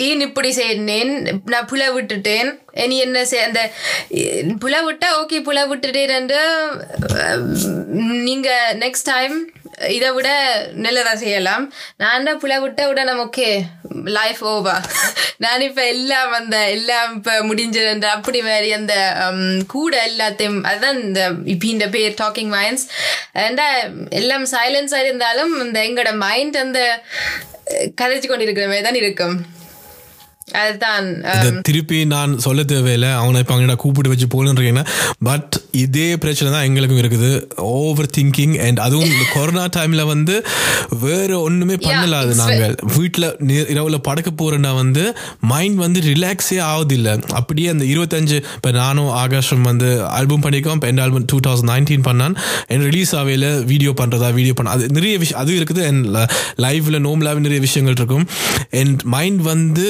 [0.00, 1.12] ஈன் இப்படி செய்தேன்
[1.46, 2.48] நான் புல விட்டுட்டேன்
[2.82, 3.60] இனி என்ன செய் அந்த
[4.58, 6.42] புல விட்டா ஓகே புல விட்டுட்டேன் என்று
[8.26, 9.36] நீங்கள் நெக்ஸ்ட் டைம்
[9.86, 10.28] இதை விட
[10.72, 11.72] நல்லதா செய்யலாம்.
[11.96, 13.64] நான் தான் புல விட்ட நமக்கு
[14.04, 14.74] லைஃப் ஓவா
[15.36, 18.94] நான் இப்ப எல்லாம் அந்த எல்லாம் இப்ப முடிஞ்சது அப்படி மாதிரி அந்த
[19.66, 22.86] கூட எல்லாத்தையும் அதுதான் இந்த இப்ப இந்த பேர் டாக்கிங் மைண்ட்ஸ்
[23.32, 23.68] ஏண்டா
[24.10, 27.02] எல்லாம் சைலன்ஸாக இருந்தாலும் இந்த எங்களோட மைண்ட் அந்த
[28.00, 29.56] கதைச்சு கொண்டிருக்கிற மாதிரி தான் இருக்கும்.
[30.62, 33.10] அதுதான் இதை திருப்பி நான் சொல்ல தேவையில்லை.
[33.20, 34.84] அவனை இப்போ அங்கே கூப்பிட்டு வச்சு போகணுன்றீங்கன்னா
[35.28, 37.30] பட் இதே பிரச்சனை தான் எங்களுக்கும் இருக்குது.
[37.78, 40.34] ஓவர் திங்கிங் அண்ட் அதுவும் இந்த கொரோனா டைமில் வந்து
[41.04, 42.74] வேற ஒன்றுமே பண்ணலாது நாங்கள்.
[42.96, 43.28] வீட்டில்
[43.72, 45.04] இரவில் படுக்க போகிறேன்னா வந்து
[45.52, 51.02] மைண்ட் வந்து ரிலாக்ஸே ஆகுதில்லை அப்படியே அந்த இருபத்தஞ்சு இப்போ நானும் ஆகாஷம் வந்து ஆல்பம் பண்ணியிருக்கோம் இப்போ என்
[51.06, 52.36] ஆல்பம் டூ தௌசண்ட் நைன்டீன் பண்ணான்.
[52.74, 55.82] என் ரிலீஸ் ஆகையில் வீடியோ பண்ணுறதா வீடியோ பண்ண அது நிறைய விஷயம் அது இருக்குது.
[55.90, 56.02] என்
[56.66, 58.26] லைஃப்பில் நோம்பலாவே நிறைய விஷயங்கள் இருக்கும்.
[58.80, 59.86] என் மைண்ட் வந்து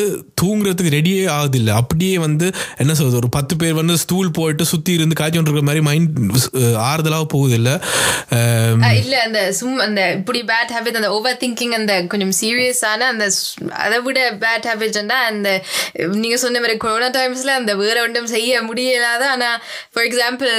[0.49, 1.73] தூங்குறதுக்கு ரெடியே ஆகுதில்லை.
[1.81, 2.47] அப்படியே வந்து
[2.79, 6.19] என்ன சொல்றது ஒரு பத்து பேர் வந்து ஸ்டூல் போயிட்டு சுற்றி இருந்து காய்ச்சி கொண்டு இருக்கிற மாதிரி மைண்ட்
[6.85, 7.17] ஆறுதலாக
[8.31, 13.09] அஹ், அஹ் இல்ல அந்த சும் அந்த இப்படி பேட் ஹேபிட் அந்த ஓவர் திங்கிங் அந்த கொஞ்சம் சீரியஸான
[13.09, 13.27] அந்த
[13.81, 15.49] அதை விட பேட் ஹேபிட்னா அந்த
[16.19, 19.51] நீங்க சொன்ன மாதிரி கொரோனா டைம்ஸ்ல அந்த வேற ஒன்றும் செய்ய முடியலாத ஆனா
[19.93, 20.53] ஃபார் எக்ஸாம்பிள்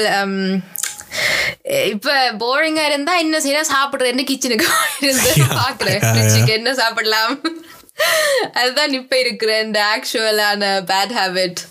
[1.90, 2.10] இப்ப
[2.40, 4.68] போரிங்கா இருந்தா என்ன செய்யலாம் சாப்பிடுறேன்னு கிச்சனுக்கு
[5.02, 5.32] இருந்து
[5.62, 6.04] பாக்குறேன்
[6.54, 7.34] என்ன சாப்பிடலாம்?
[8.54, 11.62] அதுதான் இப்ப இருக்கிற இந்த ஆக்சுவலான பேட் ஹேபிட்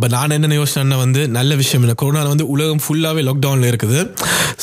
[0.00, 1.94] இப்போ நான் என்ன யோசனை வந்து நல்ல விஷயம் இல்லை.
[2.02, 3.98] கொரோனா வந்து உலகம் ஃபுல்லாகவே லாக்டவுனில் இருக்குது.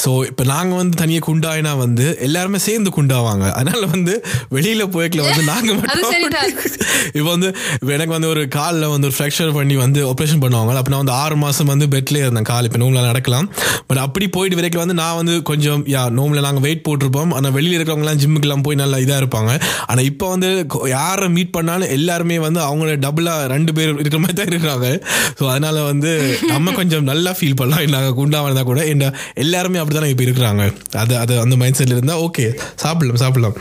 [0.03, 3.45] ஸோ இப்போ நாங்கள் வந்து தனியாக குண்டாயினா வந்து எல்லாருமே சேர்ந்து குண்டாவாங்க.
[3.51, 4.13] அதனால வந்து
[4.55, 5.77] வெளியில் போய்க்கல வந்து நாங்கள்.
[5.81, 6.73] மட்டும்.
[7.17, 7.49] இப்போ வந்து
[7.95, 11.35] எனக்கு வந்து ஒரு காலில் வந்து ஒரு ஃப்ராக்சர் பண்ணி வந்து ஆப்ரேஷன் பண்ணுவாங்க அப்போ நான் வந்து ஆறு
[11.35, 13.47] மாதம் வந்து பெட்லேயே இருந்தேன் கால் இப்போ நோம்பில் நடக்கலாம்.
[13.87, 17.31] பட் அப்படி போயிட்டு வரைக்கும் வந்து நான் வந்து கொஞ்சம் யா நோம்பில் நாங்கள் வெயிட் போட்டிருப்போம்.
[17.31, 19.53] ஆனால் வெளியில் இருக்கிறவங்களாம் ஜிம்முக்கெல்லாம் போய் நல்லா இதாக இருப்பாங்க.
[19.85, 20.49] ஆனால் இப்போ வந்து
[20.95, 24.89] யாரை மீட் பண்ணாலும் எல்லாருமே வந்து அவங்கள டபுளாக ரெண்டு பேர் இருக்கிற மாதிரி தான் இருக்கிறாங்க
[25.39, 26.11] ஸோ அதனால வந்து
[26.53, 27.83] நம்ம கொஞ்சம் நல்லா ஃபீல் பண்ணலாம்.
[27.95, 29.11] நாங்கள் குண்டாக இருந்தால் கூட என்ன
[29.43, 30.63] எல்லாருமே அப்படி தானே இப்போ இருக்கிறாங்க.
[31.03, 32.45] அது அது அந்த மைண்ட் செட்டில் இருந்தால் ஓகே
[32.83, 33.57] சாப்பிடலாம் சாப்பிடலாம்.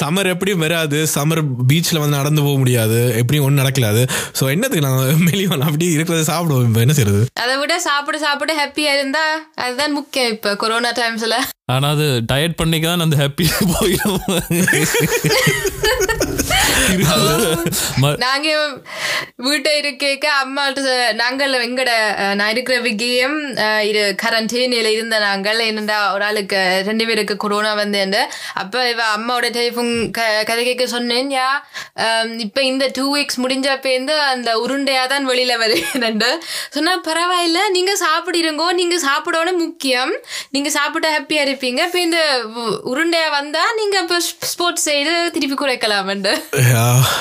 [0.00, 0.98] சம்மர் எப்படியும் வராது.
[1.16, 2.98] சம்மர் பீச்சில் வந்து நடந்து போக முடியாது.
[3.20, 4.02] எப்படியும் ஒன்றும் நடக்கலாது.
[4.38, 6.66] ஸோ என்னத்துக்கு நாங்கள் மெலிவன் அப்படி இருக்கிறத சாப்பிடுவோம்.
[6.70, 9.24] இப்போ என்ன செய்யறது அதை விட சாப்பிட சாப்பிட ஹாப்பியா இருந்தா
[9.64, 11.36] அதுதான் முக்கியம் இப்ப கொரோனா டைம்ஸ்ல
[11.74, 14.20] ஆனா அது டயட் பண்ணிக்க தான் அந்த ஹாப்பி போயிடும்.
[18.22, 18.48] நாங்க
[19.44, 20.04] வீட்டை இருக்க
[20.36, 21.90] அம்மாட்ட நாங்கள் எங்கட
[22.38, 28.22] நான் இருக்கிற விக்கியம் அஹ், இது கரண்டீனில் இருந்த நாங்கள் என்னடா ஒரு ஆளுக்கு ரெண்டு பேருக்கு கொரோனா வந்து
[28.62, 29.92] அப்ப இவ அம்மாவோட டெலிஃபோன்
[30.48, 31.48] கதை கேட்க சொன்னேன் யா
[32.46, 36.24] இப்ப இந்த டூ வீக்ஸ் முடிஞ்ச பேருந்து அந்த உருண்டையா தான் வெளியில வருகிறேன்
[36.76, 40.12] சொன்னா பரவாயில்ல நீங்க சாப்பிடுறீங்கோ நீங்க சாப்பிடணும் முக்கியம்.
[40.54, 41.80] நீங்க சாப்பிட்டா ஹாப்பியா இருப்பீங்க.
[41.88, 42.20] இப்ப இந்த
[42.90, 44.18] உருண்டையா வந்தா நீங்க இப்ப
[44.50, 46.32] ஸ்போர்ட்ஸ் செய்து திருப்பி குறைக்கலாமண்டு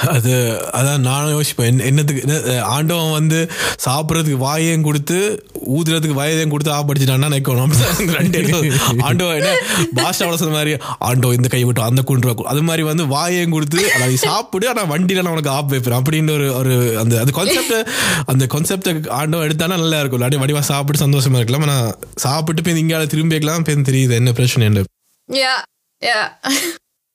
[0.08, 0.34] அது
[0.74, 1.66] அதான் நானும் யோசிப்பேன்.
[1.66, 3.52] என்ன- என்னத்துக்கு என்ன, ஆண்டவன் வந்து
[3.86, 7.74] சாப்பிட்றதுக்கு வாயையும் கொடுத்து ஊதுறதுக்கு வாயையும் கொடுத்து ஆப்படிச்சிட்டான்னா நினைக்கணும்.
[8.12, 8.72] ரெண்டு
[9.08, 9.56] ஆண்டவன் என்ன
[9.96, 14.16] பாஷாவோட சொன்ன மாதிரி ஆண்டோ இந்த கை விட்டு அந்த குண்டு அது மாதிரி வந்து வாயையும் கொடுத்து அதை
[14.16, 16.02] சாப்பிடு ஆனால் வண்டியில் நான் உனக்கு ஆப் வைப்பேன்.
[16.02, 17.88] அப்படின்னு ஒரு ஒரு அந்த அது கான்செப்ட்
[18.26, 20.22] அந்த கான்செப்டை ஆண்டவன் எடுத்தானா நல்லா இருக்கும்.
[20.22, 21.62] இல்லாட்டி வடிவா சாப்பிட்டு சந்தோஷமா இருக்கலாம்.
[21.62, 24.84] ஆனால் சாப்பிட்டு போய் இங்கே திரும்பி வைக்கலாம் தெரியுது என்ன பிரச்சனை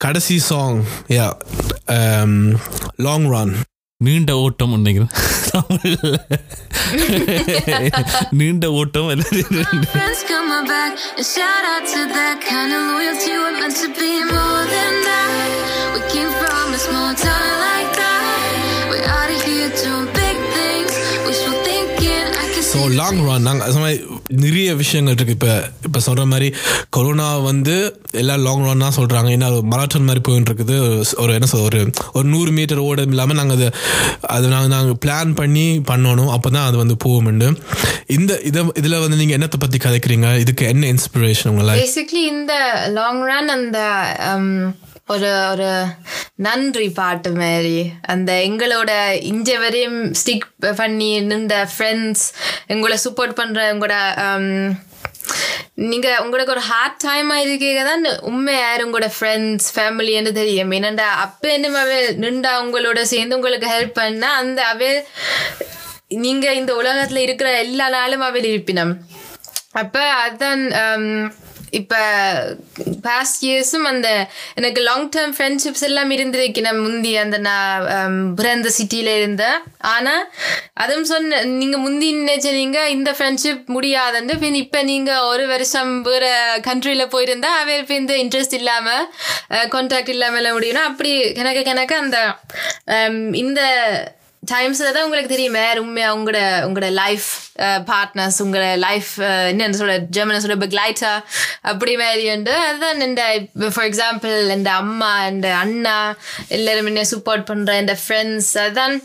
[0.03, 0.79] கடைசி சாங்
[1.09, 1.27] யா
[2.97, 3.55] லாங் ரன்
[4.05, 5.11] நீண்ட ஓட்டம் நினைக்கிறேன்.
[8.31, 9.81] நீண்ட ஓட்டம் எல்லாரும்
[22.73, 23.97] ஸோ லாங் ரன் நாங்கள்
[24.45, 25.51] நிறைய விஷயங்கள் இருக்குது இப்போ
[25.87, 26.49] இப்போ சொல்கிற மாதிரி
[26.97, 27.75] கொரோனா வந்து
[28.21, 30.77] எல்லாம் லாங் ரன் தான் சொல்கிறாங்க ஏன்னா அது மராட்டன் மாதிரி போயின்னு இருக்குது.
[31.23, 31.81] ஒரு என்ன சொல் ஒரு
[32.17, 33.69] ஒரு நூறு மீட்டர் ஓட இல்லாமல் நாங்கள் அதை
[34.37, 36.33] அது நாங்கள் நாங்கள் பிளான் பண்ணி பண்ணணும்.
[36.37, 37.49] அப்போ தான் அது வந்து போகும்ண்டு
[38.17, 40.31] இந்த இதை இதில் வந்து நீங்கள் என்னத்தை பற்றி கதைக்கிறீங்க?
[40.45, 42.55] இதுக்கு என்ன இன்ஸ்பிரேஷன் உங்களை பேசிக்லி இந்த
[42.99, 43.79] லாங் ரன் அந்த
[44.31, 44.49] um,
[45.09, 45.69] ஒரு ஒரு
[46.47, 47.79] நன்றி பாட்டு மாதிரி.
[48.13, 48.91] அந்த எங்களோட
[49.31, 50.47] இஞ்ச வரையும் ஸ்டிக்
[50.81, 52.25] பண்ணி நின்ற ஃப்ரெண்ட்ஸ்
[52.75, 53.97] எங்களை சப்போர்ட் பண்ணுற உங்களோட
[55.83, 60.73] நீங்கள் um, நீங்க உங்களுக்கு ஒரு ஹார்ட் டைம் ஆயிருக்கீங்க தான் உண்மை உண்மையாரு உங்களோட ஃப்ரெண்ட்ஸ் ஃபேமிலின்னு தெரியும்.
[60.79, 61.95] என்னண்டா அப்ப என்ன அவ
[62.25, 64.91] நின்றா உங்களோட சேர்ந்து உங்களுக்கு ஹெல்ப் பண்ணா அந்த அவே
[66.25, 68.93] நீங்க இந்த உலகத்துல இருக்கிற எல்லா நாளும் அவள் இருப்பினம்.
[69.83, 71.07] அப்போ அதுதான் um,
[71.73, 72.01] இப்போ
[73.03, 74.09] பாஸ்ட் இயர்ஸும் அந்த
[74.55, 80.25] எனக்கு லாங் டேர்ம் ஃப்ரெண்ட்ஷிப்ஸ் எல்லாம் இருந்திருக்கு நான் முந்தி அந்த நான் பிறந்த சிட்டியில் இருந்தேன் ஆனால்
[80.75, 87.13] அதுவும் சொன்ன நீங்கள் முந்தி நினைச்சீங்க இந்த ஃப்ரெண்ட்ஷிப் முடியாதுன்னு பின் இப்போ நீங்கள் ஒரு வருஷம் வேறு கண்ட்ரியில்
[87.13, 89.07] போயிருந்தா அவை இந்த இன்ட்ரெஸ்ட் இல்லாமல்
[89.69, 92.19] கான்டாக்ட் இல்லாமல் எல்லாம் முடியும்னா அப்படி கணக்க கணக்க அந்த
[93.35, 93.61] இந்த
[94.43, 97.29] டைம்ஸ் தான் உங்களுக்கு தெரியுமே வேற உண்மையா உங்களோட உங்களோட லைஃப்
[97.91, 99.11] பார்ட்னர்ஸ் uh, உங்களோட லைஃப்
[99.51, 101.13] என்னன்னு சொல்ல ஜெர்மனஸோட சொல்ல பெக்லைட்டா
[101.71, 103.25] அப்படி மாதிரி உண்டு அதுதான் இந்த
[103.69, 105.97] ஃபார் எக்ஸாம்பிள் இந்த அம்மா இந்த அண்ணா
[106.49, 108.97] எல்லாரும் என்ன சப்போர்ட் பண்ணுற இந்த ஃப்ரெண்ட்ஸ் அதுதான்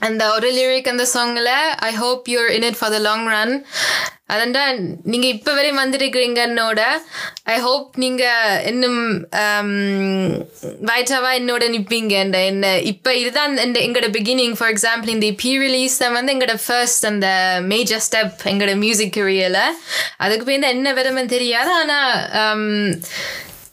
[0.00, 1.50] அந்த ஒரு லிரிக் அந்த சாங்ல
[1.86, 3.54] I hope you're in it for the long run
[4.34, 4.62] அதண்டா
[5.10, 6.80] நீங்கள் இப்போ வரையும் வந்துருக்கிறீங்கன்னோட
[7.52, 8.98] ஐ ஹோப் நீங்கள் இன்னும்
[9.42, 9.70] um,
[10.88, 15.98] வயிற்றாவா என்னோட நிற்பீங்க இந்த என்ன இப்போ இதுதான் இந்த எங்களோட பிகினிங் ஃபார் எக்ஸாம்பிள் இந்த பி ரிலீஸ்
[15.98, 17.28] தான் வந்து எங்களோட ஃபர்ஸ்ட் அந்த
[17.64, 19.62] மேஜர் ஸ்டெப் எங்களோட மியூசிக் கரியரில்
[20.16, 21.72] அதுக்கு போய் என்ன விதமே தெரியாது.
[21.74, 22.66] ஆனால் um,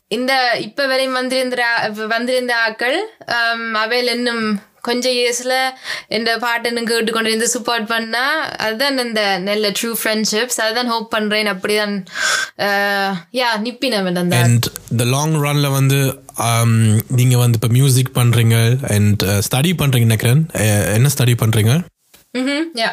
[0.09, 1.65] இந்த இப்போ வரையும் வந்திருந்த
[2.07, 2.99] வந்திருந்த ஆக்கள்
[3.37, 4.45] um, அவையில் இன்னும்
[4.83, 5.55] கொஞ்சம் இயர்ஸ்ல
[6.09, 8.23] இந்த பாட்டுன்னு கேட்டுக்கொண்டு சப்போர்ட் பண்ணா
[8.63, 11.49] அதுதான் இந்த நல்ல ட்ரூ ஃப்ரெண்ட்ஷிப்ஸ் அதுதான் ஹோப் பண்றேன்.
[11.53, 11.95] அப்படிதான்
[13.33, 15.99] யா நிப்பினம் அந்த அண்ட் இந்த லாங் ரன்ல வந்து
[16.45, 16.73] um,
[17.17, 18.57] நீங்க வந்து இப்போ மியூசிக் பண்றீங்க
[18.95, 20.43] அண்ட் ஸ்டடி பண்றீங்க நினைக்கிறேன்.
[20.61, 21.73] அஹ், என்ன ஸ்டடி பண்றீங்க?
[22.39, 22.91] ம் yeah.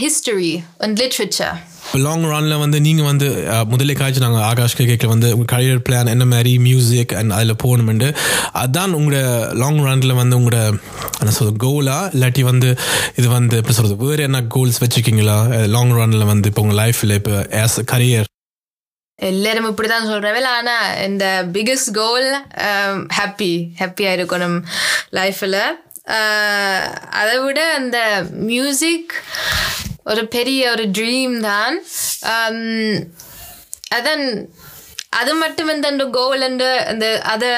[0.00, 1.56] History and literature
[1.94, 3.26] long ரன்ல வந்து நீங்கள் வந்து
[3.66, 8.14] முதலே காய்ச்சி நாங்கள் ஆகாஷ் கேட்கல வந்து உங்கள் கரியர் பிளான் என்ன மாதிரி மியூசிக் அண்ட் அதில் போகணுமெண்டு.
[8.54, 10.78] அதான் உங்களோட லாங் ரன்ல வந்து உங்களோட
[11.20, 12.76] என்ன சொல்றது கோலா இல்லாட்டி வந்து
[13.16, 15.66] இது வந்து எப்படி சொல்கிறது வேறு என்ன கோல்ஸ் வச்சுருக்கீங்களா?
[15.66, 18.26] லாங் ரன்ல வந்து இப்போ உங்கள் லைஃப்பில் இப்போ ஆஸ் கரியர்
[19.18, 22.42] எல்லாரும் இப்படிதான் சொல்றவே ஆனா இந்த பிகஸ்ட் கோல்
[23.18, 24.62] ஹாப்பி ஹாப்பியா இருக்கணும்
[25.14, 25.56] லைஃப்ல
[27.20, 27.98] அதை விட அந்த
[28.50, 29.12] மியூசிக்
[30.04, 31.76] ஒரு பெரிய ஒரு ட்ரீம் தான்.
[33.98, 34.26] அதன்
[35.20, 36.66] அது மட்டும் இந்த கோல் அந்த
[37.22, 37.50] அதை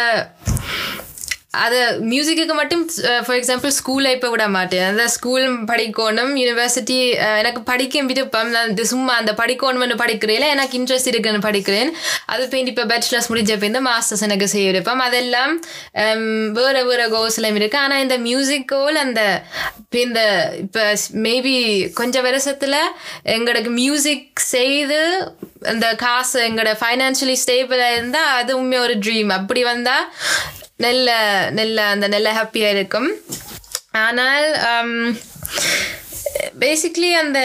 [1.54, 1.78] அது
[2.10, 2.82] மியூசிக்கு மட்டும்
[3.24, 4.84] ஃபார் எக்ஸாம்பிள் ஸ்கூலில் இப்போ விட மாட்டேன்.
[4.90, 6.96] அந்த ஸ்கூல் படிக்கணும் யூனிவர்சிட்டி
[7.40, 8.50] எனக்கு படிக்க விருப்பம்.
[8.54, 11.90] நான் சும்மா அந்த படிக்கணும்னு படிக்கிறேன் எனக்கு இன்ட்ரெஸ்ட் இருக்குன்னு படிக்கிறேன்.
[12.32, 15.02] அது பெயிண்ட் இப்போ பேச்சுலர்ஸ் முடிஞ்ச இந்த மாஸ்டர்ஸ் எனக்கு செய்ய விருப்பம்.
[15.08, 15.52] அதெல்லாம்
[16.58, 19.20] வேறு வேறு வேற கோல்ஸ்லாம் ஆனால் இந்த மியூசிக்கோல் அந்த
[19.82, 20.22] இப்போ இந்த
[20.64, 20.82] இப்போ
[21.26, 21.54] மேபி
[22.00, 22.80] கொஞ்சம் வருஷத்தில்
[23.36, 25.00] எங்களுக்கு மியூசிக் செய்து
[25.72, 30.06] அந்த காசு எங்களோட ஃபைனான்சியலி ஸ்டேபிளாக இருந்தால் அதுவுமே ஒரு ட்ரீம் அப்படி வந்தால்
[30.82, 31.10] நல்ல
[31.52, 33.10] நல்ல அந்த நல்ல ஹாப்பியாக இருக்கும்
[33.98, 34.92] ஆனால் um,
[36.62, 37.38] பேசிக்லி அந்த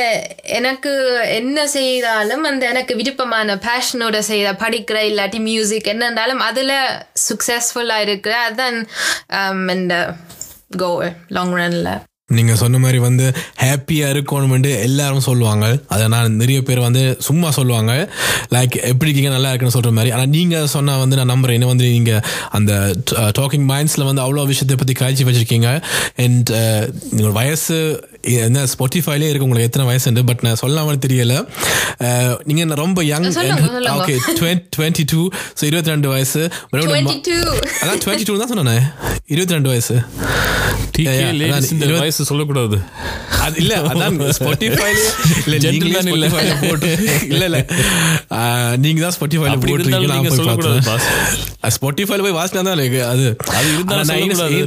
[0.58, 0.92] எனக்கு
[1.32, 6.76] என்ன செய்தாலும் அந்த எனக்கு விருப்பமான பேஷனோட செய்த படிக்கிற இல்லாட்டி மியூசிக் என்ன இருந்தாலும் அதில்
[7.28, 8.78] சக்ஸஸ்ஃபுல்லாக இருக்கிற அதுதான்
[9.76, 9.98] இந்த
[10.78, 11.92] கோல் லாங் ரனில்
[12.34, 15.80] நீங்க சொன்ன மாதிரி வந்து ஹாப்பியா இருக்கணும்னு எல்லாரும் சொல்லுவாங்க.
[15.88, 18.10] அதை நான் நிறைய பேர் வந்து சும்மா சொல்லுவாங்க.
[18.50, 19.30] லைக் எப்படி இருக்கீங்க?
[19.30, 20.12] நல்லா இருக்குன்னு சொல்ற மாதிரி.
[20.12, 21.54] ஆனால் நீங்க சொன்னா வந்து நான் நம்புறேன்.
[21.54, 25.82] என்ன வந்து நீங்க அந்த uh, டாக்கிங் மைண்ட்ஸ்ல வந்து அவ்வளோ விஷயத்தை பத்தி காய்ச்சி வச்சிருக்கீங்க.
[26.16, 28.10] அண்ட் uh, உங்களோட வயசு
[28.46, 31.34] என்ன ஸ்பாட்டிஃபைலே இருக்கு உங்களுக்கு எத்தனை வயசு பட் நான் சொல்லாமல் தெரியல.
[32.50, 33.28] நீங்க ரொம்ப young.
[33.98, 34.16] Okay
[34.76, 35.22] twenty two
[35.60, 36.42] so இருபத்தி ரெண்டு வயசு.
[37.82, 38.84] அதான் டுவெண்ட்டி டூ தான் சொன்னேன்.
[39.34, 39.96] இருபத்தி ரெண்டு வயசு
[42.32, 42.78] சொல்லக்கூடாது.
[43.46, 45.02] அது இல்ல அதான் ஸ்பாட்டிஃபைல
[45.46, 46.28] இல்ல நீங்களே Gentleman இல்ல.
[46.30, 46.90] ஸ்பாட்டிஃபைல போட்டு
[47.34, 47.60] இல்ல இல்ல.
[48.38, 50.00] ஆஹ், நீங்க தான் ஸ்பாட்டிஃபைல அப்படி போட்டுருக்கீங்க.
[50.00, 51.74] இருந்தாலும் நான் நீங்க போய் பார்த்தேன்.
[51.78, 53.26] ஸ்பாட்டிஃபைல போய் வாசினா தான் எனக்கு அது
[53.74, 54.58] இருந்தாலும் சொல்லக்கூடாது,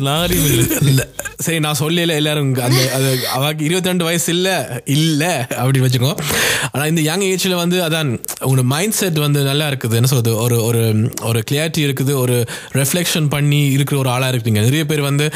[1.47, 3.11] சரி நான் சொல்லல எல்லாரும் அந்த அது
[3.51, 4.57] அவக்கு இருபத்தி ரெண்டு வயசு இல்லை
[4.97, 5.31] இல்லை
[5.61, 6.11] அப்படின்னு வச்சுக்கோ.
[6.73, 8.11] ஆனால் இந்த யங் ஏஜில் வந்து அதான்
[8.47, 9.95] உங்களோட மைண்ட் செட் வந்து நல்லா இருக்குது.
[9.99, 10.33] என்ன சொல்றது?
[10.45, 10.83] ஒரு ஒரு
[11.29, 12.37] ஒரு கிளியாரிட்டி இருக்குது ஒரு
[12.81, 15.27] ரெஃப்ளெக்ஷன் பண்ணி இருக்கிற ஒரு ஆளாக இருக்கீங்க நிறைய பேர் வந்து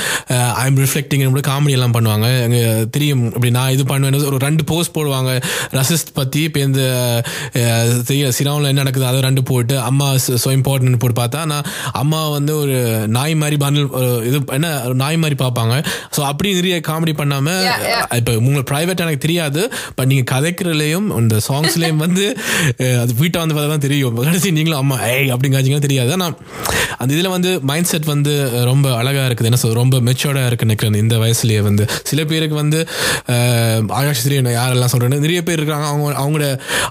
[0.61, 2.29] ஐ எம் ரிஃப்ளெக்டிங் கூட காமெடி எல்லாம் பண்ணுவாங்க.
[2.47, 2.61] அங்க
[2.97, 5.33] தெரியும் இப்படி நான் இது பண்ணுவேன் ஒரு ரெண்டு போஸ்ட் போடுவாங்க.
[5.79, 6.85] ரசிஸ்ட் பற்றி இப்போ இந்த
[8.11, 10.09] தெரியும் சினாவில் என்ன நடக்குது அதை ரெண்டு போட்டு அம்மா
[10.45, 11.69] ஸோ இம்பார்ட்டன்ட் போட்டு பார்த்தா நான்
[12.03, 12.79] அம்மா வந்து ஒரு
[13.19, 13.91] நாய் மாதிரி பண்டில்
[14.31, 15.75] இது என்ன ஒரு நாய் மாதிரி பார்ப்பாங்க.
[16.17, 17.63] ஸோ அப்படி நிறைய காமெடி பண்ணாமல்
[18.19, 19.63] இப்போ உங்களுக்கு ப்ரைவேட் எனக்கு தெரியாது
[19.97, 22.25] பட் நீங்கள் கதைக்கிறதுலையும் இந்த சாங்ஸ்லேயும் வந்து
[23.03, 24.19] அது வீட்டை வந்து பார்த்தா தான் தெரியும்.
[24.29, 26.13] கடைசி நீங்களும் அம்மா ஏய் அப்படிங்காச்சிங்கன்னா தெரியாது.
[26.17, 26.37] ஆனால்
[27.01, 28.35] அந்த இதில் வந்து மைண்ட் செட் வந்து
[28.71, 29.49] ரொம்ப அழகாக இருக்குது.
[29.51, 31.87] என்ன சொல் ரொம்ப மெச்சோர்டாக இருக்குது நினைக்கிறேன் இந்த வயசுலேயே வந்து.
[32.11, 32.81] சில பேருக்கு வந்து
[34.01, 35.89] ஆகாஷ் திரியன் யாரெல்லாம் சொல்கிறேன்னு நிறைய பேர் இருக்காங்க.
[35.93, 36.47] அவங்க அவங்களோட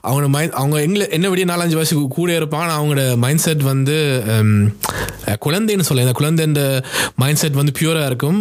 [0.07, 2.71] அவங்களோட மைண்ட் அவங்க எங்களை என்ன விட நாலஞ்சு வயசு கூட இருப்பாங்க.
[2.79, 3.97] அவங்களோட மைண்ட் செட் வந்து
[5.45, 6.61] குழந்தைன்னு சொல்ல இந்த குழந்தைன்ற
[7.21, 8.39] மைண்ட் செட் வந்து பியூராக இருக்கும்.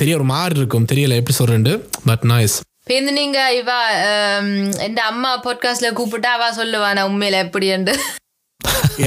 [0.00, 0.86] தெரிய ஒரு மாறு இருக்கும்.
[0.92, 1.74] தெரியல எப்படி சொல்கிறேன்ட்டு
[2.04, 2.56] பட் நாய்ஸ்
[2.86, 3.78] பேருந்து நீங்க இவா
[4.80, 7.94] என் அம்மா பாட்காஸ்ட்ல கூப்பிட்டா அவ சொல்லுவா நான் உண்மையில எப்படின்னு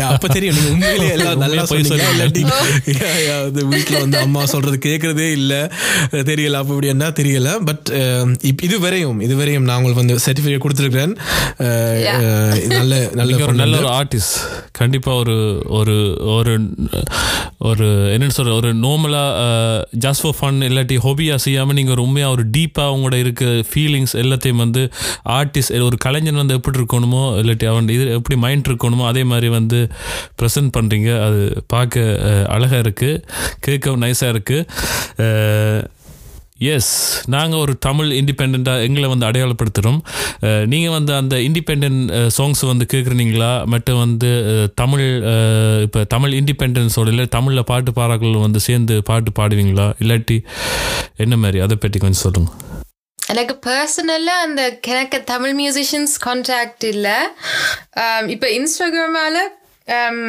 [0.05, 0.55] அப்ப தெரியும்.
[0.55, 1.84] நீங்க உண்மையிலேயே எல்லாம் நல்லா பொய்
[3.36, 5.53] அது வீட்டுல வந்து அம்மா சொல்றது கேட்கறதே இல்ல.
[6.23, 7.49] தெரியல அப்ப இப்படி என்ன தெரியல.
[7.65, 7.89] பட்
[8.61, 11.13] இது வரையும் இது வரையும் நான் உங்களுக்கு வந்து சர்டிபிகேட் கொடுத்துருக்கிறேன்.
[11.59, 13.78] அஹ், இது நல்ல நல்ல ஒரு நல்ல.
[13.78, 14.36] ஒரு ஆர்டிஸ்ட்
[14.71, 15.38] கண்டிப்பா ஒரு
[15.71, 15.97] ஒரு
[16.34, 16.55] ஒரு
[17.60, 22.43] ஒரு என்னென்னு சொல்கிற ஒரு நார்மலாக ஜஸ்ட் ஃபார் ஃபன் இல்லாட்டி ஹாபியாக செய்யாமல் நீங்கள் ஒரு உண்மையா ஒரு
[22.51, 24.84] டீப்பாக உங்களோட இருக்க ஃபீலிங்ஸ் எல்லாத்தையும் வந்து
[25.30, 29.89] ஆர்டிஸ்ட் ஒரு கலைஞன் வந்து எப்படி இருக்கணுமோ இல்லாட்டி அவன் இது எப்படி மைண்ட் இருக்கணுமோ அதே மாதிரி வந்து
[30.41, 32.06] ப்ரெசென்ட் பண்ணுறீங்க அது பார்க்க
[32.49, 33.22] அழகாக இருக்குது
[33.68, 35.93] கேட்கவும் நைஸாக இருக்குது
[36.60, 36.91] எஸ்
[37.28, 39.97] நாங்கள் ஒரு தமிழ் இண்டிபெண்ட்டாக எங்களை வந்து அடையாளப்படுத்துகிறோம்
[40.72, 41.88] நீங்கள் வந்து அந்த இண்டிபெண்ட்
[42.38, 44.30] சாங்ஸ் வந்து கேட்குறீங்களா மட்டும் வந்து
[44.82, 45.06] தமிழ்
[45.86, 49.88] இப்போ தமிழ் இண்டிபெண்டன்ஸோட இல்லை தமிழில் பாட்டு பாடல்கள் வந்து சேர்ந்து பாட்டு பாடுவீங்களா?
[50.03, 50.38] இல்லாட்டி
[51.26, 51.60] என்ன மாதிரி?
[51.66, 52.64] அதை பற்றி கொஞ்சம் சொல்லுங்கள்
[53.34, 57.18] எனக்கு பர்சனலாக அந்த எனக்கு தமிழ் மியூசிஷியன்ஸ் கான்டாக்ட் இல்லை.
[58.36, 59.41] இப்போ இன்ஸ்டாகிராமால்
[59.88, 60.19] Um,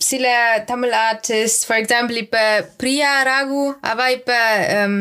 [0.00, 0.26] சில
[0.66, 2.42] தமிழ் ஆர்டிஸ்ட் ஃபார் எக்ஸாம்பிள் இப்போ
[2.80, 4.38] பிரியா ராகு அவ இப்போ
[4.76, 4.94] um,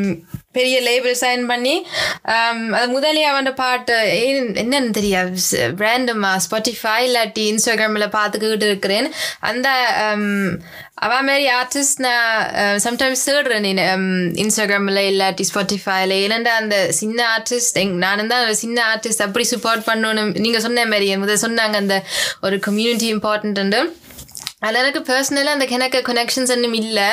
[0.51, 1.75] பெரிய லேபிள் சைன் பண்ணி
[2.35, 3.97] um, அது முதலே அவன் பாட்டு.
[4.63, 5.37] என்னன்னு தெரியாது.
[5.83, 9.07] ரேண்டமா ஸ்பாட்டிஃபை இல்லாட்டி இன்ஸ்டாகிராமில் பார்த்துக்கிட்டு இருக்கிறேன்.
[9.39, 9.69] அந்த
[11.01, 12.33] அவ மாதிரி ஆர்டிஸ்ட் நான்
[12.77, 13.67] சம்டைம்ஸ் தேடுறேன்
[14.35, 20.31] இன்ஸ்டாகிராமில் இல்லாட்டி ஸ்பாட்டிஃபைல ஏன்னா அந்த சின்ன ஆர்டிஸ்ட் எங் நான் தான் சின்ன ஆர்டிஸ்ட் அப்படி சப்போர்ட் பண்ணணும்
[20.37, 21.97] நீங்கள் சொன்ன மாதிரி முதல் சொன்னாங்க அந்த
[22.41, 23.81] ஒரு கம்யூனிட்டி இம்பார்ட்டன்ட்டு
[24.65, 27.09] அதில் எனக்கு பர்சனலாக அந்த எனக்கு கனெக்ஷன்ஸ் ஒன்றும் இல்லை.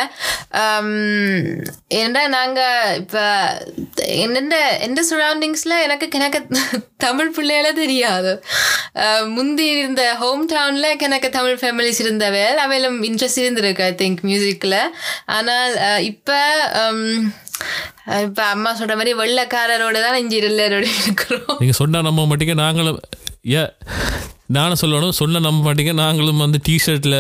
[2.01, 3.23] ஏன்னா நாங்கள் இப்போ
[4.25, 6.41] என்னென்ன எந்த சரௌண்டிங்ஸில் எனக்கு கிணக்கு
[7.07, 8.33] தமிழ் பிள்ளைகள தெரியாது.
[9.37, 14.81] முந்தி இருந்த ஹோம் டவுனில் எனக்கு தமிழ் ஃபேமிலிஸ் இருந்தவள் அவையிலும் இன்ட்ரெஸ்ட் இருந்திருக்கு ஐ திங்க் மியூசிக்கில்
[15.37, 15.77] ஆனால்
[16.13, 16.39] இப்போ
[18.27, 21.57] இப்போ அம்மா சொல்கிற மாதிரி வெள்ளக்காரரோட தான் இஞ்சி எல்லாரோட இருக்கிறோம்.
[21.63, 23.01] நீங்கள் சொன்னால் நம்ம மட்டும் நாங்களும்
[23.55, 23.63] ஏ
[24.57, 25.93] நானும் சொல்லணும் சொன்ன நம்ப மாட்டீங்க.
[26.01, 27.17] நாங்களும் வந்து டிஷர்ட்ல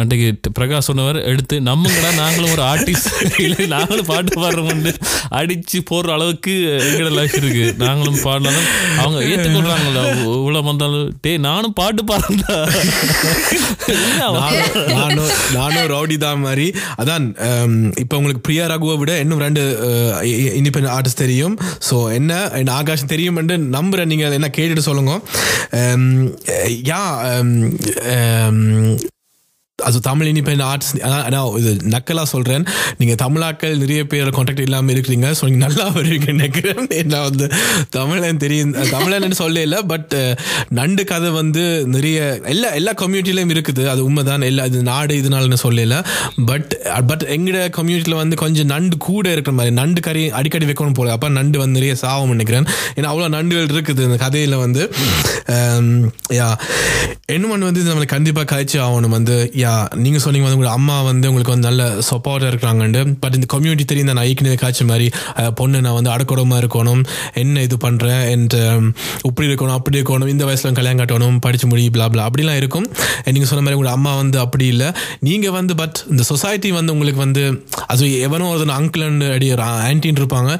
[0.00, 3.10] அன்றைக்கு பிரகாஷ் சொன்னவர் எடுத்து நம்மங்கடா நாங்களும் ஒரு ஆர்டிஸ்ட்
[3.44, 4.88] இல்லை நாங்களும் பாட்டு பாடுறோம்
[5.38, 6.54] அடிச்சு போடுற அளவுக்கு
[6.86, 7.66] எங்களோட லைஃப் இருக்கு.
[7.84, 8.66] நாங்களும் பாடினாலும்
[9.02, 10.02] அவங்க ஏற்றுக்கொள்றாங்களா
[10.38, 11.06] இவ்வளோ வந்தாலும்.
[11.26, 12.56] டேய் நானும் பாட்டு பாடுறேன்டா.
[14.98, 16.66] நானும் நானும் ரவுடி தான் மாதிரி.
[17.00, 17.28] அதான்
[18.04, 19.64] இப்போ உங்களுக்கு பிரியா ரகுவை விட இன்னும் ரெண்டு
[20.60, 21.56] இண்டிபெண்ட் ஆர்டிஸ்ட் தெரியும்.
[21.90, 24.12] ஸோ என்ன ஆகாஷ் தெரியும் என்று நம்புறேன்.
[24.14, 25.14] நீங்கள் என்ன கேட்டுட்டு சொல்லுங்க.
[26.64, 27.56] ஹம், யா ஹம்,
[28.04, 28.96] ஹம்,
[29.82, 30.90] அது தமிழ் இண்டிபெண்ட் ஆர்ட்ஸ்
[31.34, 32.64] நான் இது நக்கலாக சொல்கிறேன்
[32.98, 35.28] நீங்கள் தமிழாக்கள் நிறைய பேர் கான்டாக்ட் இல்லாமல் இருக்கிறீங்க.
[35.38, 36.84] ஸோ நீங்கள் நல்லா வருவீங்க நினைக்கிறேன்.
[37.12, 37.46] நான் வந்து
[37.96, 40.14] தமிழன் தெரியும் தமிழன் சொல்ல இல்லை பட்
[40.78, 41.64] நண்டு கதை வந்து
[41.94, 42.18] நிறைய
[42.52, 43.82] எல்லா எல்லா கம்யூனிட்டிலையும் இருக்குது.
[43.94, 44.46] அது உண்மைதான்.
[44.50, 45.98] எல்லா இது நாடு இதனாலன்னு சொல்லல.
[46.50, 46.70] பட்
[47.10, 51.12] பட் எங்களோட கம்யூனிட்டியில் வந்து கொஞ்சம் நண்டு கூட இருக்கிற மாதிரி நண்டு கறி அடிக்கடி வைக்கணும் போல.
[51.18, 52.68] அப்போ நண்டு வந்து நிறைய சாவம் நினைக்கிறேன்.
[52.96, 54.84] ஏன்னா அவ்வளோ நண்டுகள் இருக்குது இந்த கதையில் வந்து.
[56.38, 56.48] யா
[57.34, 59.16] இன்னொன்று வந்து நம்மளை கண்டிப்பாக கழிச்சு ஆகணும்.
[59.18, 63.48] வந்து யா நீங்கள் சொன்னீங்க வந்து உங்களோட அம்மா வந்து உங்களுக்கு வந்து நல்ல சப்போர்ட்டாக இருக்கிறாங்கண்டு பட் இந்த
[63.54, 65.08] கம்யூனிட்டி தெரியும் நான் ஐக்கினது காய்ச்ச மாதிரி
[65.60, 67.02] பொண்ணு நான் வந்து அடக்கூடமாக இருக்கணும்
[67.42, 68.56] என்ன இது பண்ணுறேன் என்ற
[69.28, 72.86] இப்படி இருக்கணும் அப்படி இருக்கணும் இந்த வயசில் கல்யாணம் கட்டணும் படிச்சு முடி blah அப்படிலாம் இருக்கும்.
[73.34, 74.88] நீங்கள் சொன்ன மாதிரி உங்களோட அம்மா வந்து அப்படி இல்லை.
[75.28, 77.42] நீங்கள் வந்து பட் இந்த சொசைட்டி வந்து உங்களுக்கு வந்து
[77.92, 79.48] அது எவனோ ஒரு அங்கிள்னு அடி
[79.88, 80.50] ஆன்டின்னு இருப்பாங்க.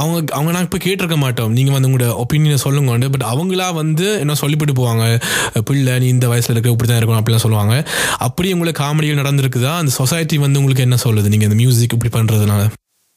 [0.00, 1.52] அவங்க அவங்க நாங்கள் இப்போ கேட்டிருக்க மாட்டோம்.
[1.58, 5.04] நீங்கள் வந்து உங்களோட ஒப்பீனியனை சொல்லுங்க பட் அவங்களா வந்து என்ன சொல்லிவிட்டு போவாங்க
[5.68, 7.74] பிள்ளை நீ இந்த வயசில் இருக்க இப்படி தான் இருக்கணும் அப்படிலாம் சொல்லுவாங்க.
[8.40, 9.70] அப்படி உங்களுக்கு காமெடிகள் நடந்திருக்குதா?
[9.78, 11.30] அந்த சொசைட்டி வந்து உங்களுக்கு என்ன சொல்லுது?
[11.32, 12.62] நீங்கள் இந்த மியூசிக் இப்படி பண்ணுறதுனால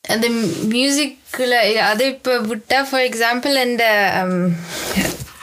[0.03, 0.27] அந்த
[0.73, 3.83] மியூசிக்கில் அது இப்போ விட்டா ஃபார் எக்ஸாம்பிள் அந்த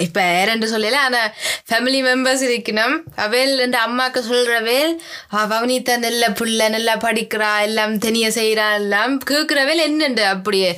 [0.07, 1.31] இப்போ ஏறென்று சொல்லல ஆனால்
[1.69, 2.97] ஃபேமிலி மெம்பர்ஸ் இருக்கணும்.
[3.25, 4.95] அவள் ரெண்டு அம்மாக்கு சொல்கிறவேல்
[5.53, 10.71] பவனிதா நல்ல புள்ள நல்லா படிக்கிறா எல்லாம் தெனிய செய்கிறா எல்லாம் கேட்குறவேல் என்னண்டு அப்படியே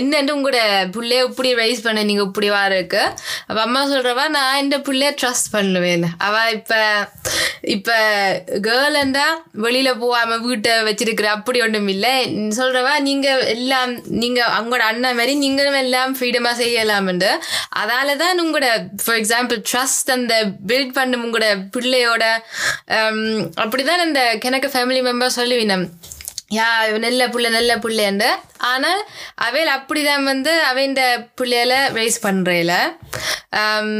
[0.00, 0.60] என்னண்டு உங்களோட
[0.96, 2.82] புள்ளைய இப்படி ரைஸ் பண்ண நீங்கள் இப்படி வாருக்கு?
[2.84, 3.02] இருக்கு
[3.48, 6.80] அப்போ அம்மா சொல்கிறவா நான் இந்த புள்ளைய ட்ரஸ்ட் பண்ணுவேன் அவள் இப்போ
[7.74, 7.96] இப்போ
[8.66, 9.26] கேர்ள்ண்டா
[9.64, 12.14] வெளியில் போகாமல் வீட்டை வச்சிருக்கிற அப்படி ஒன்றும் இல்லை.
[12.58, 13.92] சொல்கிறவா நீங்கள் எல்லாம்
[14.22, 17.30] நீங்கள் அவங்களோட அண்ணன் மாதிரி நீங்களும் எல்லாம் ஃப்ரீடமாக செய்யலாம்ண்டு.
[17.82, 20.34] அதால தான் உங்களோட ஃபார் எக்ஸாம்பிள் ட்ரஸ்ட் அந்த
[20.68, 22.24] பில்ட் பண்ணும் உங்களோட பிள்ளையோட
[23.62, 25.84] அப்படிதான் இந்த கிணக்கு ஃபேமிலி மெம்பர் சொல்லுவினம்.
[26.56, 26.68] யா
[27.04, 28.28] நல்ல புள்ள நல்ல புள்ளைண்டு.
[28.70, 29.00] ஆனால்
[29.46, 31.02] அவையில் அப்படிதான் வந்து அவைண்ட
[31.40, 32.72] பிள்ளையில ரைஸ் பண்ணுறேல
[33.60, 33.90] um,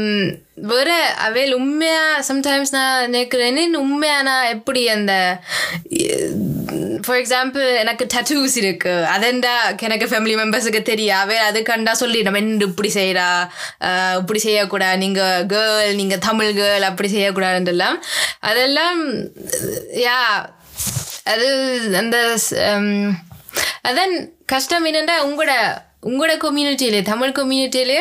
[0.69, 0.89] வேற
[1.25, 5.13] அவையில் உண்மையாக சம்டைம்ஸ் நான் நினைக்கிறேன்னு உண்மையாக நான் எப்படி அந்த
[7.05, 8.93] ஃபார் எக்ஸாம்பிள் எனக்கு டட்டூஸ் இருக்கு.
[9.11, 13.27] அதெண்டா எனக்கு ஃபேமிலி மெம்பர்ஸுக்கு தெரியா அவை அது கண்டா சொல்லி நம்ம என்ன இப்படி செய்கிறா
[14.17, 17.97] இப்படி செய்யக்கூடாது நீங்கள் கேர்ள் நீங்கள் தமிழ் கேர்ள் அப்படி செய்யக்கூடாதுன்றலாம்
[18.43, 19.01] அதெல்லாம்
[20.01, 20.19] யா
[21.25, 21.47] அது
[21.97, 22.57] அந்த ஸ்-
[23.83, 24.13] அதான்
[24.45, 25.53] கஷ்டம் என்னென்னா உங்களோட
[26.03, 27.99] உங்களோட கம்யூனிட்டியிலே தமிழ் கம்யூனிட்டியிலே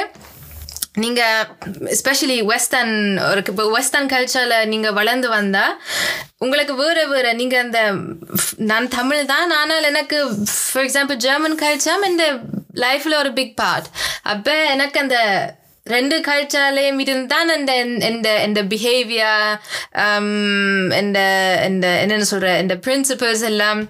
[0.94, 1.46] நீங்கள்
[1.90, 2.92] எஸ்பெஷலி வெஸ்டர்ன்
[3.22, 5.74] ஒரு இப்போ வெஸ்டர்ன் கல்ச்சரில் நீங்கள் வளர்ந்து வந்தால்
[6.38, 7.80] உங்களுக்கு வேறு வேறு நீங்கள் அந்த
[8.64, 10.18] நான் தமிழ் தான் ஆனால் எனக்கு
[10.52, 12.26] ஃபார் எக்ஸாம்பிள் ஜெர்மன் கல்ச்சர் இந்த
[12.76, 13.88] லைஃப்பில் ஒரு பிக் பார்ட்
[14.26, 15.18] அப்போ எனக்கு அந்த
[15.86, 17.72] ரெண்டு கல்ச்சர்லேயும் இருந்தான் அந்த
[18.08, 19.48] இந்த இந்த பிஹேவியர்
[21.00, 21.20] இந்த
[21.68, 23.82] இந்த என்னென்ன சொல்கிற இந்த பிரின்சிபல்ஸ் எல்லாம்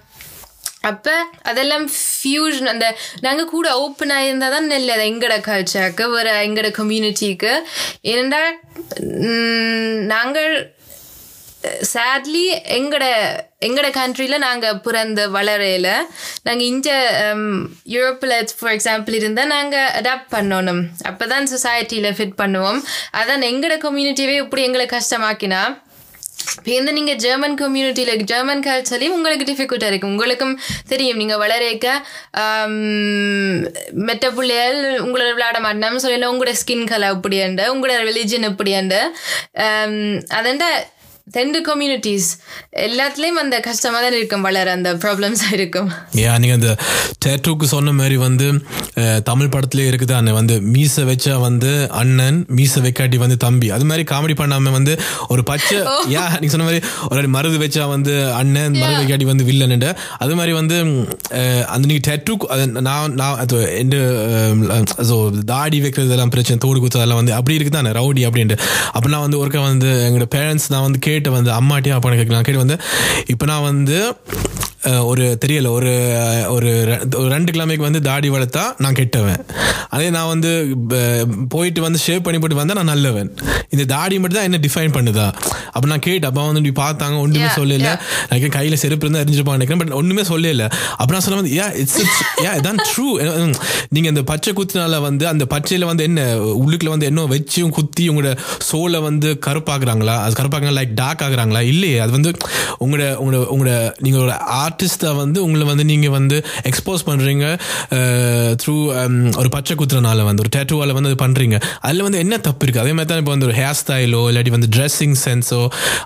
[0.91, 1.15] அப்போ
[1.51, 2.87] அதெல்லாம் ஃபியூஷன் அந்த
[3.25, 7.53] நாங்கள் கூட ஓப்பனாக இருந்தால் தான் நல்லது எங்களோட கல்ச்சருக்கு ஒரு எங்களோட கம்யூனிட்டிக்கு
[8.13, 8.53] ஏனென்றால்
[10.13, 10.53] நாங்கள்
[11.91, 12.43] சேட்லி
[12.77, 13.05] எங்கட
[13.67, 15.87] எங்கட கண்ட்ரியில் நாங்கள் பிறந்த வளரையில்
[16.47, 16.89] நாங்கள் இந்த
[17.93, 20.81] யூரோப்பில் ஃபார் எக்ஸாம்பிள் இருந்தால் நாங்கள் அடாப்ட் பண்ணணும்.
[21.09, 22.79] அப்போ தான் சொசைட்டியில் ஃபிட் பண்ணுவோம்.
[23.19, 25.61] அதான் எங்கட கம்யூனிட்டியவே இப்படி எங்களை கஷ்டமாக்கினா
[26.77, 30.13] இந்த நீங்கள் ஜெர்மன் கம்யூனிட்டியில் ஜெர்மன் கல்ச்சர்லேயும் உங்களுக்கு டிஃபிகல்ட்டாக இருக்கும்.
[30.15, 30.55] உங்களுக்கும்
[30.91, 31.19] தெரியும்.
[31.21, 31.87] நீங்கள் வளரக்க
[34.07, 38.99] மெட்ட பிள்ளைகள் உங்களோட விளையாட மாட்டோம் சொல்லல உங்களோட ஸ்கின் கலர் இப்படியாண்டு உங்களோட ரிலிஜன் இப்படியாண்டு
[40.39, 40.65] அதண்ட
[41.27, 42.27] ரெண்டு கம்யூனிட்டிஸ்
[42.81, 45.87] எல்லாத்துலேயும் அந்த கஷ்டமாக தான் இருக்கும் வளர அந்த ப்ராப்ளம்ஸாக இருக்கும்.
[46.19, 46.71] ஏ நீங்கள் அந்த
[47.25, 48.47] டேட்டூக்கு சொன்ன மாதிரி வந்து
[49.29, 51.71] தமிழ் படத்துலேயே இருக்குது அண்ணன் வந்து மீசை வச்சா வந்து
[52.01, 53.69] அண்ணன் மீசை வைக்காட்டி வந்து தம்பி.
[53.77, 54.93] அது மாதிரி காமெடி பண்ணாமல் வந்து
[55.33, 55.79] ஒரு பச்சை
[56.15, 59.89] யா நீங்கள் சொன்ன மாதிரி ஒரு மருது வச்சா வந்து அண்ணன் மருது வைக்காட்டி வந்து வில்லன்ட்டு
[60.25, 60.77] அது மாதிரி வந்து
[61.73, 62.35] அந்த நீங்கள் டேட்டூ
[62.89, 63.95] நான் நான் அது எந்த
[65.09, 65.17] ஸோ
[65.53, 68.59] தாடி வைக்கிறது எல்லாம் பிரச்சனை தோடு குத்ததெல்லாம் வந்து அப்படி இருக்குது தானே ரவுடி அப்படின்ட்டு.
[68.95, 72.47] அப்போ நான் வந்து ஒருக்கா வந்து எங்களோட பேரண்ட்ஸ் நான் வந்து கேட்டு வந்து அம்மாட்டியும் அப்பா கேட்கலாம்.
[72.49, 72.77] கேட்டு வந்து
[73.33, 73.99] இப்போ நான் வந்து
[75.11, 75.91] ஒரு தெரியல ஒரு
[76.55, 76.69] ஒரு
[77.33, 79.41] ரெண்டு கிழமைக்கு வந்து தாடி வளர்த்தா நான் கெட்டவன்.
[79.95, 80.51] அதே நான் வந்து
[81.53, 83.29] போயிட்டு வந்து ஷேவ் பண்ணி போட்டு வந்தா நான் நல்லவன்.
[83.73, 85.27] இந்த தாடி மட்டும் தான் என்ன டிஃபைன் பண்ணுதா?
[85.75, 87.89] அப்ப நான் கேட்டேன் அப்பா வந்து இப்படி பார்த்தாங்க ஒன்றுமே சொல்லல.
[88.29, 90.67] எனக்கு கையில செருப்பு இருந்தா எரிஞ்சிருப்பான் நினைக்கிறேன் பட் ஒண்ணுமே சொல்லல.
[90.99, 91.99] அப்ப நான் சொன்ன வந்து யா இட்ஸ்
[92.45, 93.07] யா இதான் ட்ரூ
[93.95, 96.21] நீங்க அந்த பச்சை குத்தினால வந்து அந்த பச்சையில வந்து என்ன
[96.63, 98.33] உள்ளுக்குள்ள வந்து என்ன வச்சும் குத்தி உங்களோட
[98.69, 100.15] சோலை வந்து கருப்பாக்குறாங்களா?
[100.25, 101.99] அது கருப்பாக்குறாங்க லைக் டார்க் ஆகுறாங்களா இல்லையே.
[102.05, 102.31] அது வந்து
[102.83, 103.73] உங்களோட உங்களோட உங்களோட
[104.05, 104.35] நீங்க ஒரு
[104.75, 106.37] ஆர்டிஸ்டா வந்து உங்களை வந்து நீங்கள் வந்து
[106.69, 107.45] எக்ஸ்போஸ் பண்ணுறீங்க
[108.61, 108.75] த்ரூ
[109.41, 111.55] ஒரு பச்சை குத்துறனால வந்து ஒரு டேட்டூவால் வந்து அது பண்ணுறீங்க
[111.85, 114.69] அதில் வந்து என்ன தப்பு இருக்குது அதே மாதிரி தான் இப்போ வந்து ஒரு ஹேர் ஸ்டைலோ இல்லாட்டி வந்து
[114.75, 115.59] ட்ரெஸ்ஸிங் சென்ஸோ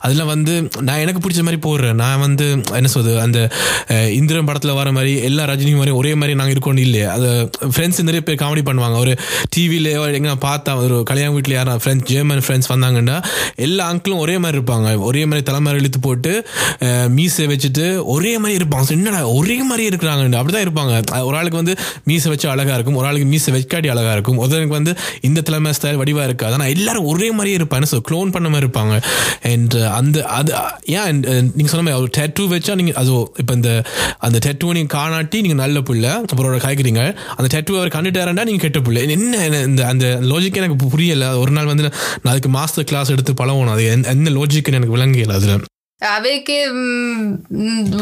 [0.05, 0.53] அதில் வந்து
[0.87, 1.97] நான் எனக்கு பிடிச்ச மாதிரி போடுறேன்.
[2.03, 2.45] நான் வந்து
[2.79, 3.39] என்ன சொல்றது அந்த
[4.19, 7.07] இந்திரன் படத்தில் வர மாதிரி எல்லா ரஜினி மாதிரி ஒரே மாதிரி நாங்கள் இருக்கோம் இல்லையே.
[7.15, 7.29] அது
[7.73, 8.99] ஃப்ரெண்ட்ஸ் நிறைய பேர் காமெடி பண்ணுவாங்க.
[9.05, 9.15] ஒரு
[9.55, 13.17] டிவிலேயோ எங்கே பார்த்தா ஒரு கல்யாண வீட்டில் யாரும் ஃப்ரெண்ட்ஸ் ஜெர்மன் ஃப்ரெண்ட்ஸ் வந்தாங்கன்னா
[13.67, 14.87] எல்லா அங்கிளும் ஒரே மாதிரி இருப்பாங்க.
[15.09, 16.33] ஒரே மாதிரி தலைமுறை இழுத்து போட்டு
[17.17, 20.07] மீசை வச்சுட்டு ஒரே மாதிரி இருப்பாங்க என்னடா ஒரே மாதிரி இருக்கிறாங்க.
[20.09, 21.23] அப்படிதான் இருப்பாங்க.
[21.23, 22.95] ஒரு ஆளுக்கு வந்து மீசை வச்சு அழகா இருக்கும்.
[22.95, 24.39] ஒரு ஆளுக்கு மீசை வைக்காட்டி அழகா இருக்கும்.
[24.39, 26.53] ஒருத்தனுக்கு வந்து இந்த தலைமை ஸ்டைல் வடிவா இருக்காது.
[26.53, 27.83] ஆனால் எல்லாரும் ஒரே மாதிரியே இருப்பாங்க.
[27.91, 29.01] ஸோ க்ளோன் பண்ண மாதிரி இருப்பாங்க.
[29.41, 30.53] அண்ட் uh, அந்த அது
[30.85, 33.83] ஏன் நீங்கள் uh, நீங்க சொன்ன மாதிரி ஒரு டேட்டூ வச்சா நீங்க அது இப்போ இந்த
[34.19, 37.15] அந்த டேட்டூ நீங்க காணாட்டி நீங்க நல்ல பிள்ளை அப்புறம் ஒரு காய்க்கிறீங்க.
[37.35, 39.09] அந்த டேட்டூ அவர் கண்டுட்டாரண்டா நீங்க கெட்ட பிள்ளை.
[39.09, 41.37] என்ன என்ன இந்த அந்த லாஜிக் எனக்கு புரியல.
[41.37, 45.33] ஒரு நாள் வந்து நான் அதுக்கு மாஸ்டர் கிளாஸ் எடுத்து பழகணும் அது எந்த- என்ன லாஜிக்னு எனக்கு விளங்கல
[45.33, 45.61] அதில்.
[46.01, 46.57] அவைக்கு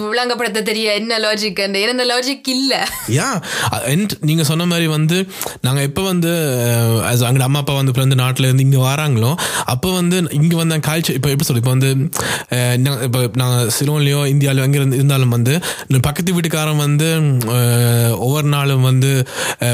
[0.08, 2.74] விளங்கப்படுத்த தெரிய என்ன லாஜிக் என்ன லாஜிக் இல்ல.
[3.14, 3.28] யா
[3.88, 5.18] அண்ட் நீங்க சொன்ன மாதிரி வந்து
[5.62, 6.32] நாங்க எப்ப வந்து
[7.08, 9.32] அங்க அங்கே அம்மா அப்பா வந்து பிறந்து நாட்டில் இருந்து இங்கே வராங்களோ
[9.68, 11.90] அப்போ வந்து இங்கே வந்து கல்ச்சர் இப்போ எப்படி சொல்லு இப்போ வந்து
[12.56, 14.46] அஹ், நாங்க- இப்போ நாங்கள் சிலோன்லையோ இருந்து
[14.98, 15.56] இருந்தாலும் வந்து
[16.04, 17.10] பக்கத்து வீட்டுக்காரன் வந்து
[18.22, 19.12] ஒவ்வொரு நாளும் வந்து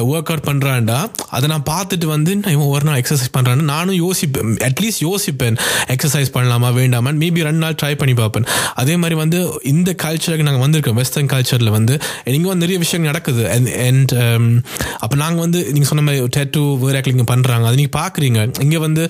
[0.10, 0.98] ஒர்க் அவுட் பண்றான்டா
[1.34, 5.60] அதை நான் பார்த்துட்டு வந்து நான் இவன் ஒவ்வொரு நாள் எக்ஸசைஸ் பண்ணுறான்னு நானும் யோசிப்பேன் அட்லீஸ்ட் யோசிப்பேன்
[5.94, 8.48] எக்ஸசைஸ் பண்ணலாமா வேண்டாமா மேபி ரெண்டு நாள் ட்ரை பண்ணி பார்ப்பேன்.
[8.81, 9.40] அதே மாதிரி வந்து
[9.73, 10.99] இந்த கல்ச்சருக்கு நாங்கள் வந்திருக்கோம்.
[11.02, 11.94] வெஸ்டர்ன் கல்ச்சரில் வந்து
[12.38, 13.44] இங்கே வந்து நிறைய விஷயங்கள் நடக்குது.
[13.88, 14.48] அண்ட் um,
[15.03, 18.40] அப்போ நாங்கள் வந்து நீங்கள் சொன்ன மாதிரி டேட்டூ வேர் பண்ணுறாங்க அது நீங்கள் பார்க்குறீங்க.
[18.65, 19.03] இங்கே வந்து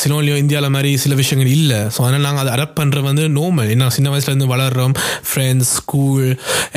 [0.00, 1.80] சிலோன்லையோ இந்தியாவில் மாதிரி சில விஷயங்கள் இல்லை.
[1.94, 4.94] ஸோ அதனால் நாங்கள் அதை அடாப்ட் பண்ணுற வந்து நோமல் ஏன்னா சின்ன வயசுலேருந்து வளர்கிறோம்
[5.28, 6.26] ஃப்ரெண்ட்ஸ் ஸ்கூல்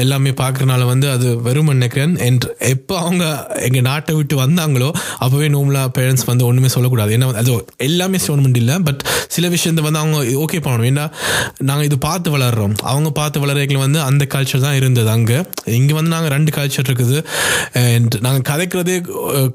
[0.04, 2.14] எல்லாமே பார்க்குறனால வந்து அது வெறும் நினைக்கிறேன்.
[2.28, 3.24] அண்ட் எப்போ அவங்க
[3.68, 4.90] எங்கள் நாட்டை விட்டு வந்தாங்களோ
[5.24, 7.14] அப்போவே நோமலாக பேரண்ட்ஸ் வந்து ஒன்றுமே சொல்லக்கூடாது.
[7.18, 7.52] ஏன்னா அது
[7.90, 8.78] எல்லாமே சொல்லணும் இல்லை.
[8.88, 9.02] பட்
[9.36, 10.90] சில விஷயத்தை வந்து அவங்க ஓகே பண்ணணும்.
[10.92, 10.99] ஏன்னா
[11.64, 12.58] நாங்கள் இது பார்த்து வளர்றோம்.
[12.90, 15.38] அவங்க பார்த்து வளர்றதுல வந்து அந்த கல்ச்சர் தான் இருந்தது அங்கே.
[15.76, 17.18] இங்கே வந்து நாங்கள் ரெண்டு கல்ச்சர் இருக்குது.
[17.84, 18.98] அண்ட் நாங்கள் கதைக்கிறதே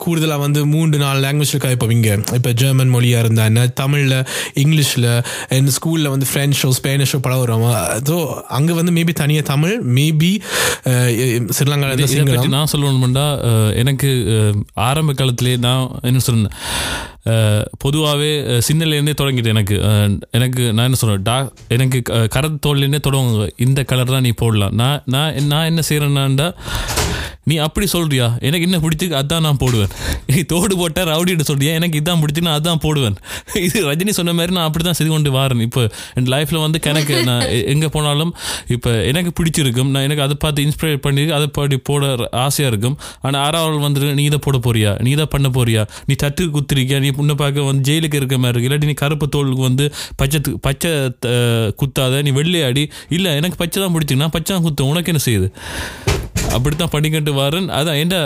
[0.02, 2.14] கூடுதலாக வந்து மூன்று நாலு லாங்குவேஜில் கதைப்போம் இங்கே.
[2.36, 4.18] இப்போ ஜெர்மன் மொழியாக இருந்தா என்ன தமிழில்
[4.62, 5.10] இங்கிலீஷில்
[5.50, 7.66] அண்ட் ஸ்கூலில் வந்து ஃப்ரெஞ்சோ ஸ்பேனிஷோ பழகுறோம்
[8.08, 8.16] ஸோ
[8.54, 10.32] அங்கே வந்து மேபி தனியாக தமிழ் மேபி
[11.56, 12.02] ஸ்ரீலங்காவில்
[12.54, 14.10] நான் சொல்லணும்னா அஹ், எனக்கு
[14.84, 16.54] ஆரம்ப காலத்திலே நான் என்ன சொன்னேன்
[17.78, 19.76] பொதுவாகவே சின்னலேருந்தே தொடங்கிட்டு எனக்கு
[20.30, 21.36] எனக்கு நான் என்ன சொல்கிறேன் டா
[21.68, 23.50] எனக்கு க- கரத் தோல்லேருந்தே தொடங்குங்க.
[23.56, 24.74] இந்த கலர் தான் நீ போடலாம்.
[24.74, 26.48] நான் நான் நான் என்ன செய்கிறேன்னாண்டா
[27.50, 28.26] நீ அப்படி சொல்றியா?
[28.48, 29.18] எனக்கு என்ன பிடிச்சிருக்கு?
[29.22, 29.90] அதான் நான் போடுவேன்.
[30.30, 31.72] நீ தோடு போட்டால் ரவுடிட்டு சொல்றியா?
[31.78, 33.16] எனக்கு இதான் பிடிச்சி நான் அதான் போடுவேன்.
[33.66, 35.62] இது ரஜினி சொன்ன மாதிரி நான் அப்படி தான் செய்து கொண்டு வரேன்.
[35.68, 35.82] இப்போ
[36.18, 38.32] என் லைஃப்பில் வந்து எனக்கு நான் எங்கே போனாலும்
[38.76, 39.90] இப்போ எனக்கு பிடிச்சிருக்கும்.
[39.94, 42.96] நான் எனக்கு அதை பார்த்து இன்ஸ்பிரேட் பண்ணி அதை பாடி போட ஆசையாக இருக்கும்.
[43.26, 44.92] ஆனால் ஆறாவது வந்துட்டு நீ இதை போட போறியா?
[45.06, 45.84] நீ இதை பண்ண போறியா?
[46.08, 48.68] நீ தட்டு குத்துறிக்கியா நீ முன்ன பார்க்க வந்து ஜெயிலுக்கு இருக்க மாதிரி இருக்கு.
[48.70, 49.86] இல்லாட்டி நீ கருப்பு தோலுக்கு வந்து
[50.22, 50.92] பச்சை பச்சை
[51.82, 52.84] குத்தாத நீ வெள்ளையாடி.
[53.18, 54.24] இல்லை எனக்கு பச்சை தான் பிடிச்சிருக்கு.
[54.24, 55.48] நான் பச்சை தான் குத்து உனக்கு என்ன செய்யுது?
[56.56, 58.16] அப்படித்தான் பண்ணிக்கிட்டு வரேன் அதான் என்ன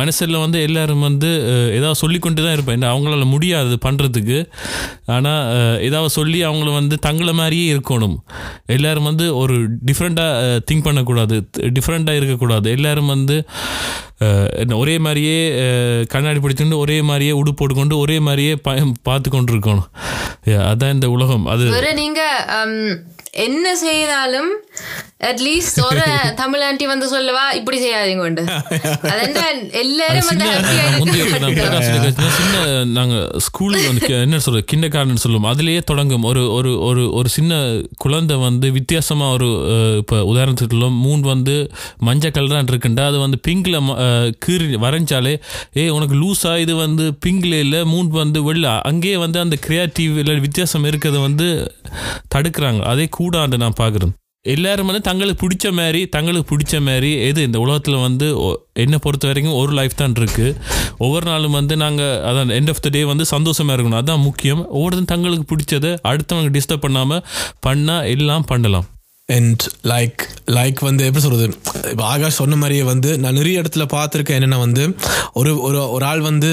[0.00, 1.30] மனசில் வந்து எல்லாரும் வந்து
[1.78, 2.76] ஏதாவது ஏதாவது சொல்லிக்கொண்டு தான் இருப்பேன்.
[2.78, 4.38] என்ன அவங்களால முடியாது பண்ணுறதுக்கு
[5.14, 5.44] ஆனால்
[5.88, 8.16] ஏதாவது சொல்லி அவங்கள வந்து தங்களை மாதிரியே இருக்கணும்.
[8.76, 9.56] எல்லோரும் வந்து ஒரு
[9.88, 11.36] டிஃப்ரெண்ட்டாக திங்க் பண்ணக்கூடாது.
[11.78, 12.66] டிஃப்ரெண்ட்டாக இருக்கக்கூடாது.
[12.76, 13.36] எல்லோரும் வந்து
[14.60, 15.36] என்ன ஒரே மாதிரியே
[16.14, 18.54] கண்ணாடி பிடிச்சிட்டு ஒரே மாதிரியே உடுப்பு போட்டுக்கொண்டு ஒரே மாதிரியே
[19.08, 19.88] பார்த்து கொண்டு இருக்கணும்
[20.70, 21.46] அதான் இந்த உலகம்.
[21.52, 22.36] அது நீங்கள்
[23.32, 24.52] என்ன செய்தாலும்
[25.24, 28.42] அட்லீஸ்ட் ஒரு தமிழ் ஆண்டி வந்து சொல்லவா இப்படி செய்யாதீங்க உண்டு
[29.12, 30.28] அதெண்டா எல்லாரும்.
[32.38, 36.22] சின்ன நாங்க ஸ்கூல் வந்து என்ன சொல்ற கிண்ட கார்டன் சொல்லுவோம் அதுலயே தொடங்கும்.
[36.22, 39.64] ஒரு ஒரு ஒரு ஒரு சின்ன குழந்தை வந்து வித்தியாசமா ஒரு
[39.98, 43.96] இப்ப உதாரணத்துக்கு சொல்லுவோம் மூன் வந்து மஞ்சள் கலர் இருக்குண்டா அது வந்து பிங்க்ல
[44.46, 45.40] கீறி வரைஞ்சாலே
[45.76, 48.80] ஏ உனக்கு லூஸா இது வந்து பிங்க்ல இல்ல மூன் வந்து வெள்ள.
[48.80, 51.74] அங்கேயே வந்து அந்த கிரியேட்டிவ் இல்ல வித்தியாசம் இருக்கிறத வந்து
[52.34, 52.82] தடுக்கிறாங்க.
[52.82, 54.12] அதே கூடாண்டு நான் பார்க்குறேன்.
[54.42, 59.26] எல்லாரும் வந்து தங்களுக்கு பிடிச்ச மாதிரி தங்களுக்கு பிடிச்ச மாதிரி எது இந்த உலகத்தில் வந்து ஒ- என்னை பொறுத்த
[59.26, 60.60] வரைக்கும் ஒரு லைஃப் தான் இருக்குது
[60.98, 63.92] ஒவ்வொரு நாளும் வந்து நாங்கள் அதான் எண்ட் ஆஃப் த டே வந்து சந்தோஷமாக இருக்கணும்.
[63.92, 64.68] அதுதான் முக்கியம்.
[64.68, 67.24] ஒவ்வொருத்தரும் தங்களுக்கு பிடிச்சதை அடுத்தவங்க டிஸ்டர்ப் பண்ணாமல்
[67.66, 68.84] பண்ணால் எல்லாம் பண்ணலாம்.
[69.36, 70.20] அண்ட் லைக்
[70.56, 71.46] லைக் வந்து எப்படி சொல்கிறது
[71.90, 74.84] இப்போ ஆகாஷ் சொன்ன மாதிரியே வந்து நான் நிறைய இடத்துல பார்த்துருக்கேன் என்னென்னா வந்து
[75.40, 76.50] ஒரு ஒரு ஒரு ஆள் வந்து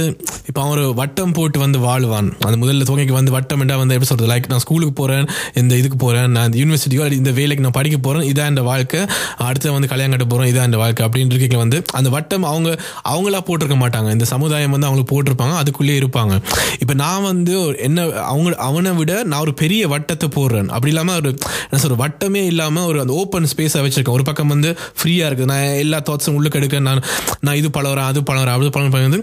[0.50, 2.28] இப்போ அவன் ஒரு வட்டம் போட்டு வந்து வாழ்வான்.
[2.48, 5.26] அந்த முதல்ல துவங்கிக்கு வந்து வட்டம் என்றா வந்து எப்படி சொல்கிறது லைக் நான் ஸ்கூலுக்கு போகிறேன்
[5.62, 9.02] இந்த இதுக்கு போகிறேன் நான் இந்த யூனிவர்சிட்டியோ இந்த வேலைக்கு நான் படிக்க போகிறேன் இதான் இந்த வாழ்க்கை.
[9.48, 12.70] அடுத்து வந்து கல்யாணம் கட்ட போகிறோம் இதான் இந்த வாழ்க்கை அப்படின்னு இருக்கீங்க வந்து அந்த வட்டம் அவங்க
[13.14, 14.12] அவங்களா போட்டிருக்க மாட்டாங்க.
[14.18, 16.36] இந்த சமுதாயம் வந்து அவங்களுக்கு போட்டிருப்பாங்க அதுக்குள்ளேயே இருப்பாங்க.
[16.84, 17.56] இப்போ நான் வந்து
[17.88, 20.70] என்ன அவங்க அவனை விட நான் ஒரு பெரிய வட்டத்தை போடுறேன்.
[20.76, 21.32] அப்படி இல்லாமல் ஒரு
[21.68, 24.16] என்ன சொல்கிற வட்டமே இல்லாமல் ஒரு அந்த ஓப்பன் ஸ்பேஸாக வச்சுருக்கேன்.
[24.18, 24.70] ஒரு பக்கம் வந்து
[25.00, 25.50] ஃப்ரீயாக இருக்குது.
[25.52, 27.02] நான் எல்லா தாட்ஸும் உள்ளுக்கு எடுக்க நான்
[27.46, 29.22] நான் இது பழகிறேன் அது பழகிறேன் அது பழம் வந்து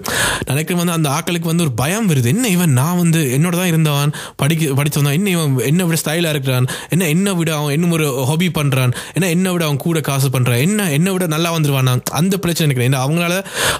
[0.50, 2.28] நினைக்கிறேன் வந்து அந்த ஆக்களுக்கு வந்து ஒரு பயம் வருது.
[2.34, 4.12] என்ன இவன் நான் வந்து என்னோட தான் இருந்தவன்
[4.42, 8.48] படிக்க படித்தவன் என்ன இவன் என்ன விட ஸ்டைலாக இருக்கிறான் என்ன என்ன விட அவன் இன்னும் ஒரு ஹாபி
[8.58, 11.90] பண்ணுறான் என்ன என்ன விட அவன் கூட காசு பண்ணுறான் என்ன என்ன விட நல்லா வந்துருவான்.
[12.20, 13.36] அந்த பிரச்சனை நினைக்கிறேன் ஏன்னா அவங்களால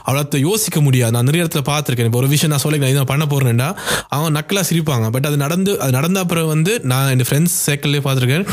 [0.08, 1.14] அவ்வளோ யோசிக்க முடியாது.
[1.16, 2.08] நான் நிறைய இடத்துல பார்த்துருக்கேன்.
[2.10, 2.92] இப்போ ஒரு விஷயம் நான் சொல்லிக்கிறேன்.
[2.94, 3.68] இதை நான் பண்ண போகிறேன்டா
[4.16, 5.06] அவன் நக்கலாக சிரிப்பாங்க.
[5.16, 8.46] பட் அது நடந்து அது நடந்த அப்புறம் வந்து நான் என் ஃப்ரெண்ட்ஸ் சேர்க்கல்லே பார்த்துருக்கேன்.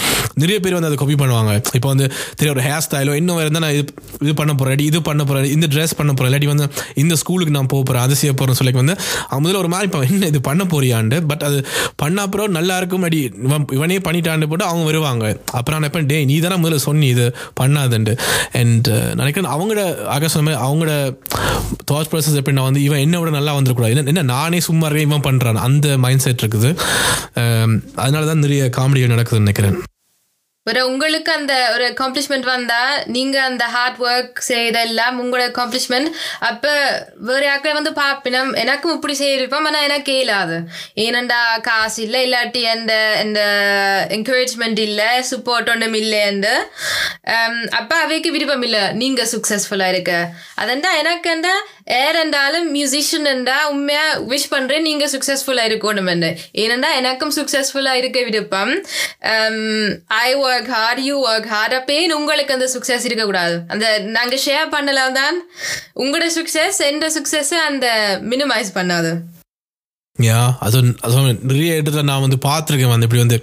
[0.44, 1.54] நிறைய பேர் வந்து அது காப்பி பண்ணுவாங்க.
[1.80, 2.06] இப்போ வந்து
[2.40, 3.86] தெரிய ஒரு ஹேர் ஸ்டைலோ இன்னும் வேறு நான் இது
[4.26, 6.68] இது பண்ண போகிறேன் இது பண்ண போகிறேன் இந்த ட்ரெஸ் பண்ண போகிறேன் இல்லாட்டி வந்து
[7.04, 8.96] இந்த ஸ்கூலுக்கு நான் போக போகிறேன் அது செய்ய போகிறேன் சொல்லி வந்து
[9.30, 11.20] அவன் முதல்ல ஒரு மாதிரி இப்போ என்ன இது பண்ண போறியாண்டு?
[11.32, 11.58] பட் அது
[12.04, 15.26] பண்ண அப்புறம் நல்லா இருக்கும் அடி இவன் இவனே பண்ணிட்டாண்டு போட்டு அவங்க வருவாங்க.
[15.60, 17.28] அப்புறம் நான் எப்போ டே நீ தானே முதல்ல சொன்னி இது
[17.62, 18.16] பண்ணாதுண்டு.
[18.62, 18.90] அண்ட்
[19.22, 19.84] நினைக்கிறேன் அவங்களோட
[20.16, 20.94] ஆக சொன்ன மாதிரி அவங்களோட
[21.92, 25.28] தாட் ப்ராசஸ் எப்படின்னா வந்து இவன் என்ன விட நல்லா வந்துடக்கூடாது என்ன என்ன நானே சும்மா இருக்கேன் இவன்
[25.28, 26.72] பண்ணுறான் அந்த மைண்ட் செட் இருக்குது.
[28.04, 29.78] அதனால தான் நிறைய காமெடிகள் நடக்குதுன்னு நினைக்கிறேன்.
[30.70, 32.82] ஒரு உங்களுக்கு அந்த ஒரு அக்காம்ப்ளிஷ்மெண்ட் வந்தா
[33.16, 36.10] நீங்க அந்த ஹார்ட் ஒர்க் செய்தெல்லாம் உங்களோட அக்காம்ப்ளிஷ்மெண்ட்
[36.50, 36.68] அப்ப
[37.30, 38.52] வேற யாக்கள் வந்து பாப்பினம்?
[38.64, 40.58] எனக்கும் இப்படி செய்யிருப்போம் ஆனா எனக்கு இயலாது
[41.06, 42.94] ஏனண்டா காசு இல்லை இல்லாட்டி அந்த
[43.26, 43.42] இந்த
[44.18, 46.54] என்கரேஜ்மெண்ட் இல்லை சப்போர்ட் ஒன்றும் இல்லைன்னு
[47.80, 48.84] அப்ப அவைக்கு விருப்பம் இல்லை.
[49.02, 50.14] நீங்க சக்சஸ்ஃபுல்லா இருக்க.
[50.62, 51.50] அதெண்டா எனக்கு அந்த
[52.00, 56.08] ஏர் என்றாலும் மியூசிஷியன் என்றா உண்மையா விஷ் பண்றேன் நீங்க சக்சஸ்ஃபுல்லா இருக்கணும்
[56.62, 58.72] ஏனண்டா எனக்கும் சக்சஸ்ஃபுல்லா இருக்க விருப்பம்.
[60.26, 63.60] I work hard you work hard அப்பேன் உங்களுக்கு அந்த சுக்ஸஸ் இருக்கக்கூடாது.
[63.68, 65.38] அந்த நாங்க ஷேர் பண்ணலாம் தான்
[65.96, 69.14] உங்களோட சுக்ஸஸ் எந்த சுக்ஸஸ் அந்த மினிமைஸ் பண்ணாது.
[70.20, 72.88] யா அது அது நிறைய இடத்துல நான் வந்து பார்த்துருக்கேன்.
[72.88, 73.38] வந்து இப்படி வந்து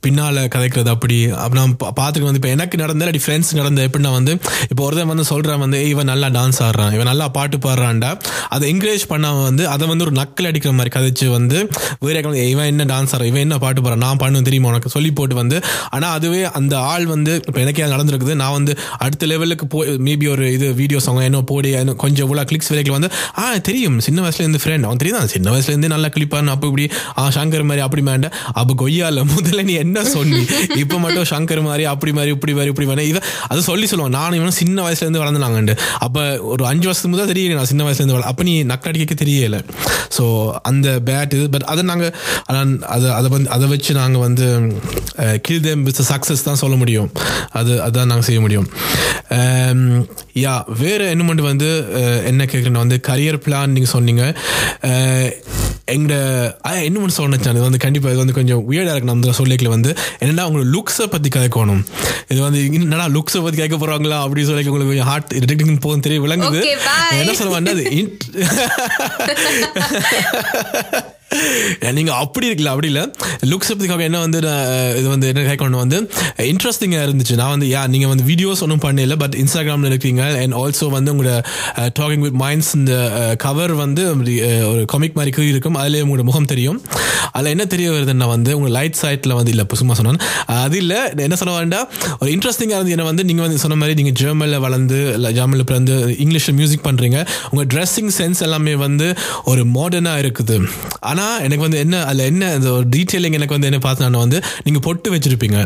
[0.00, 1.28] பின்னால் கதைக்கிறது அப்படி.
[1.30, 2.22] அப்போ நான் பா- பார்த்துருக்கேன்.
[2.22, 4.38] வந்து இப்போ எனக்கு நடந்த அப்படி ஃப்ரெண்ட்ஸ் நடந்த எப்படின்னா வந்து
[4.68, 6.92] இப்போ ஒருத்தன் வந்து சொல்கிறான் வந்து "ஏய், இவன் நல்லா டான்ஸ் ஆடுறான்.
[6.92, 8.10] இவன் நல்லா பாட்டு பாடுறான்டா.
[8.48, 11.68] அதை என்கரேஜ் பண்ணாமல் வந்து அதை வந்து ஒரு நக்கல் அடிக்கிற மாதிரி கதைச்சு வந்து
[12.00, 13.24] வேறு "ஏய், இவன் என்ன டான்ஸ் ஆடுறான்?
[13.24, 13.96] இவன் என்ன பாட்டு பாடுறான்?
[13.96, 14.88] நான் பண்ணுவேன் தெரியுமா உனக்கு?
[14.88, 15.60] சொல்லி போட்டு வந்து
[15.90, 20.30] ஆனால் அதுவே அந்த ஆள் வந்து இப்போ எனக்கே அது நடந்திருக்குது நான் வந்து அடுத்த லெவலுக்கு போய் மேபி
[20.30, 24.00] ஒரு இது வீடியோ சாங் என்ன போடி கொஞ்சம் இவ்வளோ கிளிக்ஸ் வரைக்கும் வந்து ஆ தெரியும்.
[24.00, 26.88] சின்ன வயசுலேருந்து ஃப்ரெண்ட் அவன் தெரியும் சின்ன வயசுலேருந்து நல்லா கிளிப்பான் அப்போ இப்படி
[27.20, 28.30] ஆ சங்கர் மாதிரி அப்படி மேண்ட
[28.60, 30.42] அப்போ கொய்யால முதல்ல நீ என்ன சொன்னி
[30.82, 33.06] இப்போ மட்டும் சங்கர் மாதிரி அப்படி மாதிரி இப்படி மாதிரி இப்படி மாதிரி.
[33.12, 33.20] இதை
[33.50, 34.16] அது சொல்லி சொல்லுவான்.
[34.18, 35.74] நான் இவனும் சின்ன வயசுலேருந்து வளர்ந்துனாங்கண்டு
[36.04, 36.22] அப்போ
[36.52, 39.58] ஒரு அஞ்சு வருஷத்துக்கு முதல் தெரியல நான் சின்ன வயசுல இருந்து வள அப்போ நீ நக்கடிக்க தெரியல.
[40.16, 40.24] ஸோ
[40.70, 41.46] அந்த பேட் இது.
[41.54, 42.12] பட் அதை நாங்கள்
[42.94, 44.46] அதை அதை வந்து அதை வச்சு நாங்கள் வந்து
[45.46, 47.10] கில் தேம் வித் சக்ஸஸ் தான் சொல்ல முடியும்.
[47.60, 48.68] அது அதுதான் நாங்கள் செய்ய முடியும்.
[50.44, 51.70] யா வேறு என்னமெண்ட் வந்து
[52.30, 54.24] என்ன கேட்குறேன்னா வந்து கரியர் பிளான் நீங்கள் சொன்னீங்க.
[55.94, 56.11] எங்களோட
[56.80, 59.10] என்ன மட்டும் சொன்னேன் இது வந்து கண்டிப்பாக இது வந்து கொஞ்சம் வியர்டாக இருக்கு.
[59.10, 59.90] நம்ம சொல்லிக்கல வந்து.
[60.20, 61.82] என்னன்னா உங்களோட லுக்ஸை பற்றி கதைக்கணும்
[62.28, 66.20] இது வந்து என்னடா லுக்ஸை பற்றி கேட்க போகிறாங்களா அப்படின்னு சொல்லி உங்களுக்கு கொஞ்சம் ஹார்ட் ரிடக்டிங் போகும் தெரிய
[66.20, 66.60] விளங்குது.
[67.20, 67.80] என்ன சொல்ல வேண்டாம்
[71.32, 73.04] நீங்கள் நீங்க அப்படி இருக்கல அப்படி இல்லை.
[73.50, 75.98] லுக்ஸ் பற்றிக்காக என்ன வந்து நான், இது வந்து என்ன கேட்கணும் வந்து
[76.52, 77.34] இன்ட்ரெஸ்டிங்காக இருந்துச்சு.
[77.40, 81.38] நான் வந்து யா நீங்கள் வந்து வீடியோஸ் ஒன்றும் பண்ணல பட் இன்ஸ்டாகிராமில் இருக்கீங்க அண்ட் ஆல்சோ வந்து உங்களோட
[82.00, 82.94] டாக்கிங் வித் மைண்ட்ஸ் இந்த
[83.46, 84.02] கவர் வந்து
[84.72, 85.78] ஒரு காமிக் மாதிரி கீழ் இருக்கும்.
[85.82, 86.80] அதிலே உங்களோட முகம் தெரியும்.
[87.36, 90.20] அதில் என்ன தெரிய வருதுன்னா வந்து உங்கள் லைட் சைட்டில் வந்து இல்லை சும்மா சொன்னேன்.
[90.64, 91.86] அது இல்லை என்ன சொல்ல வேண்டாம்
[92.20, 95.94] ஒரு இன்ட்ரெஸ்டிங்காக இருந்து என்ன வந்து நீங்கள் வந்து சொன்ன மாதிரி நீங்கள் ஜெர்மனில் வளர்ந்து இல்லை ஜெர்மனில் பிறந்து
[96.24, 97.18] இங்கிலீஷில் மியூசிக் பண்ணுறீங்க
[97.50, 99.08] உங்கள் ட்ரெஸ்ஸிங் சென்ஸ் எல்லாமே வந்து
[99.52, 100.58] ஒரு மாடர்னாக இருக்குது.
[101.10, 104.38] ஆனால் ஆனால் எனக்கு வந்து என்ன அதில் என்ன அந்த ஒரு டீட்டெயிலிங் எனக்கு வந்து என்ன பார்த்தேன்னா வந்து
[104.66, 105.58] நீங்கள் பொட்டு வச்சுருப்பீங்க.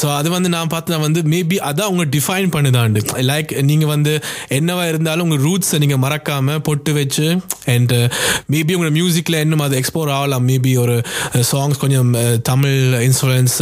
[0.00, 3.00] ஸோ அது வந்து நான் பார்த்தா வந்து மேபி அதான் உங்களை டிஃபைன் பண்ணுதாண்டு.
[3.30, 4.12] லைக் நீங்கள் வந்து
[4.58, 7.26] என்னவா இருந்தாலும் உங்கள் ரூட்ஸை நீங்கள் மறக்காமல் பொட்டு வச்சு
[7.74, 7.94] அண்ட்
[8.54, 10.44] மேபி உங்களோட மியூசிக்கில் இன்னும் அது எக்ஸ்ப்ளோர் ஆகலாம்.
[10.50, 10.96] மேபி ஒரு
[11.36, 13.56] uh, சாங்ஸ் கொஞ்சம் uh, Tamil influence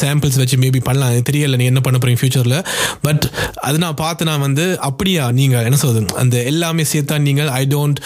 [0.00, 1.12] samples uh, வச்சு மேபி பண்ணலாம்.
[1.14, 2.58] எனக்கு தெரியல நீங்கள் என்ன பண்ண போகிறீங்க ஃப்யூச்சரில்
[3.06, 3.26] பட்
[3.68, 6.02] அது நான் பார்த்து நான் வந்து அப்படியா நீங்கள் என்ன சொல்றது?
[6.24, 8.00] அந்த எல்லாமே சேர்த்தா நீங்கள் I don't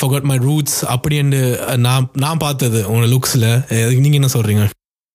[0.00, 1.42] forget my roots அப்படின்னு
[1.86, 3.48] நான் நான் பார்த்தது உங்க லுக்ஸில்
[3.96, 4.64] நீங்கள் என்ன சொல்றீங்க?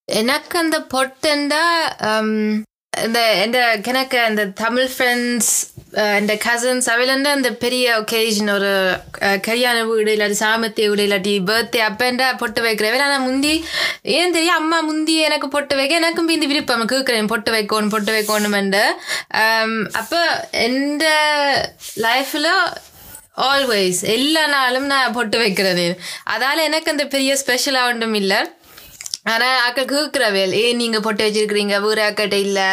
[0.07, 1.63] எனக்கு அந்த பொட்டண்டா
[2.93, 5.51] இந்த இந்த எனக்கு அந்த தமிழ் ஃப்ரெண்ட்ஸ்
[6.19, 8.71] இந்த கசின்ஸ் அவையிலேருந்து அந்த பெரிய ஒகேஷன் ஒரு
[9.41, 13.53] கல்யாண வீடு இல்லாட்டி சாமத்திய வீடு இல்லாட்டி பர்த்டே அப்பேண்டா பொட்டு வைக்கிறவே ஆனால் முந்தி
[14.01, 16.85] ஏன் தெரியும் அம்மா முந்தி எனக்கு பொட்டு வைக்க எனக்கும் இந்த விருப்பம்.
[16.85, 18.83] கேட்குறேன் பொட்டு வைக்கணும் பொட்டு வைக்கணுமெண்டு
[19.93, 20.21] அப்போ
[20.51, 21.05] எந்த
[21.97, 22.51] லைஃப்பில்
[23.43, 25.85] ஆல்வேஸ் எல்லா நாளும் நான் பொட்டு வைக்கிறது.
[26.27, 28.39] அதால் எனக்கு அந்த பெரிய ஸ்பெஷலாக ஒன்றும் இல்லை.
[29.25, 32.67] ஆனால் அக்கா கேட்கிறவேல் ஏன் நீங்கள் பொட்டு வச்சிருக்கிறீங்க ஊர் அக்கட்டை இல்லை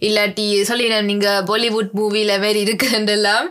[0.00, 3.46] இல்லாட்டி சொல்லிடுறேன் நீங்கள் பாலிவுட் மூவியில் மாரி இருக்குன்றெல்லாம்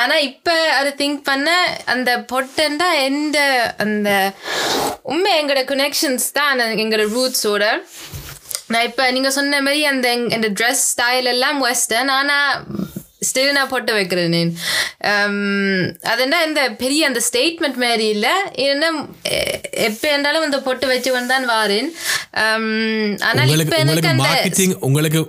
[0.00, 1.48] ஆனால் இப்போ அதை திங்க் பண்ண
[1.86, 3.38] அந்த பொட்டன்டா எந்த
[3.78, 4.08] அந்த
[5.04, 7.64] உண்மை எங்களோட கனெக்ஷன்ஸ் தான் அந்த எங்களோட ரூட்ஸோட
[8.68, 12.50] நான் இப்போ நீங்கள் சொன்ன மாதிரி அந்த எங்- இந்த ட்ரெஸ் ஸ்டைல் எல்லாம் வெஸ்டர்ன் ஆனால்
[13.28, 14.52] ஸ்டில் நான் போட்டு வைக்கிறேன் நான்.
[16.12, 18.34] அதெண்டா இந்த பெரிய அந்த ஸ்டேட்மெண்ட் மாதிரி இல்லை.
[18.66, 18.90] ஏன்னா
[19.88, 21.90] எப்போ இருந்தாலும் அந்த பொட்டு வச்சு தான் வாரேன்.
[23.28, 24.30] ஆனால் இப்போ எனக்கு அந்த
[24.88, 25.22] உங்களுக்கு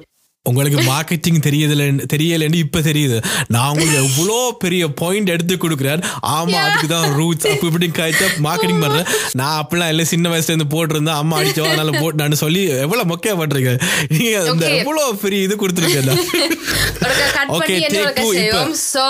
[0.45, 3.17] உங்களுக்கு மார்க்கெட்டிங் தெரியல தெரியலன்னு இப்ப தெரியுது.
[3.53, 6.01] நான் உங்களுக்கு எவ்வளோ பெரிய பாயிண்ட் எடுத்து கொடுக்குறேன்.
[6.31, 9.07] ஆமா அதுக்கு தான் ரூட்ஸ் அப்படி இப்படி காய்ச்சா மார்க்கெட்டிங் பண்றேன்.
[9.39, 13.35] நான் அப்படிலாம் இல்லை சின்ன வயசுல இருந்து போட்டிருந்தேன் அம்மா அடிச்சோம் அதனால போட்டு நான் சொல்லி எவ்வளவு மொக்கையா
[13.41, 13.73] பண்றீங்க
[14.13, 14.65] நீங்க அந்த.
[14.79, 16.09] எவ்வளவு பெரிய இது கொடுத்துருக்கேன்
[17.33, 18.57] கட் Okay, பண்ணி take என்ன two இப்ப.
[18.83, 19.05] So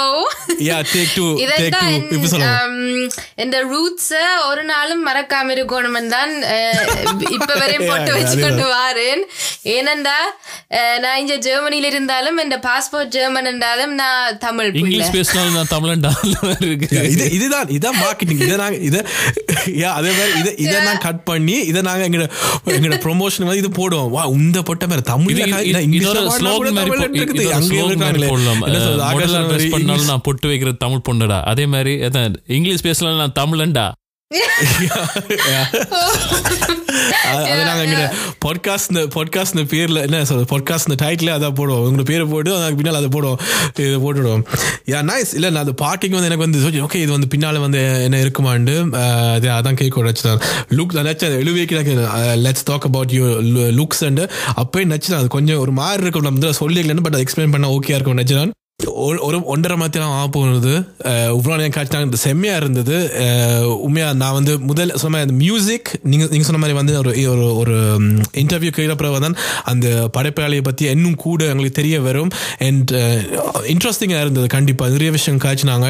[0.67, 2.51] yeah take two take two இப்ப சொல்லுங்க.
[3.43, 4.13] இந்த ரூட்ஸ்
[4.49, 6.31] ஒரு நாளும் மறக்காம இருக்கணும் தான்
[7.35, 8.37] இப்ப வரையும் போட்டு வச்சு.
[8.45, 9.23] கொண்டு வாரேன்.
[9.75, 10.17] ஏனண்டா
[10.77, 16.03] அஹ், நான் இங்க ஜெர்மனில இருந்தாலும் இந்த பாஸ்போர்ட் ஜெர்மன் இருந்தாலும் நான் தமிழ் இங்கிலீஷ் பேசினாலும் நான் தமிழன்
[16.05, 19.01] டாலர் இருக்கு இது இதுதான் இதான் மார்க்கெட்டிங் இதை நாங்க இதை
[19.81, 22.29] யா அதே மாதிரி இதை இதை நான் கட் பண்ணி இதை நாங்க எங்களோட
[22.71, 25.19] எங்களோட ப்ரொமோஷன் மாதிரி இது போடுவோம் வா இந்த பொட்ட மாதிரி dress
[29.47, 31.95] மாதிரி பண்ணாலும் இங்கிலீஷ் நான் பொட்டு வைக்கிறது தமிழ் பொண்ணுடா அதே மாதிரி
[32.57, 33.87] இங்கிலீஷ் பேசலாம் நான் தமிழன்டா
[37.23, 38.13] அது- அது நாங்க எங்க
[38.45, 41.87] பாட்காஸ்ட் பாட்காஸ்ட் பேர்ல என்ன சொல்றது பாட்காஸ்ட் டைட்டில் அதான் போடுவோம்.
[41.87, 43.39] உங்க பேரை போட்டு அதுக்கு பின்னால் அதை போடுவோம்.
[43.79, 44.43] இது போட்டுடுவோம்.
[44.85, 48.17] யா நைஸ் இல்ல நான் அது பார்க்கிங் வந்து எனக்கு வந்து ஓகே இது வந்து பின்னால வந்து என்ன
[48.17, 48.91] இருக்குமாண்டு
[49.33, 50.41] அது அதான் கேட்க வச்சுதான்.
[50.69, 51.93] லுக் நினைச்சேன் எழுவிக்கு எனக்கு
[52.49, 53.25] let's talk about you
[53.77, 54.19] looks and
[54.55, 58.39] அப்பயே நினச்சிதான் அது கொஞ்சம் ஒரு மாதிரி இருக்கும் நம்ம சொல்லிக்கலன்னு பட் எக்ஸ்பிளைன் பண்ண ஓகே இருக்கும் நினச்சிதான்
[58.39, 58.60] ஒரு
[59.05, 60.73] ஒரு ஒன்றரை மாதத்திலாம் ஆக போனது
[61.35, 62.97] இவ்வளோ நேரம் காட்டினாங்க செம்மையாக இருந்தது.
[63.85, 67.47] உண்மையாக நான் வந்து முதல் சொன்ன மாதிரி அந்த மியூசிக் நீங்கள் நீங்கள் சொன்ன மாதிரி வந்து ஒரு ஒரு
[67.61, 67.75] ஒரு
[68.43, 68.71] இன்டர்வியூ
[69.01, 69.37] பிறகு தான்
[69.71, 69.87] அந்த
[70.17, 72.31] படைப்பாளியை பற்றி இன்னும் கூட எங்களுக்கு தெரிய வரும்.
[72.67, 72.93] அண்ட்
[73.73, 75.89] இன்ட்ரெஸ்டிங்காக இருந்தது கண்டிப்பாக நிறைய விஷயம் காய்ச்சினாங்க.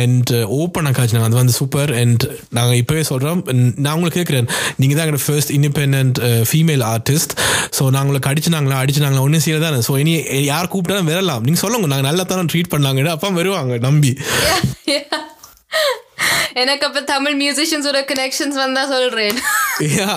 [0.00, 1.28] அண்ட் ஓப்பனாக காய்ச்சினாங்க.
[1.30, 2.24] அது வந்து சூப்பர் அண்ட்
[2.58, 3.42] நாங்கள் இப்போவே சொல்கிறோம்
[3.84, 4.50] நான் உங்களுக்கு கேட்குறேன்
[4.80, 6.18] நீங்கள் தான் எங்களோட first independent
[6.50, 7.34] female artist
[7.78, 8.78] so நாங்கள் உங்களுக்கு அடிச்சினாங்களா
[9.26, 10.12] ஒன்றும் செய்ய தானே ஸோ இனி
[10.52, 11.42] யார் கூப்பிட்டாலும் வரலாம்.
[11.46, 11.86] நீங்கள் சொல்லுங்க.
[11.92, 14.16] நாங்கள் நல்லா தானே ட்ரீட் பண்ணாங்க அப்பா வருவாங்க நம்பி.
[16.62, 19.38] எனக்கு அப்ப தமிழ் மியூசிஷியன்ஸோட கனெக்ஷன்ஸ் வந்தா சொல்றேன்.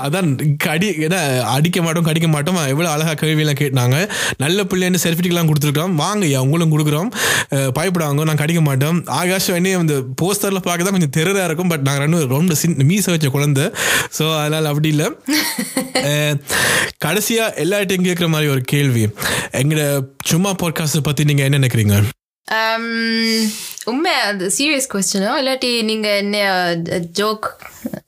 [0.06, 0.30] அதான்
[0.66, 1.20] கடி ஏன்னா
[1.56, 2.58] அடிக்க மாட்டோம் கடிக்க மாட்டோம்.
[2.72, 3.98] எவ்வளோ அழகாக கேள்வியெல்லாம் கேட்டாங்க.
[4.44, 7.10] நல்ல பிள்ளைன்னு செல்ஃபிட்டிலாம் கொடுத்துருக்கோம் வாங்க ஐயா உங்களும் கொடுக்குறோம்.
[7.78, 9.00] பயப்படாங்க நான் கடிக்க மாட்டோம்.
[9.20, 11.72] ஆகாஷ் என்ன இந்த போஸ்டரில் பார்க்க தான் கொஞ்சம் தெருதாக இருக்கும்.
[11.74, 13.68] பட் நாங்கள் ரெண்டு ரொம்ப சின் மீச வச்ச குழந்தை.
[14.18, 15.08] ஸோ அதனால் அப்படி இல்லை.
[17.06, 19.06] கடைசியாக எல்லார்ட்டையும் கேட்குற மாதிரி ஒரு கேள்வி.
[19.62, 19.86] எங்களோட
[20.32, 21.98] சும்மா பாட்காஸ்ட்டை பற்றி நீங்கள் என்ன நினைக்கிறீங்க?
[23.92, 26.38] உண்மை அது சீரியஸ் கொஸ்டினோ இல்லாட்டி நீங்க என்ன
[27.20, 27.48] ஜோக்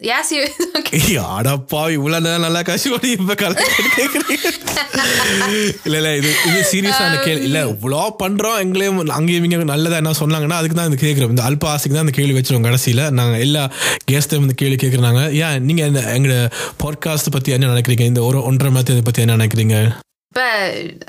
[0.10, 1.00] யா சீரியஸ் ஓகே
[1.36, 3.66] அடப்பா இவ்வளோ நேரம் நல்லா கஷ்டப்பட்டு இப்போ கலந்து
[3.98, 4.36] கேட்குறீங்க
[5.88, 7.46] இல்லை இல்லை இது இது சீரியஸான கேள்வி.
[7.48, 11.70] இல்லை இவ்வளோ பண்ணுறோம் எங்களையும் அங்கேயும் இவங்க நல்லதாக என்ன சொன்னாங்கன்னா அதுக்கு தான் இந்த கேட்குறோம் இந்த அல்ப
[11.74, 13.04] ஆசைக்கு தான் இந்த கேள்வி வச்சிருவோம் கடைசியில.
[13.20, 13.64] நாங்கள் எல்லா
[14.12, 16.42] கெஸ்ட்டும் இந்த கேள்வி கேட்குறாங்க ஏன் நீங்கள் இந்த எங்களோட
[16.84, 18.06] பாட்காஸ்ட் பற்றி என்ன நினைக்கிறீங்க?
[18.14, 19.78] இந்த ஒரு ஒன்றரை மாதத்தை பற்றி என்ன நினைக்கிறீங்க?
[20.36, 20.48] இப்போ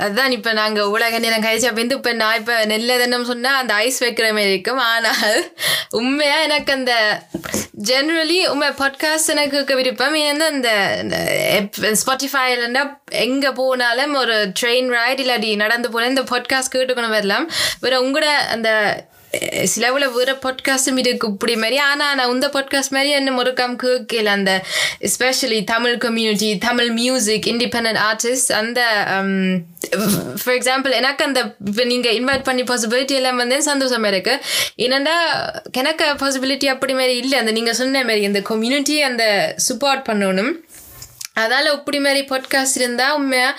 [0.05, 3.99] அதுதான் இப்போ நாங்கள் உலக நேரம் கழிச்சு அப்ப இப்போ நான் இப்போ நெல்ல தினம் சொன்னால் அந்த ஐஸ்
[4.05, 4.79] வைக்கிற மாதிரி இருக்கும்.
[4.91, 5.39] ஆனால்
[5.91, 6.93] உண்மையாக எனக்கு அந்த
[7.89, 10.15] ஜென்ரலி உண்மை பாட்காஸ்ட் எனக்கு விருப்பம்.
[10.29, 10.71] ஏன்னா அந்த
[12.03, 12.85] ஸ்பாட்டிஃபைலன்னா
[13.27, 17.49] எங்கே போனாலும் ஒரு ட்ரெயின் ரைட் இல்லாடி நடந்து போனால் இந்த பாட்காஸ்ட் கேட்டுக்கணும் வரலாம்.
[17.81, 18.71] வேறு உங்களோட அந்த
[19.73, 24.35] சிலவுல வேற பாட்காஸ்டும் இருக்கு இப்படி மாதிரி ஆனா நான் இந்த பாட்காஸ்ட் மாதிரி என்ன முறுக்கம் கேட்கல.
[24.39, 24.53] அந்த
[25.09, 28.81] especially Tamil community Tamil music independent artist அந்த
[29.15, 29.33] um,
[30.43, 34.35] ஃபார் எக்ஸாம்பிள் எனக்கு அந்த இப்போ நீங்க இன்வைட் பண்ணி பாசிபிலிட்டி எல்லாம் வந்து சந்தோஷமா இருக்கு.
[34.87, 35.17] என்னண்டா
[35.83, 37.39] எனக்கு பாசிபிலிட்டி அப்படி மாதிரி இல்லை.
[37.43, 39.25] அந்த நீங்க சொன்ன மாதிரி இந்த கம்யூனிட்டி அந்த
[39.69, 40.53] சப்போர்ட் பண்ணணும்.
[41.45, 43.51] அதால இப்படி மாதிரி பாட்காஸ்ட் இருந்தா உண்மையா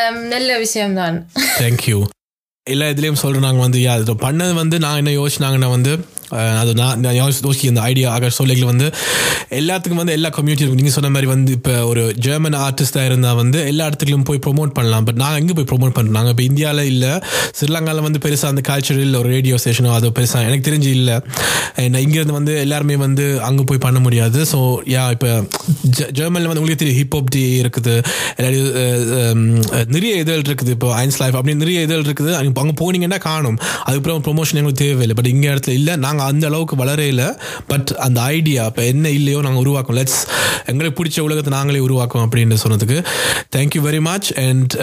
[0.00, 1.18] um, நல்ல விஷயம்தான்.
[1.62, 1.98] தேங்க்யூ
[2.66, 5.92] எல்லா இதுலேயும் சொல்கிறோம் நாங்கள் வந்து யா இது பண்ணது வந்து நான் என்ன யோசிச்சாங்கன்னா வந்து
[6.60, 7.16] அது நான் நான்
[7.70, 8.86] இந்த ஐடியா ஆக சொல்லிகள் வந்து
[9.60, 13.84] எல்லாத்துக்கும் வந்து எல்லா கம்யூனிட்டி நீங்கள் சொன்ன மாதிரி வந்து இப்போ ஒரு ஜெர்மன் ஆர்டிஸ்டாக இருந்தால் வந்து எல்லா
[13.90, 15.04] இடத்துலையும் போய் ப்ரொமோட் பண்ணலாம்.
[15.08, 17.12] பட் நாங்கள் எங்கே போய் ப்ரொமோட் பண்ணுறோம் நாங்கள் இப்போ இந்தியாவில் இல்லை.
[17.58, 21.16] ஸ்ரீலங்காவில் வந்து பெருசாக அந்த கல்ச்சரல் ஒரு ரேடியோ ஸ்டேஷனோ அது பெருசாக எனக்கு தெரிஞ்சு இல்லை.
[22.04, 24.40] இங்கேருந்து வந்து எல்லாருமே வந்து அங்கே போய் பண்ண முடியாது.
[24.52, 24.58] ஸோ
[24.94, 25.30] யா இப்போ
[26.18, 27.94] ஜெர்மனில் வந்து உங்களுக்கு தெரியும் ஹிப்ஹாப் டே இருக்குது.
[29.96, 30.72] நிறைய இதழ் இருக்குது.
[30.76, 32.32] இப்போ ஐன்ஸ் லைஃப் அப்படி நிறைய இதழ் இருக்குது.
[32.40, 33.58] அங்கே அங்கே போனீங்கன்னா காணும்.
[33.86, 35.16] அதுக்கப்புறம் ப்ரொமோஷன் எங்களுக்கு தேவையில்லை.
[35.20, 35.94] பட் இங்கே இடத்துல இல்லை.
[36.04, 37.26] நாங்கள் நாங்கள் அந்த அளவுக்கு வளரையில்
[37.70, 40.20] பட் அந்த ஐடியா இப்போ என்ன இல்லையோ நாங்கள் உருவாக்கும் லெட்ஸ்
[40.72, 42.98] எங்களுக்கு பிடிச்ச உலகத்தை நாங்களே உருவாக்குவோம் அப்படின்னு சொன்னதுக்கு
[43.56, 44.74] thank you very much and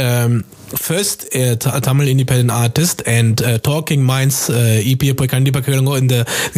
[0.82, 1.24] first
[1.88, 3.40] Tamil independent artist and
[3.70, 4.42] talking minds
[4.92, 5.94] இபியை போய் கண்டிப்பாக கேளுங்க.
[6.04, 6.16] இந்த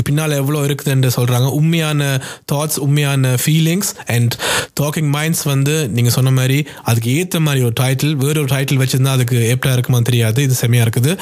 [0.08, 2.10] பின்னால் எவ்வளோ இருக்குதுன்னு சொல்கிறாங்க உண்மையான
[2.52, 4.36] தாட்ஸ் உண்மையான ஃபீலிங்ஸ் அண்ட்
[4.82, 6.60] டாக்கிங் மைண்ட்ஸ் வந்து நீங்கள் சொன்ன மாதிரி
[6.92, 10.44] அதுக்கு ஏற்ற மாதிரி ஒரு டைட்டில் வேற ஒரு டைட்டில் வச்சுருந்தா அதுக்கு எப்படா இருக்குமா தெரியாது.
[10.48, 11.14] இது செம்மையாக இருக்குது.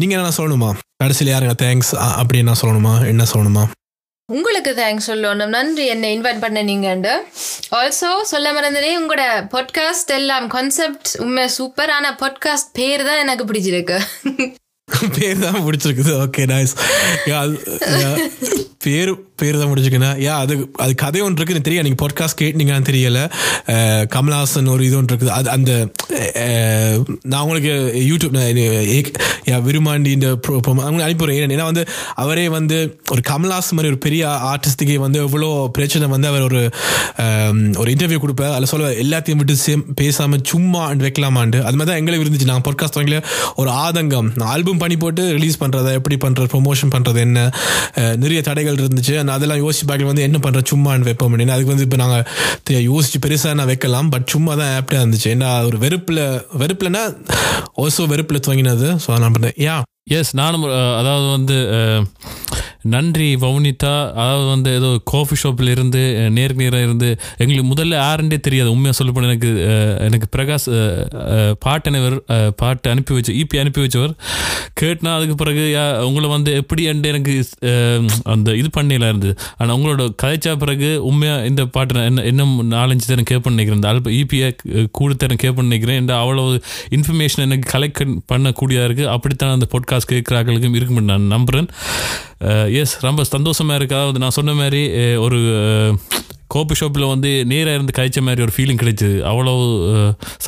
[0.00, 0.72] நீங்கள் என்ன சொல்லணுமா?
[1.04, 3.06] கடைசியில் யாருங்க தேங்க்ஸ் அப்படி என்ன சொல்லணுமா?
[3.06, 3.64] என்ன சொல்லணுமா?
[4.32, 5.46] உங்களுக்கு தேங்க்ஸ் சொல்லணும்.
[5.46, 5.86] நன்றி.
[5.86, 7.12] என்னை இன்வைட் பண்ண நீங்கண்டு
[7.70, 9.24] ஆல்சோ சொல்ல மறந்தனே உங்களோட
[9.54, 13.98] பாட்காஸ்ட் எல்லாம் கான்செப்ட் உண்மை சூப்பர் ஆனால் பாட்காஸ்ட் பேர் தான் எனக்கு பிடிச்சிருக்கு.
[15.18, 16.12] பேர் தான் முடிச்சிருக்குது.
[16.24, 16.74] ஓகே நைஸ்
[17.26, 17.54] யா அது
[18.84, 21.64] பேர் பேர் தான் முடிச்சிருக்குண்ணா யா அது அது கதை ஒன்று இருக்குது.
[21.68, 23.20] தெரியல நீங்கள் பாட்காஸ்ட் கேட்டீங்கன்னு தெரியல.
[24.14, 25.34] கமல்ஹாசன் ஒரு இது ஒன்று இருக்குது.
[25.38, 25.72] அது அந்த
[27.22, 27.72] நான் உங்களுக்கு
[28.10, 28.64] யூடியூப் நான் இது
[29.68, 30.60] விருமாண்டி இந்த pro-
[31.06, 31.82] அனுப்பிடுறேன் ஏன்னா வந்து
[32.14, 32.76] அவரே வந்து
[33.10, 36.62] ஒரு கமல்ஹாசன் மாதிரி ஒரு பெரிய ஆர்டிஸ்ட்டுக்கே வந்து எவ்வளோ பிரச்சனை வந்து அவர் ஒரு
[37.80, 38.54] ஒரு இன்டர்வியூ கொடுப்பார்.
[38.56, 41.58] அதில் சொல்ல எல்லாத்தையும் விட்டு சேம் பேசாமல் சும்மா வைக்கலாமாண்டு.
[41.68, 43.20] அது மாதிரி தான் எங்களுக்கு இருந்துச்சு நாங்கள் பாட்காஸ்ட் வாங்கல
[43.56, 44.30] ஒரு ஆதங்கம்.
[44.52, 47.38] ஆல்பம் ஆல்பம் பண்ணி போட்டு ரிலீஸ் பண்ணுறத எப்படி பண்ணுறது ப்ரொமோஷன் பண்ணுறது என்ன?
[48.22, 49.14] நிறைய தடைகள் இருந்துச்சு.
[49.26, 50.10] நான் அதெல்லாம் யோசிச்சு பார்க்கல.
[50.12, 51.54] வந்து என்ன பண்ணுற சும்மான்னு வைப்போம் அப்படின்னு.
[51.56, 54.10] அதுக்கு வந்து இப்போ நாங்கள் யோசிச்சு பெருசாக நான் வைக்கலாம்.
[54.14, 55.30] பட் சும்மா தான் ஆப்டாக இருந்துச்சு.
[55.34, 56.22] ஏன்னா ஒரு வெறுப்பில்
[56.62, 57.02] வெறுப்புலனா
[57.84, 58.88] ஓசோ வெறுப்பில் துவங்கினது.
[59.06, 59.58] ஸோ நான் பண்ணேன்.
[59.68, 59.76] யா
[60.06, 60.64] எஸ் நானும்
[60.96, 61.56] அதாவது வந்து
[62.86, 63.92] நன்றி வவுனிதா.
[64.14, 66.00] அதாவது வந்து ஏதோ காஃபி ஷாப்பில் இருந்து
[66.30, 67.08] நேருக்கு நேராக இருந்து
[67.38, 68.70] எங்களுக்கு முதல்ல யாருன்றே தெரியாது.
[68.70, 69.50] உண்மையாக சொல்லப்போனால் எனக்கு
[70.00, 72.16] எனக்கு பிரகாஷ் அஹ், அனைவர் பாட்டனவர்
[72.56, 74.12] பாட்டு அனுப்பி வச்சு இபி அனுப்பி வச்சவர்.
[74.80, 77.34] கேட்டுனா அதுக்கு பிறகு யா- உங்களை வந்து எப்படி என்று எனக்கு
[78.30, 83.06] அந்த இது பண்ணல இருந்தது ஆனால் உங்களோட கதைச்சா பிறகு உண்மையாக இந்த பாட்டு நான் என்ன இன்னும் நாலஞ்சு
[83.06, 83.80] தரம் கேட்பேன் நினைக்கிறேன்.
[83.80, 84.50] இந்த அல்ப இபியை
[84.92, 86.00] கூடு தரம் கேட்பேன் நினைக்கிறேன்.
[86.00, 86.46] இந்த அவ்வளோ
[86.92, 91.68] இன்ஃபர்மேஷன் எனக்கு கலெக்ட் பண்ணக்கூடியதாக இருக்குது அப்படித்தான் அந்த பாட்காஸ்ட் கேட்குறாங்களுக்கும் இருக்கும் நான் நம்புகிறேன்
[92.80, 94.82] எஸ் ரொம்ப சந்தோஷமாக இருக்குது அதாவது நான் சொன்ன மாதிரி
[95.26, 95.40] ஒரு
[96.54, 99.16] கோபி ஷாப்பில் வந்து நேராக இருந்து கழிச்ச மாதிரி ஒரு ஃபீலிங் கிடைச்சிது.
[99.30, 99.54] அவ்வளோ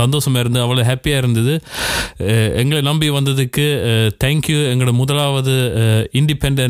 [0.01, 1.55] சந்தோஷமாக இருந்து அவ்வளோ ஹாப்பியாக இருந்தது.
[2.63, 3.67] எங்களை நம்பி வந்ததுக்கு
[4.25, 5.57] தேங்க்யூ எங்களோட முதலாவது
[6.21, 6.63] independent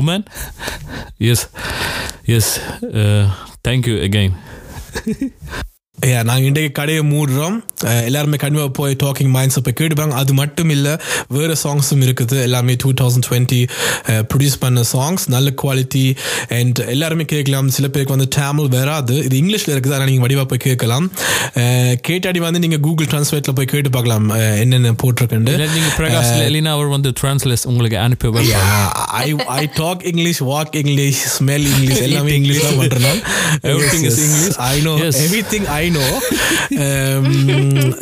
[0.00, 0.26] woman
[1.30, 1.46] yes
[2.36, 2.52] yes
[3.68, 4.36] thank you again
[6.00, 7.64] நாங்கள் இன்றைக்கு கடையை மூடுறோம்.
[7.84, 10.10] அஹ் எல்லாருமே கண்டிப்பாக போய் டாக்கிங் மைண்ட்ஸை போய் கேட்டுப்பாங்க.
[10.10, 10.96] அது மட்டும் இல்லை
[11.28, 12.40] வேறு சாங்ஸும் இருக்குது.
[12.42, 13.68] எல்லாமே டூ தௌசண்ட் டுவெண்ட்டி
[14.06, 16.16] ப்ரொடியூஸ் பண்ண சாங்ஸ் நல்ல குவாலிட்டி
[16.48, 17.68] அண்ட் எல்லாருமே கேட்கலாம்.
[17.68, 19.16] சில பேருக்கு வந்து டேமில் வராது.
[19.16, 19.94] இது இங்கிலீஷில் இருக்குது?
[19.94, 21.12] ஆனால் நீங்கள் வடிவாக போய் கேட்கலாம்.
[21.54, 24.30] அஹ் கேட்டாடி வந்து நீங்கள் கூகுள் டிரான்ஸ்லேட்டில் போய் கேட்டு பார்க்கலாம்.
[24.30, 30.70] அஹ் என்னென்ன போட்டிருக்குண்டு நீங்கள் பிரகாஷ் அவர் வந்து ட்ரான்ஸ்லேஸ் உங்களுக்கு அனுப்பி I I talk English, walk
[30.72, 33.20] English, smell English, எல்லாமே இங்கிலீஷ் தான் பண்றேன் நான்.
[33.62, 34.18] Everything Yes, is yes.
[34.18, 34.56] English.
[34.56, 35.14] I know Yes.
[35.86, 36.12] I know.
[36.84, 37.26] Um,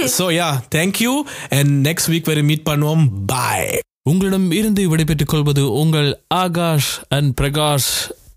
[0.06, 1.12] so yeah, thank you
[1.50, 3.04] and next week வரை மீட் பண்ணுவோம்.
[3.32, 3.78] Bye.
[4.02, 7.90] உங்களிடம் இருந்து விடைபெற்றுக் கொள்வது உங்கள் ஆகாஷ் அண்ட் பிரகாஷ்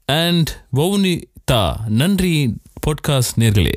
[0.05, 2.33] அண்ட் வவுனிதா நன்றி
[2.87, 3.75] பாட்காஸ்ட் நேர்களே